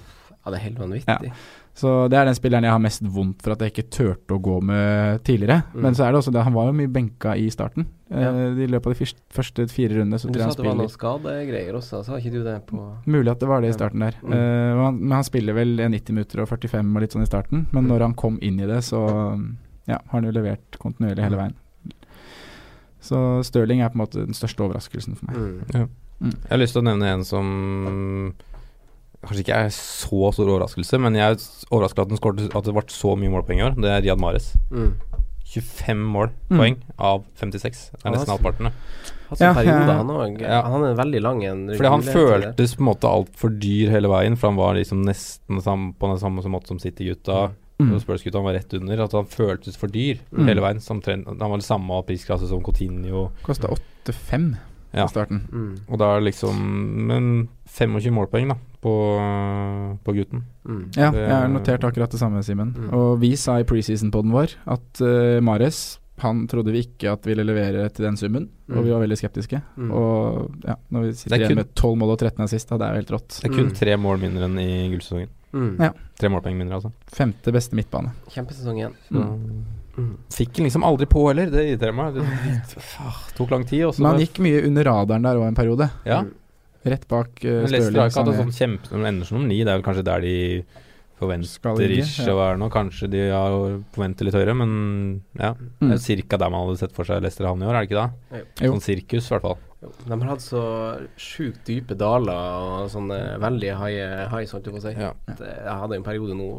[0.45, 1.31] Ja, det er helt vanvittig.
[1.75, 4.39] Så det er den spilleren jeg har mest vondt for at jeg ikke turte å
[4.39, 5.65] gå med tidligere.
[5.73, 5.81] Mm.
[5.83, 7.87] Men så er det også det, han var jo mye benka i starten.
[8.07, 8.29] Ja.
[8.29, 10.61] Eh, I løpet av de første, fire rundene så du tror jeg sa han at
[10.61, 12.79] det var noe noen skadegreier også, sa ikke du det på
[13.11, 14.15] Mulig at det var det i starten der.
[14.23, 14.37] Mm.
[14.37, 17.65] Eh, han, men han spiller vel 90 minutter og 45 og litt sånn i starten.
[17.73, 17.91] Men Mm.
[17.91, 19.01] når han kom inn i det, så
[19.89, 21.57] ja, har han jo levert kontinuerlig hele veien.
[23.05, 25.37] Så Stirling er på en måte den største overraskelsen for meg.
[25.37, 25.77] Mm.
[25.77, 25.85] Ja.
[26.23, 26.31] Mm.
[26.41, 27.49] Jeg har lyst til å nevne en som
[29.25, 31.43] kanskje ikke er så stor overraskelse, men jeg er
[31.73, 32.13] overraska at,
[32.55, 33.77] at det ble så mye målpoeng i år.
[33.81, 34.51] Det er Riyad Mahrez.
[34.71, 34.93] Mm.
[35.45, 36.75] 25 mål, Mm.
[36.97, 37.91] av 56.
[37.91, 38.71] Det er nesten halvparten.
[39.39, 39.75] Ja, ja.
[40.41, 40.61] Ja.
[40.69, 44.35] Han er veldig lang en Fordi han føltes på en måte altfor dyr hele veien,
[44.37, 47.49] for han var liksom nesten sam, på den samme måte som City-gutta.
[47.49, 47.55] Mm.
[47.79, 49.03] Og Spurs-gutta var rett under.
[49.03, 50.45] At han føltes for dyr Mm.
[50.47, 50.79] hele veien.
[50.81, 53.31] Som trend, han var det samme prisklasse som Coutinho.
[53.43, 53.67] Kosta
[54.05, 54.55] 8-5
[54.93, 55.07] Ja.
[55.07, 55.41] starten.
[55.51, 55.79] Mm.
[55.89, 56.55] Og da er det liksom
[57.07, 60.43] Men 25 målpoeng, da, på, på gutten.
[60.65, 60.95] Mm.
[60.95, 62.73] Ja, Det- jeg har notert akkurat det samme, Simen.
[62.73, 62.93] Mm.
[62.93, 67.43] Og vi sa i preseason-poden vår at uh, Mares han trodde vi ikke at ville
[67.43, 68.77] levere til den summen, Mm.
[68.77, 69.61] og vi var veldig skeptiske.
[69.77, 69.91] Mm.
[69.91, 72.77] Og ja, når vi sitter er igjen kun- med 12 mål og 13 assist, da,
[72.77, 73.41] det er jo helt rått.
[73.41, 73.75] Det er kun Mm.
[73.75, 75.27] tre mål mindre enn i gullsesongen.
[75.55, 75.73] Mm.
[75.79, 75.91] Ja.
[76.19, 76.91] Tre målpoeng mindre, altså.
[77.15, 78.11] Femte beste midtbane.
[78.33, 78.95] Kjempesesong igjen.
[79.09, 79.59] Mm.
[79.95, 80.15] Mm.
[80.35, 82.17] Fikk den liksom aldri på heller, det irriterer meg.
[82.17, 82.25] Det,
[82.73, 83.85] det tok lang tid.
[83.89, 84.03] Også.
[84.03, 85.87] Men han gikk mye under radaren der òg en periode.
[86.07, 86.23] Ja.
[86.25, 86.33] Mm.
[86.85, 89.49] Rett bak uh, Men Leicester har ikke hatt en sånn kjempe De ender som nummer
[89.49, 89.63] ni.
[89.63, 90.35] Det er vel kanskje der de
[91.15, 92.67] Forventer ikke å være nå.
[92.73, 93.53] Kanskje de har
[93.95, 94.71] forventer litt høyere, men
[95.39, 95.53] ja.
[95.79, 95.93] Mm.
[95.93, 96.39] Det er ca.
[96.41, 98.41] der man hadde sett for seg Leicester havne i år, er det ikke da?
[98.59, 98.73] Jo.
[98.73, 99.61] Sånn sirkus, i hvert fall.
[99.85, 100.63] Jo, De har hatt så
[101.19, 104.95] sjukt dype daler og sånne veldig high highs, holdt jeg på å si.
[104.97, 105.13] Ja.
[105.39, 106.49] Jeg hadde en periode nå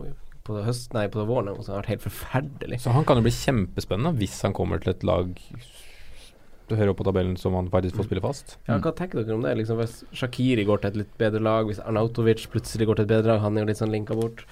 [0.46, 2.78] på høsten, nei, på våren som har vært helt forferdelig.
[2.84, 5.32] Så han kan jo bli kjempespennende hvis han kommer til et lag
[6.68, 8.56] du hører opp på tabellen som han faktisk får spille fast.
[8.66, 9.54] Ja, hva tenker dere om det?
[9.60, 13.12] Liksom Hvis Shakiri går til et litt bedre lag, hvis Arnautovic plutselig går til et
[13.14, 14.42] bedre lag, han er jo litt sånn linka bort.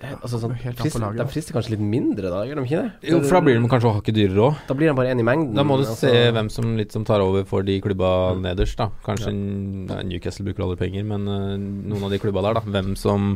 [0.00, 2.82] Eh, Altså sånn, frist, frister, laget, de frister kanskje litt mindre da, gjør de ikke
[2.84, 3.10] det?
[3.10, 4.60] Jo, for da blir de kanskje hakket dyrere òg.
[4.68, 5.56] Da blir de bare én i mengden.
[5.58, 6.08] Da må du altså.
[6.08, 8.88] se hvem som litt som tar over for de klubba nederst, da.
[9.04, 12.64] Kanskje nei, Newcastle bruker aldri penger, men uh, noen av de klubba der, da.
[12.78, 13.34] Hvem som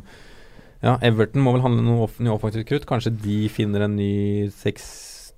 [0.84, 2.88] Ja, Everton må vel handle noe off ny offensivt krutt.
[2.88, 4.88] Kanskje de finner en ny seks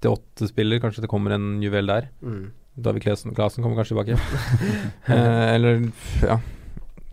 [0.02, 0.80] til åtte spiller.
[0.82, 2.10] Kanskje det kommer en juvel der.
[2.22, 2.48] Mm.
[2.84, 4.18] David Klasen kommer kanskje tilbake.
[5.14, 5.90] eh, eller
[6.22, 6.38] ja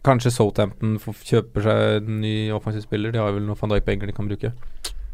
[0.05, 3.13] Kanskje Southampton kjøper seg en ny offensiv spiller.
[3.13, 4.51] De har vel noen van Dijk-penger de kan bruke.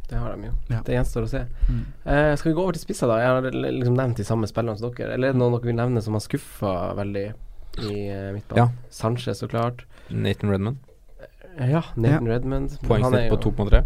[0.09, 0.55] Det har de jo.
[0.67, 0.81] Ja.
[0.83, 1.45] Det gjenstår å se.
[1.69, 1.83] Mm.
[2.03, 3.21] Eh, skal vi gå over til spisser, da?
[3.21, 5.13] Jeg har liksom nevnt de samme spillerne som dere.
[5.15, 8.59] Eller er det noen dere vil nevne som har skuffa veldig i uh, midtbanen?
[8.59, 8.67] Ja.
[8.91, 9.85] Sanchez, så klart.
[10.11, 10.81] Nathan Redman.
[11.55, 12.75] Eh, Ja, Nathan Redmond.
[12.75, 13.85] Han er Poengsnitt på 2,3.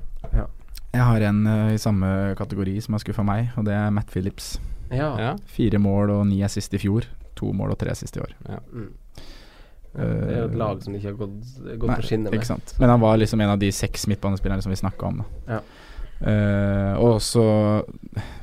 [0.96, 2.10] Jeg har en uh, i samme
[2.40, 4.56] kategori som har skuffa meg, og det er Matt Phillips.
[4.92, 5.10] Ja.
[5.20, 5.32] Ja.
[5.50, 7.08] Fire mål og ni assist i fjor.
[7.40, 8.36] To mål og tre assist i år.
[8.72, 8.92] Mm.
[9.96, 11.40] Det er jo et lag som ikke har gått,
[11.80, 12.38] gått Nei, på skinner med.
[12.40, 12.74] Ikke sant.
[12.82, 15.22] Men han var liksom en av de seks midtbanespillerne som vi snakka om.
[15.24, 15.56] Da.
[15.56, 15.62] Ja.
[16.16, 17.44] Uh, og også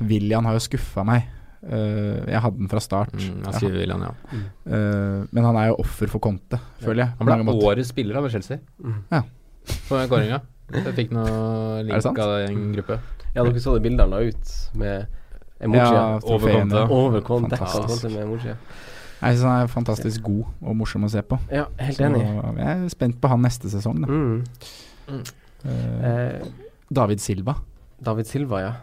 [0.05, 1.29] William har jo skuffa meg.
[1.63, 3.13] Uh, jeg hadde den fra start.
[3.15, 4.39] Mm, jeg skriver William, ja.
[4.67, 7.15] Uh, men han er jo offer for Conte, føler jeg.
[7.21, 8.99] Han ble årets spiller av Chelsea Mm.
[9.11, 9.23] Ja.
[9.87, 10.41] på den kåringa.
[10.73, 12.99] Jeg fikk noe link av en gruppe.
[13.33, 15.21] Ja, dere så det bildet han la ut med
[15.61, 16.69] emoji Ja, over trofeene.
[16.69, 16.93] Conte.
[16.93, 17.75] over kontekst.
[17.75, 18.03] Fantastisk.
[18.15, 18.55] Med emoji.
[19.23, 21.37] Jeg synes han er fantastisk god og morsom å se på.
[21.51, 22.21] Ja, helt Så enig.
[22.57, 24.07] jeg er spent på han neste sesong, da.
[24.07, 24.43] Mm.
[25.65, 26.47] Eh, uh,
[26.91, 27.55] David Silva.
[28.03, 28.73] David Silva, ja.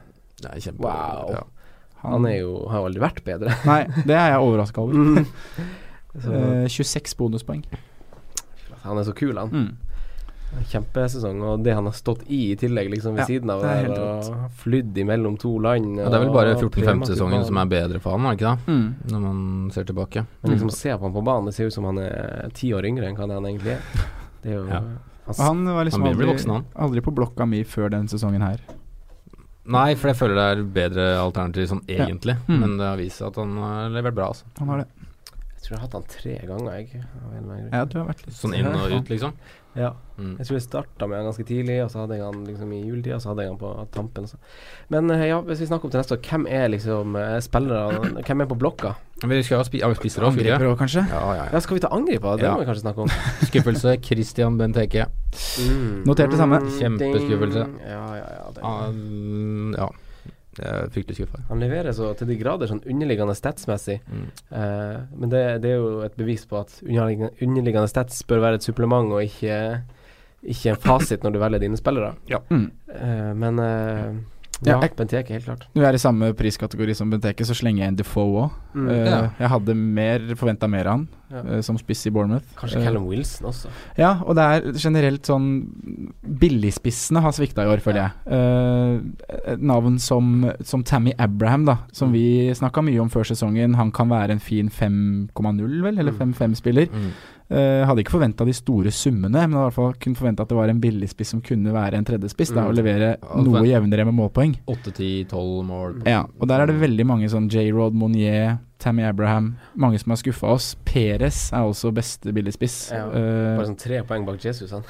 [0.41, 0.81] Det er kjempe...
[0.87, 1.35] Wow.
[1.35, 1.43] Ja.
[2.01, 3.53] Han er jo har jo aldri vært bedre.
[3.69, 4.95] Nei, det er jeg overraska over.
[4.97, 5.27] Mm.
[6.25, 7.61] Så, Eh, 26 bonuspoeng.
[8.83, 9.77] han er så kul, han.
[10.51, 10.63] Mm.
[10.71, 13.71] Kjempesesong, og det han har stått i i tillegg, liksom ved Ja, siden av det
[13.71, 15.99] er der, og flydd imellom to land.
[15.99, 18.75] Ja, det er vel bare 14-15-sesongen som er bedre for han, er det ikke det?
[18.75, 19.13] Mm.
[19.13, 20.25] Når man ser tilbake.
[20.43, 22.73] Men liksom å se på han på banen, det ser ut som han er ti
[22.75, 23.81] år yngre enn hva han egentlig er.
[24.43, 24.83] Det er jo Ja.
[25.29, 26.65] altså, han var liksom Han aldri, voksen, han.
[26.75, 28.59] aldri på blokka mi før den sesongen her.
[29.71, 32.07] Nei, for jeg føler det er bedre alternativ sånn Ja.
[32.07, 32.35] egentlig.
[32.49, 32.59] Mm.
[32.61, 34.45] Men det har vist seg at han har levert bra, altså.
[34.59, 34.87] Han har det.
[35.61, 37.01] Jeg tror jeg har hatt han tre ganger, jeg.
[37.05, 37.73] av en eller annen.
[37.77, 39.35] Ja, du har vært litt Sånn inn og ut, liksom.
[39.77, 39.91] Ja.
[40.17, 40.31] Mm.
[40.41, 42.79] Jeg tror jeg starta med han ganske tidlig, og så hadde jeg han liksom i
[42.81, 44.25] juletida, så hadde jeg han på tampen.
[44.27, 44.41] Så.
[44.91, 48.01] Men eh, ja, hvis vi snakker om til neste år, hvem er liksom eh, spillere
[48.25, 48.95] Hvem er på blokka?
[49.21, 50.33] Vi skal ha spi har vi spisser òg.
[50.33, 51.05] Angriper òg, kanskje?
[51.13, 51.47] Ja, ja, ja.
[51.53, 52.41] Ja, skal vi ta angriper?
[52.41, 52.57] Det Ja.
[52.57, 53.13] må vi kanskje snakke om.
[53.53, 53.99] Skuffelse.
[54.09, 55.07] Christian Benteke.
[55.61, 56.07] Mm.
[56.09, 56.65] Notert det samme.
[56.65, 57.67] Mm, Kjempeskuffelse.
[57.85, 58.47] Ja, ja, ja.
[58.57, 58.65] Det.
[58.65, 59.91] Um, ja.
[60.57, 61.45] Fryktelig skuffa.
[61.49, 64.01] Han leverer så til de grader sånn underliggende statsmessig.
[64.11, 64.27] Mm.
[64.59, 68.59] Eh, men det, det er jo et bevis på at underliggende, underliggende stats bør være
[68.59, 69.61] et supplement og ikke,
[70.43, 72.13] ikke en fasit når du velger dine spillere.
[72.31, 72.43] Ja.
[72.51, 72.67] Mm.
[72.97, 74.19] Eh, men eh,
[74.63, 75.63] Ja, ja, Benteke, helt klart.
[75.75, 78.51] Når vi er i samme priskategori som Benteke, så slenger jeg inn Defoe òg.
[78.75, 78.89] Mm.
[79.07, 79.21] Ja.
[79.41, 81.41] Jeg hadde mer forventa mer av han Ja.
[81.57, 82.45] uh, som spiss i Bournemouth.
[82.59, 83.69] Kanskje Eh, Callum Wilson også.
[83.97, 85.47] Ja, og det er generelt sånn
[86.41, 88.13] Billigspissene har svikta i år, føler jeg.
[88.37, 92.13] Eh, navn som, som Tammy Abraham, da, som Mm.
[92.13, 93.75] vi snakka mye om før sesongen.
[93.77, 96.35] Han kan være en fin 5,0, vel, eller Mm.
[96.35, 96.89] 5-5-spiller.
[96.91, 97.13] Mm.
[97.51, 100.55] Eh, hadde ikke forventa de store summene, men i hvert fall kunne forventa at det
[100.57, 102.69] var en billigspiss som kunne være en tredjespiss, da, Mm.
[102.69, 104.53] og levere Ja, noe jevnere med målpoeng.
[104.69, 106.03] 8-10-12 mål.
[106.07, 109.57] Ja, og der er det veldig mange sånn J-Rod, Monier, Tammy Abraham.
[109.77, 110.77] Mange som har skuffa oss.
[110.85, 112.93] Peres er også beste billigspiss.
[112.93, 114.85] Ja, uh, Bare sånn tre poeng bak Jesus, han.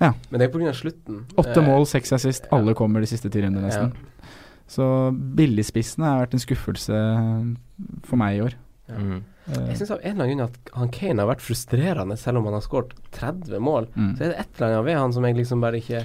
[0.00, 0.12] Ja.
[0.30, 0.70] Men det er pga.
[0.72, 1.24] slutten.
[1.36, 2.46] Åtte Eh, mål, seks assist.
[2.52, 3.92] Alle kommer de siste ti rundene, nesten.
[4.70, 7.02] Så billigspissene har vært en skuffelse
[8.06, 8.54] for meg i år.
[8.88, 8.94] Ja.
[8.96, 9.22] Mm.
[9.50, 12.38] Eh, Jeg syns av en eller annen grunn at han Kane har vært frustrerende, selv
[12.40, 13.88] om han har skåret 30 mål.
[13.96, 14.12] Mm.
[14.18, 16.04] Så er det et eller annet ved han som jeg liksom bare ikke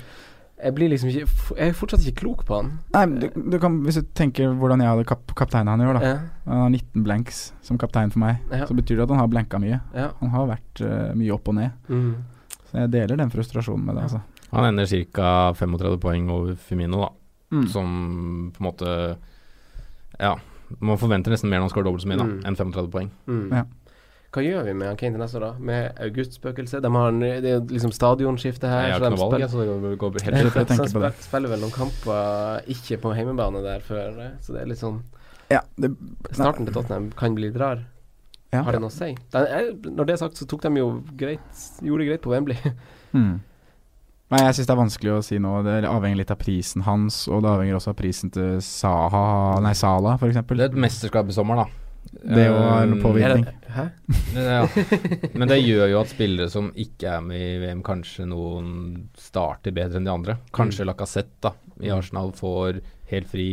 [0.55, 2.69] Jeg blir liksom ikke Jeg er fortsatt ikke klok på han.
[2.93, 5.99] Nei, du, du kan, Hvis du tenker hvordan jeg hadde kap kapteina han i år,
[5.99, 6.05] da.
[6.13, 6.15] Ja,
[6.45, 8.39] Han har 19 blanks som kaptein for meg.
[8.51, 8.65] Ja.
[8.69, 9.81] Så betyr det at han har blanka mye.
[9.93, 10.07] ja.
[10.21, 11.71] Han har vært uh, mye opp og ned.
[11.89, 12.15] Mm.
[12.71, 14.21] Så jeg deler den frustrasjonen med det, altså.
[14.55, 15.51] Han ender ca.
[15.59, 17.09] 35 poeng over Firmino, da.
[17.51, 17.67] Mm.
[17.69, 17.87] Som
[18.55, 18.89] på en måte
[20.19, 20.37] Ja,
[20.80, 22.39] man forventer nesten mer når han skårer dobbelt så mye da, Mm.
[22.45, 23.09] enn 35 poeng.
[23.28, 23.49] Mm.
[23.53, 23.63] Ja.
[24.36, 25.51] Hva gjør vi med han Kane til neste år, da?
[25.59, 26.82] Med August-spøkelset?
[26.84, 28.82] De har, det er liksom stadionskifte her.
[28.89, 30.66] Jeg har så ikke de noe valg, spiller- så det går, går helt så de
[30.76, 30.89] på det.
[30.91, 34.78] spiller, spiller vel noen kamper ikke på hjemmebane der før, eh, så det er litt
[34.84, 35.01] sånn
[35.49, 35.95] Ja, det,
[36.32, 37.86] Starten til Tottenham kan bli litt rar.
[38.51, 38.63] Ja.
[38.63, 39.16] Har det noe å si?
[39.32, 41.39] Den jeg, når det er sagt, så tok de jo greit
[41.84, 42.57] Gjorde det greit på Wembley.
[43.13, 43.39] Mm.
[44.34, 45.61] Nei, jeg syns det er vanskelig å si noe.
[45.65, 49.73] Det avhenger litt av prisen hans, og det avhenger også av prisen til Saha Nei,
[49.78, 50.39] Sala, f.eks.
[50.49, 51.67] Det er et mesterskap i sommer, da.
[52.15, 53.45] Det jo har Um, påvirkning.
[53.45, 53.86] Er det- Hæ?
[54.34, 54.67] Ja.
[55.39, 59.73] Men det gjør jo at spillere som ikke er med i VM, kanskje noen starter
[59.76, 60.38] bedre enn de andre.
[60.55, 61.51] Kanskje Lacassette da,
[61.82, 62.80] i Arsenal får
[63.11, 63.47] helt fri,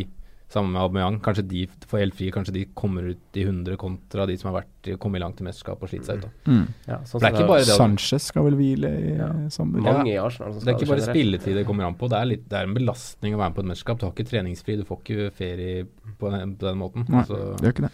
[0.53, 1.15] sammen med Aubameyang.
[1.25, 4.59] Kanskje de får helt fri, kanskje de kommer ut i 100 kontra de som har
[4.61, 6.27] vært kommet langt i mesterskap og slitt seg ut.
[6.27, 6.53] da.
[6.53, 6.67] Mm.
[6.91, 9.31] Ja, sånn det er ikke bare det Sanchez skal vel hvile i Ja.
[9.51, 9.81] sommer.
[9.81, 12.25] Mange i Arsenal som Det er ikke bare spilletid det kommer an på, det er,
[12.27, 13.99] litt, det er en belastning å være med på et mesterskap.
[13.99, 15.87] Du har ikke treningsfri, du får ikke ferie
[16.21, 17.09] på den, på den måten.
[17.09, 17.93] Nei, Så, det gjør ikke det.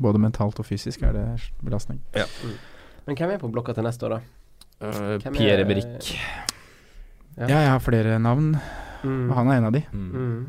[0.00, 2.00] Både mentalt og fysisk er det belastning.
[3.06, 4.20] Men hvem er på blokka til neste år, da?
[4.82, 6.14] Uh, er- Pierre Brick.
[7.38, 7.46] Ja.
[7.46, 8.58] Ja, jeg har flere navn,
[9.02, 9.30] Mm.
[9.30, 9.80] og han er en av de.
[9.94, 10.46] Mm.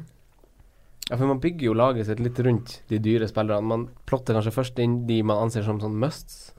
[1.12, 3.68] Ja, for man bygger jo laget sitt litt rundt de dyre spillerne.
[3.68, 6.54] Man plotter kanskje først inn de man anser som sånn musts,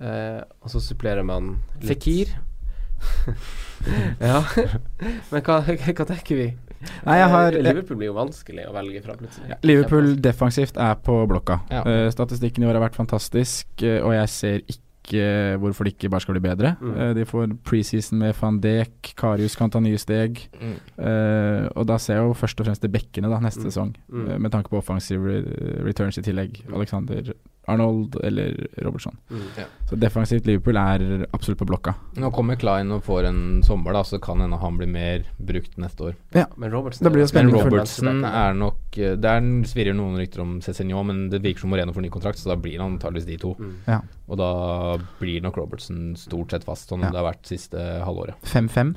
[0.00, 1.90] eh, og så supplerer man litt.
[1.90, 2.32] Fekir.
[4.30, 4.40] ja.
[5.28, 6.48] Men hva, hva tenker vi?
[7.04, 9.50] Nei, jeg har Eh, Liverpool blir jo vanskelig å velge fra plutselig.
[9.52, 11.60] Ja, Liverpool defensivt er på blokka.
[11.70, 11.84] Ja.
[11.84, 14.80] Uh, statistikken i år har vært fantastisk, uh, og jeg ser ikke
[15.10, 16.76] hvorfor det ikke bare skal bli bedre.
[16.80, 16.92] Mm.
[16.94, 20.38] Uh, de får preseason med van Dijk, Karius kan ta nye steg.
[20.60, 20.76] Mm.
[20.98, 23.70] Uh, og da ser jeg jo først og fremst til bekkene da neste Mm.
[23.70, 24.28] sesong, Mm.
[24.30, 26.62] eh, med tanke på offensive re returns i tillegg.
[26.74, 27.32] Alexander
[27.70, 29.16] Arnold eller Robertson.
[29.30, 29.42] Mm.
[29.58, 29.64] Ja.
[29.88, 31.94] Så defensivt Liverpool er absolutt på blokka.
[32.18, 35.76] Nå kommer Klein og får en sommer, da, så kan hende han blir mer brukt
[35.78, 36.16] neste år.
[36.56, 41.04] Men Robertson Det blir Men Robertson er nok Det Der svirrer noen rykter om Cézinho,
[41.06, 43.54] men det virker som Moreno får ny kontrakt, så da blir han antakeligvis de to.
[43.58, 43.76] Mm.
[43.86, 44.00] Ja.
[44.28, 44.50] Og da
[45.20, 47.10] blir nok Robertson stort sett fast, sånn Ja.
[47.10, 48.34] det har vært siste halvåret.
[48.42, 48.96] 5-5.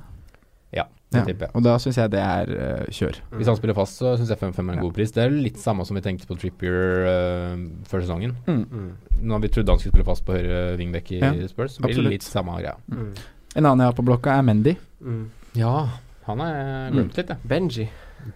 [1.15, 1.33] Ja, det Ja.
[1.33, 1.55] tipper jeg.
[1.55, 3.19] Og da syns jeg det er uh, kjør.
[3.37, 4.81] Hvis han spiller fast, så syns jeg 5-5 er en Ja.
[4.81, 5.11] god pris.
[5.11, 8.35] Det er litt samme som vi tenkte på Trippier uh, før sesongen.
[8.47, 8.91] Mm.
[9.21, 11.89] Når vi trodde han skulle spille fast på høyre wingback i Ja, Spurs, så blir
[11.95, 12.09] absolutt.
[12.11, 12.75] det litt samme greia.
[12.91, 13.13] Mm.
[13.55, 14.75] En annen jeg har på blokka, er Mendy.
[15.01, 15.29] Mm.
[15.55, 15.87] Ja,
[16.27, 17.37] han er glemt litt, jeg.
[17.47, 17.89] Benji.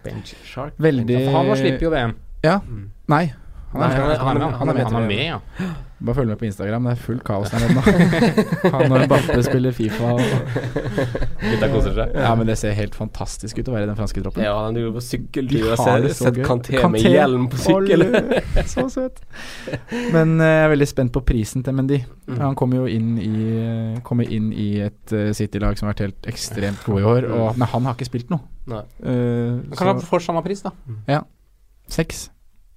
[0.04, 0.36] Benji.
[0.44, 0.72] Shark.
[0.78, 2.14] Veldig han slipper jo VM.
[2.42, 2.60] Ja.
[2.64, 2.90] Mm.
[3.08, 3.32] Nei.
[3.70, 5.38] Han Nei, er, han er- Han er med, han er han er med ja.
[6.00, 7.80] Bare følg med på Instagram, det er fullt kaos der nede.
[8.72, 10.14] Han og Mbappe spiller Fifa.
[11.42, 12.14] Gutta koser seg.
[12.16, 14.40] ja, men det ser helt fantastisk ut å være i den franske troppen.
[14.46, 16.40] Ja, han driver på sykkeltur og ser- sett.
[16.48, 18.06] Kanté med hjelm på sykkel.
[18.72, 19.20] Så søt.
[20.16, 22.00] Men eh, jeg er veldig spent på prisen til Mendy.
[22.32, 22.40] Mm.
[22.46, 26.32] Han kommer jo inn i, kommer inn i et eh, City-lag som har vært helt
[26.32, 28.40] ekstremt gode i år, og, men han har ikke spilt noe.
[28.72, 28.82] Nei.
[29.04, 30.72] Eh, Kanskje han få samme pris, da.
[31.12, 31.22] Ja.
[31.92, 32.30] seks?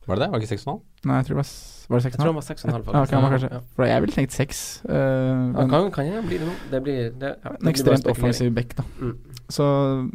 [0.08, 0.30] Var det det?
[0.34, 0.80] Var det ikke 6,5?
[1.08, 1.52] Nei, jeg tror det var,
[1.90, 2.94] var det seks Jeg tror det var 6,5 faktisk.
[2.94, 3.60] Ja, okay, var kanskje, Ja.
[3.76, 4.62] For jeg ville tenkt seks.
[4.84, 6.56] eh, Ja, kan, kan jeg bli det nå?
[6.72, 8.84] Det blir det, ja, en ekstremt offensiv back, da.
[9.00, 9.14] Mm.
[9.50, 9.68] Så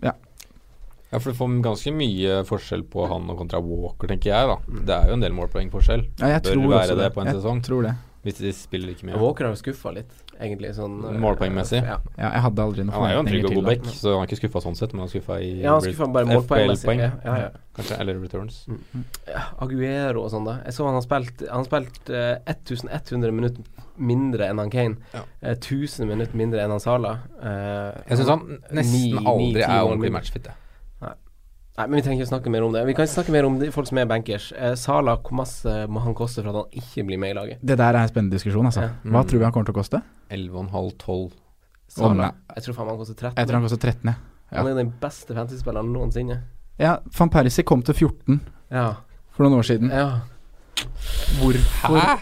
[0.04, 0.12] ja.
[1.08, 4.58] Ja, for du får ganske mye forskjell på han og kontra Walker, tenker jeg, da.
[4.84, 6.04] Det er jo en del målpoengforskjell.
[6.20, 7.62] ja jeg Bør tror være også det på en jeg sesong.
[7.64, 7.94] Tror det.
[8.26, 9.16] Hvis de spiller like mye.
[9.16, 10.70] Walker har jo skuffa litt, egentlig.
[10.76, 11.80] Sånn, eh, Målpoengmessig?
[11.84, 11.96] Ja.
[12.18, 14.22] Ja, jeg hadde aldri noen Han er jo en trygg og god back, så han
[14.24, 16.84] er ikke skuffa sånn sett, men han er skuffa i Ja, han skuffa bare målpoengmessig,
[16.86, 17.50] FPL-poeng, ja, ja, ja.
[17.78, 18.60] kanskje, eller returns.
[19.28, 20.58] Ja, Aguero og sånn, da.
[20.64, 23.62] Jeg så han har spilt Han har spilt uh, 1100 minutter
[23.98, 24.96] mindre enn han Kane.
[25.42, 27.16] Eh, 1000 minutter mindre enn han Sala.
[27.42, 30.54] Uh, Jeg syns han nesten ni- ni, aldri 9, er ordentlig matchfit, jeg.
[31.78, 31.86] Nei.
[31.86, 32.80] Men vi trenger ikke snakke mer om det.
[32.88, 34.48] Vi kan snakke mer om de folk som er bankers.
[34.58, 37.58] Eh, Sala, hvor masse må han koste for at han ikke blir med i laget?
[37.62, 38.82] Det der er en spennende diskusjon, altså.
[38.82, 38.88] Ja.
[39.04, 39.28] Hva Mm.
[39.30, 40.02] tror vi han kommer til å koste?
[40.30, 41.30] 11,5-12.
[41.88, 42.32] Sala.
[42.56, 43.36] Jeg tror faen han koster 13.
[43.38, 44.14] Jeg tror han koster 13, ja.
[44.58, 46.40] Han er den beste fantasy-spilleren noensinne.
[46.78, 48.94] Ja, van Persie kom til 14 Ja.
[49.30, 49.90] for noen år siden.
[49.90, 50.20] ja.
[51.40, 51.98] Hvorfor?
[51.98, 52.18] Hæ?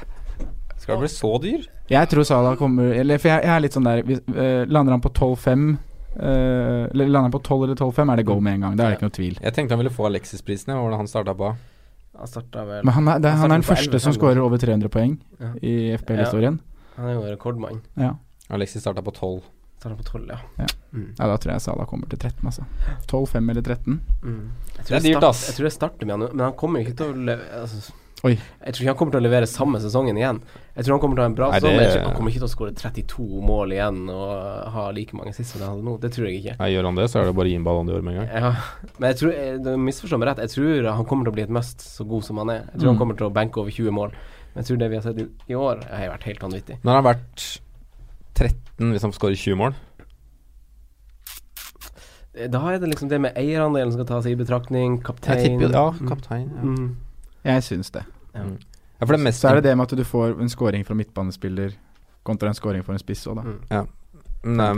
[0.79, 1.65] Skal det bli så dyr?
[1.91, 4.93] Jeg tror Salah kommer Eller for jeg, jeg er litt sånn der hvis, uh, Lander
[4.93, 5.79] han på 12-5
[6.21, 8.77] eh, Eller lander han på 12 eller 12-5, er det go med en gang.
[8.77, 9.39] Det er det ikke noe tvil.
[9.43, 11.51] Jeg tenkte han ville få Alexis-prisen, hvordan hva var det han starta på?
[12.17, 14.89] Han vel Men han er, det, han er den første 11-5 som skårer over 300
[14.89, 15.51] poeng Ja.
[15.61, 16.61] i FPL-historien.
[16.97, 17.83] Han er jo rekordmann.
[17.95, 18.15] Ja.
[18.49, 19.43] Alexis starta på 12.
[19.79, 20.39] Starta på 12, ja.
[20.57, 20.67] Ja.
[20.93, 21.11] Mm.
[21.19, 22.65] ja, da tror jeg Salah kommer til 13, altså.
[23.07, 24.01] 12, 5 eller 13.
[24.23, 24.51] Mm.
[24.79, 25.43] Jeg Det er dyrt, ass.
[25.51, 27.93] Jeg tror jeg starter med han, men han kommer jo ikke til å leve, altså,
[28.27, 28.33] Oi.
[28.35, 30.41] Jeg tror ikke han kommer til å levere samme sesongen igjen.
[30.75, 32.07] Jeg tror han kommer til å ha en bra Nei, sesong, det- men jeg tror
[32.09, 35.61] han kommer ikke til å skåre 32 mål igjen og ha like mange sist som
[35.63, 35.95] han hadde nå.
[36.03, 36.57] Det tror jeg ikke.
[36.59, 38.21] Nei, gjør han det, så er det bare å gi en ballon gjør med en
[38.27, 38.43] gang.
[38.43, 38.51] Ja,
[38.99, 40.43] men jeg tror jeg, du misforstår meg rett.
[40.45, 42.61] Jeg tror han kommer til å bli et must så god som han er.
[42.73, 42.97] Jeg tror Mm.
[42.97, 44.11] han kommer til å banke over 20 mål.
[44.55, 46.79] Men jeg tror det vi har sett i, i år, har vært helt vanvittig.
[46.83, 47.61] Når han har vært
[48.35, 49.75] 13 hvis han skårer 20 mål
[52.37, 54.99] Eh, Da er det liksom det med eierandelen som skal tas i betraktning.
[55.03, 56.51] Kaptein Jeg tipper Ja, kaptein.
[56.55, 56.63] Ja.
[56.63, 56.97] Mm.
[57.45, 58.03] Jeg syns det.
[58.37, 58.47] Ja.
[58.47, 58.57] Mm.
[58.61, 60.87] ja, for det er mest Så er det det med at du får en scoring
[60.87, 61.77] fra midtbanespiller
[62.27, 63.47] kontra en scoring for en spiss òg, da.
[63.47, 63.95] Mm.
[64.47, 64.69] Nei,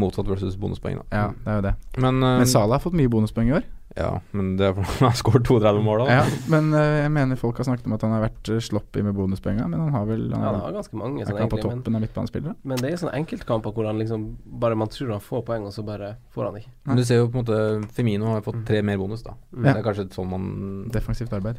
[0.00, 1.04] motsatt versus bonuspoeng, da.
[1.12, 1.74] Ja, det er jo det.
[2.00, 3.66] Men, uh, Men Salah har fått mye bonuspoeng i år.
[3.98, 6.18] Ja, men det er fordi han har skåret 32 mål, da.
[6.20, 9.02] Ja, men uh, jeg mener folk har snakket om at han har vært uh, sloppy
[9.06, 11.82] med bonuspoenga, men han har vel Han Ja, har ganske mange sånn egentlig, på men,
[11.82, 12.54] toppen av midtbanespillere?
[12.62, 14.28] men det er sånne enkeltkamper hvor han liksom
[14.62, 16.72] bare man tror han får poeng, og så bare får han ikke.
[16.90, 19.34] Men du ser jo på en måte Femino har fått tre mer bonus, da.
[19.50, 19.64] Mm.
[19.66, 20.46] Det er kanskje sånn man
[20.94, 21.58] Defensivt arbeid.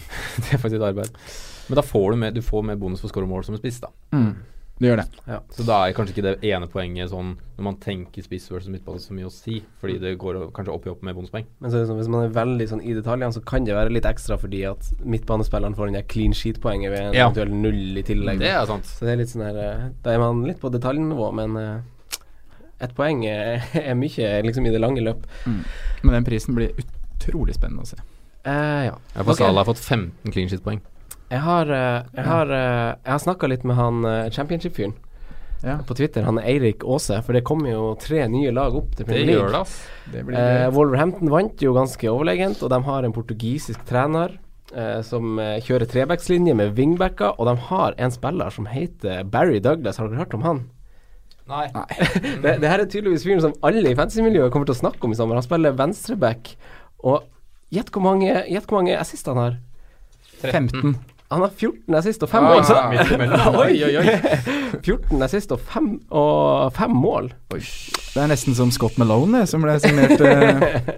[0.50, 1.18] Defensivt arbeid.
[1.70, 3.82] Men da får du mer, du får mer bonus for å skåre mål som spiss,
[3.82, 3.90] da.
[4.14, 4.32] Mm.
[4.80, 5.36] Det gjør det.
[5.52, 9.02] Så da er kanskje ikke det ene poenget sånn når man tenker spiss versus midtbane
[9.02, 11.44] så mye å si, fordi det går kanskje opp i opp med bonuspoeng.
[11.60, 14.08] Men så sånn, hvis man er veldig sånn i detaljene, så kan det være litt
[14.08, 17.28] ekstra fordi at midtbanespilleren får den der clean sheet-poenget ved en Ja.
[17.28, 18.40] eventuell null i tillegg.
[18.40, 18.88] Det er sant.
[18.88, 22.88] Så det er litt sånn her eh, Da er man litt på detaljnivå, men et
[22.88, 23.60] ett poeng er,
[23.90, 25.26] er mye liksom i det lange løp.
[25.44, 25.60] Mm.
[26.02, 28.00] Men den prisen blir utrolig spennende å se.
[28.48, 28.96] Eh, ja.
[29.14, 29.52] Jeg for okay.
[29.52, 30.80] Har fått 15 clean shit-poeng.
[31.30, 34.94] Jeg har, eh, jeg har, eh, jeg har snakka litt med han eh, championship-fyren
[35.62, 35.76] Ja.
[35.86, 36.22] på Twitter.
[36.24, 39.26] Han er Eirik Aase, for det kommer jo tre nye lag opp til Det Premier
[39.26, 39.52] League.
[39.52, 40.12] det.
[40.12, 40.70] Det blir Eh.
[40.74, 44.38] Wolverhampton vant jo ganske overlegent, og de har en portugisisk trener
[44.74, 49.60] eh, som eh, kjører trebackslinje med wingbacker, og de har en spiller som heter Barry
[49.60, 49.98] Douglas.
[49.98, 50.64] Har dere hørt om han?
[51.50, 51.66] Nei.
[52.42, 55.12] det, det her er tydeligvis fyren som alle i fantasymiljøet kommer til å snakke om
[55.12, 55.34] i sommer.
[55.38, 56.56] Han spiller venstreback,
[57.04, 57.24] og
[57.70, 59.58] gjett hvor mange, gjett hvor mange assist han har.
[60.40, 60.96] 15.
[61.30, 62.64] Han har 14 assist og 5 Ah, mål.
[62.66, 62.74] Så.
[63.62, 64.14] Oi, oi, oi.
[64.82, 67.28] 14 assist og 5 og 5 mål.
[67.54, 70.90] Det er nesten som Scott Malone, det, som ble signert eh,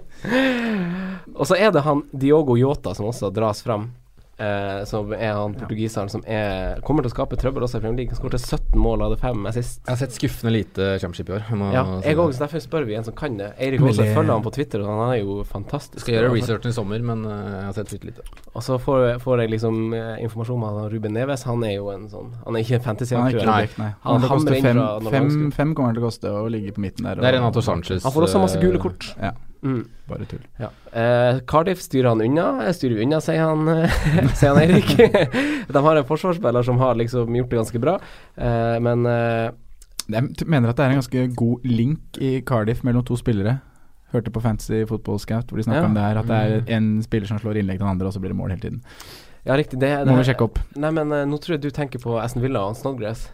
[1.39, 3.91] Og så er det han Diogo Yota som også dras fram.
[4.33, 7.99] Eh, som er han portugiseren som er, kommer til å skape trøbbel også i Premier
[8.01, 8.15] League.
[8.15, 9.83] Han skåret 17 mål av det fem assist.
[9.85, 11.43] Jeg har sett skuffende lite championship i år.
[11.51, 13.51] Jeg Ja, si jeg også, så derfor spør vi en som kan det.
[13.61, 16.01] Eirik Aase følger han på Twitter, og han er jo fantastisk.
[16.01, 18.25] Skal gjøre researchen i sommer, men eh, jeg har sett litt lite.
[18.55, 21.45] Og så får, får jeg liksom eh, informasjon om at han Ruben Neves.
[21.45, 23.93] Han er jo en sånn Han er ikke en Han er ikke back, nei.
[24.01, 26.81] Han Han hamrer inn fem, fem, fem kommer han til å koste å ligge på
[26.81, 27.21] midten der.
[27.21, 28.01] Det er og- Renato Sanchez.
[28.03, 29.13] Han får også masse gule kort.
[29.21, 29.31] Ja,
[29.63, 29.81] Mm.
[30.09, 30.41] bare tull.
[30.59, 30.69] Ja.
[30.91, 32.71] Eh, Cardiff styrer han unna.
[32.75, 33.65] styrer vi unna, sier han,
[34.37, 34.93] sier han Eirik.
[35.73, 37.97] De har en forsvarsspiller som har liksom gjort det ganske bra,
[38.35, 39.51] eh, men eh,
[40.11, 43.61] Jeg mener at det er en ganske god link i Cardiff mellom to spillere.
[44.13, 45.89] Hørte på Fantasy Football Scout hvor de snakka Ja.
[45.89, 46.39] om det her, at det
[46.69, 48.61] er en spiller som slår innlegg til den andre, og så blir det mål hele
[48.61, 48.81] tiden.
[49.45, 49.79] Ja, riktig.
[49.79, 50.59] Det, det Må vi sjekke opp.
[50.79, 53.25] Nei, men eh, nå tror jeg du tenker på Aston Villa og Snodgrass.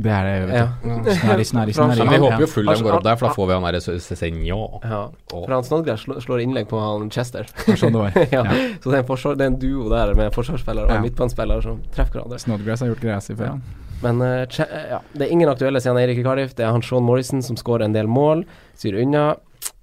[0.00, 1.10] Det er det, vet du.
[1.20, 1.72] Fra- snarri.
[1.76, 3.80] Men vi håper jo Fulham han- går opp der, for da får vi han derre
[4.00, 4.60] Cézinho.
[4.84, 5.00] Ja.
[5.32, 7.44] For han Snodgrass slår, innlegg på han Chester.
[7.66, 8.16] Sånn det var.
[8.32, 8.40] ja.
[8.44, 8.56] Ja.
[8.80, 11.00] Så det er, en forsvar, det er en duo der med forsvarsspiller og Ja.
[11.04, 12.38] midtbanespiller som treffer hverandre.
[12.40, 13.86] Snodgrass har gjort greia si før, Ja.
[14.00, 16.54] Men eh, eh, ja, det er ingen aktuelle siden Eirik i Cardiff.
[16.56, 18.46] Det er han Sean Morrison som skårer en del mål,
[18.80, 19.34] styrer unna.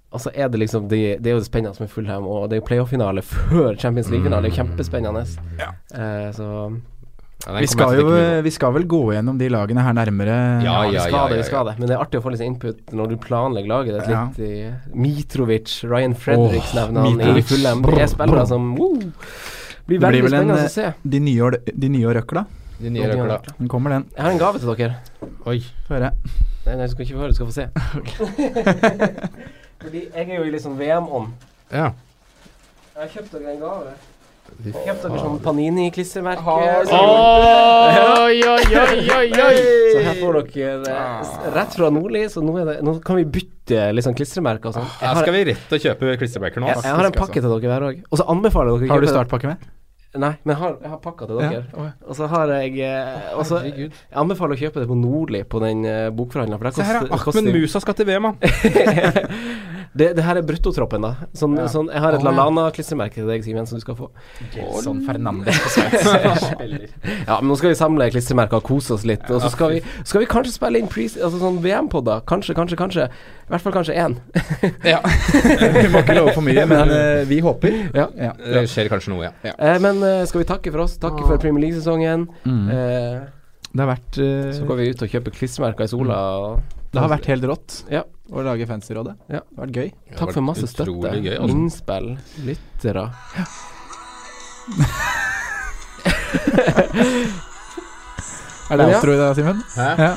[0.09, 2.57] Og så er det liksom det, det er jo det spennende med Fulham, og det
[2.57, 4.47] er jo playoff-finale før Champions League-finale.
[4.47, 5.25] Det er kjempespennende.
[5.93, 6.47] Uh, så
[7.47, 8.07] Ja, Vi skal, jo,
[8.43, 10.33] vi skal vel gå gjennom de lagene her nærmere.
[10.65, 11.75] Ja, vi ja, skal ja, det, ja, vi skal det.
[11.79, 13.93] Men det er artig å få litt input når du planlegger laget.
[13.95, 14.23] Det er Ja.
[14.27, 17.45] litt i Mitrovic, Ryan Fredericks oh, nevner han i.
[17.47, 17.85] Fulham.
[17.87, 18.99] Det er spillere som woo,
[19.87, 20.91] blir veldig blir spennende en, eh, å se.
[21.15, 21.51] De nye,
[21.85, 22.43] de nye røkla.
[22.81, 23.39] De nye røkla.
[23.61, 24.09] Den kommer, den.
[24.11, 24.99] Jeg har en gave til dere.
[25.47, 25.61] Oi.
[25.87, 26.11] Få høre.
[26.65, 27.69] Nei, nei, du skal ikke få høre, du skal få se.
[29.85, 31.31] Fordi jeg er jo i litt sånn VM-ånd.
[31.71, 31.93] Ja.
[32.91, 33.95] Jeg har kjøpt dere en gave.
[34.57, 36.43] Har dere sånn Panini-klistremerke.
[36.47, 36.87] Oi,
[38.07, 39.57] oi, oi, oi, oi!
[39.93, 43.25] Så her får dere eh, rett fra Nordli, så nå, er det, nå kan vi
[43.37, 44.87] bytte sånn klistremerker og sånn.
[45.03, 46.71] Her skal vi rett og kjøpe klistremerker nå.
[46.71, 48.05] jeg, jeg har en pakke til dere hver òg.
[48.09, 49.67] Og så anbefaler jeg dere Har du startpakke med?
[50.15, 51.57] Nei, men jeg har, jeg har pakka til dere.
[51.75, 51.87] Ja.
[52.07, 55.59] Og så har jeg eh, og så- Jeg anbefaler å kjøpe det på Nordli, på
[55.61, 56.57] den eh, bokforhandleren.
[56.57, 57.41] For det Se her, koster.
[57.43, 58.37] Ahmed Musa skal til VM, han.
[59.99, 61.11] det, det her er bruttotroppen, da.
[61.37, 61.67] Sånn, Ja.
[61.71, 62.27] sånn, jeg har et oh.
[62.31, 64.09] LaLana-klistremerke til deg, Simen, som du skal få.
[64.83, 66.07] Sånn Fernandes på Sveits.
[67.27, 69.25] Ja, men nå skal vi samle klistremerker og kose oss litt.
[69.33, 72.23] Og så skal vi, skal vi kanskje spille inn pre altså sånn VM-podder.
[72.29, 73.07] Kanskje, kanskje, kanskje.
[73.47, 74.15] I hvert fall kanskje én.
[74.87, 74.99] ja.
[75.77, 77.75] Vi må ikke love for mye, men eh, vi håper.
[77.95, 78.07] Ja.
[78.19, 78.31] Ja.
[78.37, 79.53] Det skjer kanskje noe, ja.
[79.55, 80.97] Eh, men eh, skal vi takke for oss?
[81.01, 82.27] Takke for Premier League-sesongen.
[82.45, 82.69] Mm.
[82.69, 83.19] Eh,
[83.73, 86.15] Det har vært uh, så går vi ut og kjøper klistremerker i sola.
[86.39, 86.61] Og,
[86.93, 88.03] Det har vært helt rått Ja.
[88.31, 89.15] å lage Fancyrådet.
[89.29, 89.39] Ja.
[89.43, 89.91] Det har vært gøy.
[90.17, 91.11] Takk for masse støtte.
[91.21, 91.49] gøy, altså.
[91.53, 92.17] Innspill,
[92.47, 93.05] lyttere.
[98.69, 98.97] Er det Ja.
[98.97, 99.61] outro i dag, Simen?
[99.77, 100.15] Ja.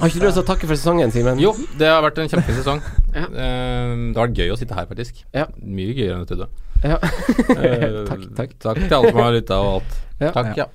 [0.00, 1.38] Har ikke du lyst til å takke for sesongen, Simen?
[1.38, 2.80] Jo, det har vært en kjempefin sesong.
[3.14, 3.26] Ja.
[3.30, 5.22] Eh, det har vært gøy å sitte her, faktisk.
[5.32, 5.46] Ja.
[5.62, 6.48] Mye gøyere enn jeg trodde.
[6.82, 6.98] Ja.
[7.56, 8.56] Eh, takk, takk.
[8.58, 9.96] Takk til alle som har lytta og alt.
[10.20, 10.32] Ja.
[10.32, 10.66] Takk, ja.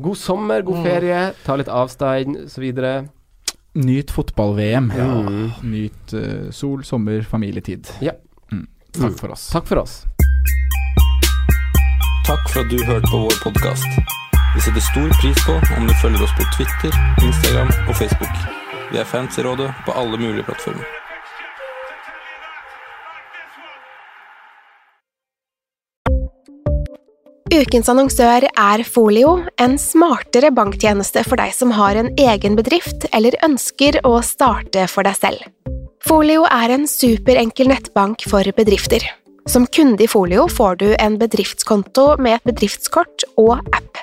[0.00, 3.08] God sommer, god ferie, ta litt avstand, så videre.
[3.78, 4.90] Nyt fotball-VM.
[4.96, 5.08] Ja.
[5.62, 7.86] Nyt uh, sol, sommer, familietid.
[8.02, 8.12] Ja.
[8.50, 8.66] Mm.
[8.96, 9.48] Takk for oss.
[9.52, 10.00] Takk for oss.
[12.26, 14.27] Takk for at du hørte på vår podkast.
[14.58, 18.38] Vi setter stor pris på om du følger oss på Twitter, Instagram og Facebook.
[18.90, 20.82] Vi er fans i rådet på alle mulige plattformer.
[27.54, 33.38] Ukens annonsør er Folio, en smartere banktjeneste for deg som har en egen bedrift eller
[33.46, 35.46] ønsker å starte for deg selv.
[36.02, 39.06] Folio er en superenkel nettbank for bedrifter.
[39.46, 44.02] Som kunde i Folio får du en bedriftskonto med et bedriftskort og app.